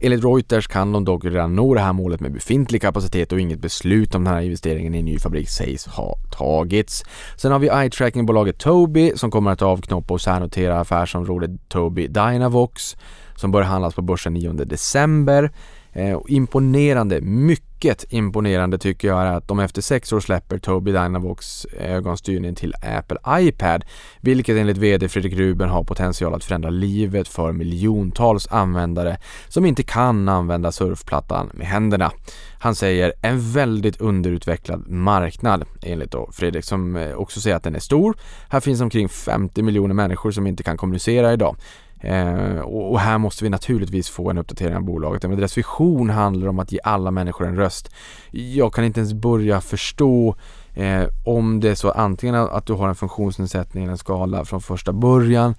Enligt 0.00 0.24
Reuters 0.24 0.66
kan 0.66 0.92
de 0.92 1.04
dock 1.04 1.24
redan 1.24 1.56
nå 1.56 1.74
det 1.74 1.80
här 1.80 1.92
målet 1.92 2.20
med 2.20 2.32
befintlig 2.32 2.82
kapacitet 2.82 3.32
och 3.32 3.40
inget 3.40 3.60
beslut 3.60 4.14
om 4.14 4.24
den 4.24 4.34
här 4.34 4.40
investeringen 4.40 4.94
i 4.94 4.98
en 4.98 5.04
ny 5.04 5.18
fabrik 5.18 5.48
sägs 5.48 5.86
ha 5.86 6.14
tagits. 6.30 7.04
Sen 7.36 7.52
har 7.52 7.58
vi 7.58 7.68
eye-tracking-bolaget 7.68 8.58
Tobii 8.58 9.12
som 9.16 9.30
kommer 9.30 9.50
att 9.50 9.62
avknoppa 9.62 10.14
och 10.14 10.20
särnotera 10.20 10.80
affärsområdet 10.80 11.50
Tobii 11.68 12.08
Dynavox 12.08 12.96
som 13.36 13.50
börjar 13.50 13.66
handlas 13.68 13.94
på 13.94 14.02
börsen 14.02 14.34
9 14.34 14.52
december. 14.52 15.50
Eh, 15.92 16.18
imponerande, 16.28 17.20
mycket 17.20 18.04
imponerande 18.08 18.78
tycker 18.78 19.08
jag 19.08 19.22
är 19.22 19.32
att 19.32 19.48
de 19.48 19.58
efter 19.58 19.82
sex 19.82 20.12
år 20.12 20.20
släpper 20.20 20.58
Tobii 20.58 20.92
Dynavox 20.92 21.66
ögonstyrning 21.80 22.54
till 22.54 22.74
Apple 22.82 23.18
iPad, 23.28 23.84
vilket 24.20 24.56
enligt 24.56 24.76
VD 24.76 25.08
Fredrik 25.08 25.34
Ruben 25.34 25.68
har 25.68 25.84
potential 25.84 26.34
att 26.34 26.44
förändra 26.44 26.70
livet 26.70 27.28
för 27.28 27.52
miljontals 27.52 28.48
användare 28.48 29.18
som 29.48 29.66
inte 29.66 29.82
kan 29.82 30.28
använda 30.28 30.72
surfplattan 30.72 31.50
med 31.54 31.66
händerna. 31.66 32.12
Han 32.60 32.74
säger 32.74 33.12
en 33.22 33.52
väldigt 33.52 34.00
underutvecklad 34.00 34.88
marknad 34.88 35.64
enligt 35.82 36.10
då 36.10 36.30
Fredrik 36.32 36.64
som 36.64 36.96
eh, 36.96 37.14
också 37.14 37.40
säger 37.40 37.56
att 37.56 37.62
den 37.62 37.74
är 37.74 37.80
stor. 37.80 38.16
Här 38.48 38.60
finns 38.60 38.80
omkring 38.80 39.08
50 39.08 39.62
miljoner 39.62 39.94
människor 39.94 40.30
som 40.30 40.46
inte 40.46 40.62
kan 40.62 40.76
kommunicera 40.76 41.32
idag. 41.32 41.56
Eh, 42.00 42.60
och, 42.60 42.90
och, 42.90 43.00
här 43.00 43.18
måste 43.18 43.44
vi 43.44 43.50
naturligtvis 43.50 44.08
få 44.08 44.30
en 44.30 44.38
uppdatering 44.38 44.76
av 44.76 44.82
bolaget. 44.82 45.22
Men 45.22 45.36
deras 45.36 45.58
vision 45.58 46.10
handlar 46.10 46.48
om 46.48 46.58
att 46.58 46.72
ge 46.72 46.78
alla 46.82 47.10
människor 47.10 47.46
en 47.46 47.56
röst. 47.56 47.90
Jag 48.30 48.74
kan 48.74 48.84
inte 48.84 49.00
ens 49.00 49.12
börja 49.12 49.60
förstå 49.60 50.36
eh, 50.74 51.04
om 51.24 51.60
det 51.60 51.70
är 51.70 51.74
så 51.74 51.90
antingen 51.90 52.34
att 52.34 52.66
du 52.66 52.72
har 52.72 52.88
en 52.88 52.94
funktionsnedsättning 52.94 53.84
eller 53.84 53.92
en 53.92 53.98
skala 53.98 54.44
från 54.44 54.60
första 54.60 54.92
början 54.92 55.54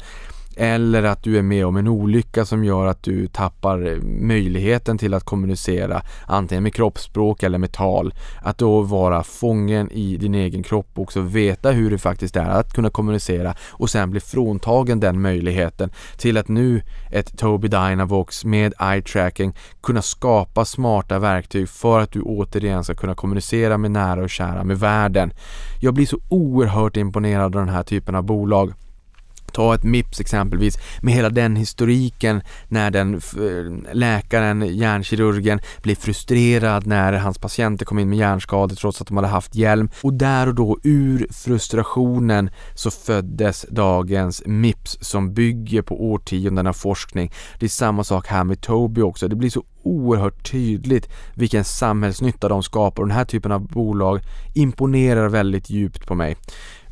eller 0.62 1.03
att 1.03 1.24
du 1.24 1.38
är 1.38 1.41
med 1.41 1.66
om 1.66 1.78
en 1.78 1.88
olycka 1.88 2.45
som 2.45 2.64
gör 2.64 2.86
att 2.86 3.03
du 3.03 3.28
tappar 3.28 3.88
eh, 3.88 3.97
möjligheten 4.03 4.97
till 4.97 5.14
att 5.14 5.24
kommunicera 5.24 6.01
antingen 6.28 6.64
med 6.64 6.74
kroppsspråk 6.74 7.43
eller 7.43 7.57
med 7.57 7.72
tal. 7.72 8.14
Att 8.41 8.57
då 8.57 8.82
vara 8.82 9.24
fången 9.24 9.91
i 9.91 10.18
din 10.18 10.36
egen 10.36 10.64
kropp 10.64 10.88
och 10.93 11.01
också 11.03 11.22
veta 11.22 11.72
hur 11.72 11.91
det 11.91 11.97
faktiskt 11.97 12.36
är 12.36 12.49
att 12.49 12.74
kunna 12.74 12.89
kommunicera 12.89 13.55
och 13.70 13.89
sen 13.89 14.12
bli 14.12 14.20
fråntagen 14.20 14.99
den 14.99 15.22
möjligheten 15.22 15.89
till 16.18 16.38
att 16.38 16.47
nu 16.47 16.82
ett 17.12 17.38
Tobii 17.38 17.70
Dynavox 17.70 18.45
med 18.45 18.74
eye 18.80 19.01
tracking 19.01 19.53
kunna 19.82 20.01
skapa 20.01 20.66
smarta 20.66 21.20
verktyg 21.20 21.70
för 21.70 21.99
att 21.99 22.12
du 22.12 22.22
återigen 22.22 22.84
ska 22.84 22.95
kunna 22.95 23.16
kommunicera 23.16 23.78
med 23.78 23.91
nära 23.91 24.22
och 24.22 24.30
kära, 24.30 24.64
med 24.64 24.80
världen. 24.80 25.32
Jag 25.80 25.93
blir 25.93 26.05
så 26.05 26.20
oerhört 26.30 26.97
imponerad 26.97 27.45
av 27.45 27.51
den 27.66 27.70
här 27.70 27.84
typen 27.84 28.16
av 28.16 28.24
bolag 28.24 28.74
Ta 29.50 29.76
ett 29.76 29.84
Mips 29.84 30.20
exempelvis 30.20 30.78
med 31.02 31.14
hela 31.14 31.30
den 31.30 31.56
historiken 31.56 32.41
när 32.68 32.91
den 32.91 33.22
läkaren, 33.93 34.78
hjärnkirurgen, 34.78 35.60
blir 35.82 35.95
frustrerad 35.95 36.88
när 36.88 37.14
hans 37.14 37.38
patienter 37.38 37.86
kom 37.86 38.00
in 38.00 38.10
med 38.10 38.18
hjärnskador 38.18 38.76
trots 38.76 39.02
att 39.02 39.08
de 39.08 39.18
hade 39.18 39.28
haft 39.28 39.56
hjälm 39.56 39.89
och 40.02 40.14
där 40.14 40.47
och 40.47 40.56
då 40.56 40.78
ur 40.84 41.28
frustrationen 41.32 42.50
så 42.76 42.91
föddes 42.91 43.66
dagens 43.70 44.43
Mips 44.45 44.97
som 45.02 45.34
bygger 45.34 45.82
på 45.82 46.12
årtionden 46.12 46.68
av 46.68 46.74
forskning. 46.74 47.32
Det 47.60 47.66
är 47.66 47.70
samma 47.70 48.04
sak 48.04 48.28
här 48.28 48.43
med 48.43 48.62
Tobii 48.62 49.04
också. 49.04 49.28
Det 49.28 49.36
blir 49.36 49.50
så 49.50 49.64
oerhört 49.84 50.52
tydligt 50.52 51.10
vilken 51.34 51.64
samhällsnytta 51.64 52.47
de 52.47 52.64
skapar 52.64 53.02
och 53.02 53.08
den 53.08 53.18
här 53.18 53.26
typen 53.26 53.52
av 53.52 53.68
bolag 53.68 54.22
imponerar 54.54 55.30
väldigt 55.30 55.70
djupt 55.70 56.08
på 56.08 56.16
mig 56.16 56.38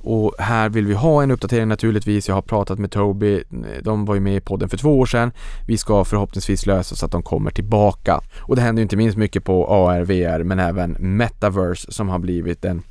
och 0.08 0.34
här 0.40 0.70
vill 0.70 0.88
vi 0.88 0.94
ha 0.94 1.24
en 1.24 1.32
uppdatering 1.32 1.68
naturligtvis. 1.68 2.28
Jag 2.28 2.36
har 2.36 2.42
pratat 2.42 2.80
med 2.80 2.92
Toby, 2.92 3.44
de 3.82 4.06
var 4.06 4.16
ju 4.16 4.22
med 4.22 4.36
i 4.36 4.40
podden 4.40 4.70
för 4.70 4.78
två 4.78 5.00
år 5.00 5.06
sedan. 5.06 5.32
Vi 5.68 5.78
ska 5.78 6.06
förhoppningsvis 6.06 6.66
lösa 6.66 6.96
så 6.96 7.06
att 7.06 7.12
de 7.12 7.24
kommer 7.24 7.52
tillbaka. 7.52 8.22
Och 8.40 8.56
det 8.56 8.62
händer 8.62 8.80
ju 8.80 8.84
inte 8.84 8.98
minst 8.98 9.18
mycket 9.18 9.44
på 9.44 9.68
AR, 9.68 10.02
VR 10.02 10.44
men 10.44 10.60
även 10.60 10.92
Metaverse 10.92 11.92
som 11.92 12.10
har 12.10 12.20
blivit 12.20 12.66
en 12.66 12.84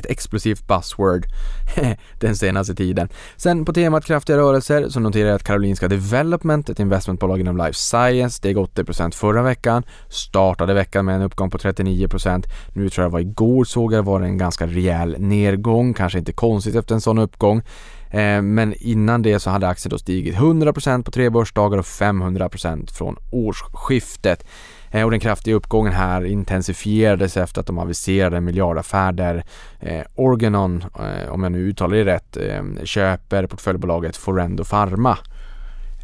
ett 0.00 0.10
explosivt 0.10 0.66
buzzword 0.66 1.26
den 2.18 2.36
senaste 2.36 2.74
tiden. 2.74 3.08
Sen 3.36 3.64
på 3.64 3.72
temat 3.72 4.04
kraftiga 4.04 4.36
rörelser 4.36 4.88
så 4.88 5.00
noterar 5.00 5.28
jag 5.28 5.36
att 5.36 5.44
Karolinska 5.44 5.88
Development, 5.88 6.68
ett 6.68 6.80
investmentbolag 6.80 7.40
inom 7.40 7.56
life 7.56 7.74
science, 7.74 8.36
steg 8.36 8.56
80% 8.56 9.14
förra 9.14 9.42
veckan, 9.42 9.82
startade 10.08 10.74
veckan 10.74 11.04
med 11.04 11.14
en 11.14 11.22
uppgång 11.22 11.50
på 11.50 11.58
39%. 11.58 12.44
Nu 12.72 12.88
tror 12.88 13.02
jag 13.04 13.10
det 13.10 13.12
var 13.12 13.20
igår 13.20 13.64
såg 13.64 13.92
jag 13.92 14.02
var 14.02 14.20
det 14.20 14.26
en 14.26 14.38
ganska 14.38 14.66
rejäl 14.66 15.16
nedgång, 15.18 15.94
kanske 15.94 16.18
inte 16.18 16.32
konstigt 16.32 16.74
efter 16.74 16.94
en 16.94 17.00
sån 17.00 17.18
uppgång. 17.18 17.62
Eh, 18.10 18.42
men 18.42 18.74
innan 18.74 19.22
det 19.22 19.40
så 19.40 19.50
hade 19.50 19.68
aktien 19.68 19.90
då 19.90 19.98
stigit 19.98 20.36
100% 20.36 21.02
på 21.02 21.10
tre 21.10 21.30
börsdagar 21.30 21.78
och 21.78 21.84
500% 21.84 22.92
från 22.92 23.16
årsskiftet. 23.30 24.44
Eh, 24.90 25.04
och 25.04 25.10
den 25.10 25.20
kraftiga 25.20 25.54
uppgången 25.54 25.92
här 25.92 26.24
intensifierades 26.24 27.36
efter 27.36 27.60
att 27.60 27.66
de 27.66 27.78
aviserade 27.78 28.36
en 28.36 28.44
miljardaffär 28.44 29.12
där 29.12 29.44
eh, 29.80 30.02
Organon, 30.14 30.84
eh, 30.98 31.32
om 31.32 31.42
jag 31.42 31.52
nu 31.52 31.58
uttalar 31.58 31.96
det 31.96 32.04
rätt, 32.04 32.36
köper 32.84 33.46
portföljbolaget 33.46 34.16
Forendo 34.16 34.64
Pharma. 34.64 35.18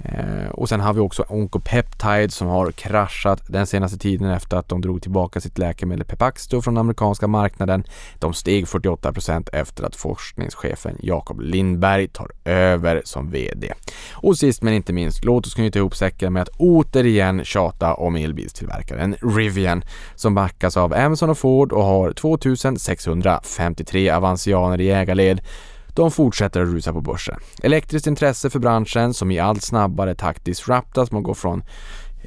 Eh, 0.09 0.48
och 0.50 0.68
sen 0.68 0.80
har 0.80 0.92
vi 0.92 1.00
också 1.00 1.24
Oncopeptide 1.28 2.30
som 2.30 2.48
har 2.48 2.72
kraschat 2.72 3.42
den 3.46 3.66
senaste 3.66 3.98
tiden 3.98 4.30
efter 4.30 4.57
att 4.57 4.68
de 4.68 4.80
drog 4.80 5.02
tillbaka 5.02 5.40
sitt 5.40 5.59
läkemedel 5.59 6.04
Pepaxto 6.04 6.62
från 6.62 6.74
den 6.74 6.80
amerikanska 6.80 7.26
marknaden. 7.26 7.84
De 8.18 8.34
steg 8.34 8.64
48% 8.64 9.48
efter 9.52 9.84
att 9.84 9.96
forskningschefen 9.96 10.96
Jakob 11.02 11.40
Lindberg 11.40 12.09
tar 12.09 12.30
över 12.44 13.02
som 13.04 13.30
VD. 13.30 13.72
Och 14.12 14.38
sist 14.38 14.62
men 14.62 14.74
inte 14.74 14.92
minst, 14.92 15.24
låt 15.24 15.46
oss 15.46 15.54
knyta 15.54 15.78
ihop 15.78 15.96
säcken 15.96 16.32
med 16.32 16.42
att 16.42 16.48
återigen 16.57 17.44
tjata 17.44 17.94
om 17.94 18.16
elbilstillverkaren 18.16 19.16
Rivian 19.22 19.84
som 20.14 20.34
backas 20.34 20.76
av 20.76 20.92
Amazon 20.94 21.30
och 21.30 21.38
Ford 21.38 21.72
och 21.72 21.84
har 21.84 22.12
2653 22.12 24.11
avancianer 24.11 24.80
i 24.80 24.90
ägarled 24.90 25.40
de 25.97 26.11
fortsätter 26.11 26.61
att 26.61 26.68
rusa 26.68 26.92
på 26.92 27.01
börsen. 27.01 27.36
Elektriskt 27.62 28.07
intresse 28.07 28.51
för 28.51 28.59
branschen 28.59 29.14
som 29.14 29.30
i 29.30 29.38
allt 29.38 29.62
snabbare 29.62 30.14
takt 30.14 30.44
disruptas. 30.44 31.12
Man 31.12 31.22
går 31.22 31.34
från 31.34 31.62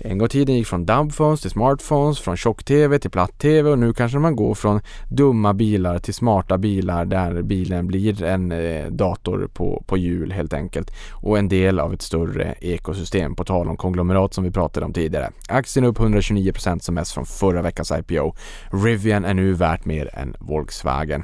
en 0.01 0.17
gång 0.17 0.25
i 0.25 0.29
tiden 0.29 0.55
gick 0.55 0.67
från 0.67 0.85
dumbphones 0.85 1.41
till 1.41 1.49
smartphones, 1.49 2.19
från 2.19 2.37
tjock-tv 2.37 2.99
till 2.99 3.11
platt-tv 3.11 3.69
och 3.69 3.79
nu 3.79 3.93
kanske 3.93 4.19
man 4.19 4.35
går 4.35 4.55
från 4.55 4.81
dumma 5.09 5.53
bilar 5.53 5.99
till 5.99 6.13
smarta 6.13 6.57
bilar 6.57 7.05
där 7.05 7.41
bilen 7.41 7.87
blir 7.87 8.23
en 8.23 8.51
eh, 8.51 8.85
dator 8.85 9.49
på, 9.53 9.83
på 9.87 9.97
hjul 9.97 10.31
helt 10.31 10.53
enkelt 10.53 10.91
och 11.11 11.37
en 11.37 11.49
del 11.49 11.79
av 11.79 11.93
ett 11.93 12.01
större 12.01 12.55
ekosystem 12.61 13.35
på 13.35 13.43
tal 13.43 13.69
om 13.69 13.77
konglomerat 13.77 14.33
som 14.33 14.43
vi 14.43 14.51
pratade 14.51 14.85
om 14.85 14.93
tidigare. 14.93 15.31
Aktien 15.49 15.85
upp 15.85 15.97
129% 15.97 16.79
som 16.79 16.95
mest 16.95 17.11
från 17.11 17.25
förra 17.25 17.61
veckans 17.61 17.91
IPO. 17.91 18.35
Rivian 18.71 19.25
är 19.25 19.33
nu 19.33 19.53
värt 19.53 19.85
mer 19.85 20.09
än 20.13 20.35
Volkswagen 20.39 21.23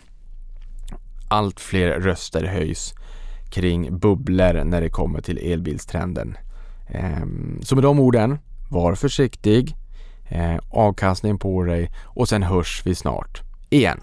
allt 1.28 1.60
fler 1.60 1.92
röster 1.92 2.44
höjs 2.44 2.94
kring 3.50 4.00
bubblor 4.00 4.64
när 4.64 4.82
det 4.82 4.90
kommer 4.90 5.22
till 5.22 5.38
elbilstrenden. 5.38 6.38
Så 7.62 7.76
med 7.76 7.84
de 7.84 8.00
orden, 8.00 8.38
var 8.70 8.96
försiktig, 8.96 9.76
avkastning 10.70 11.40
på 11.40 11.64
dig 11.64 11.92
och 12.04 12.30
sen 12.30 12.44
hörs 12.44 12.82
vi 12.86 12.96
snart 12.96 13.42
igen. 13.70 14.00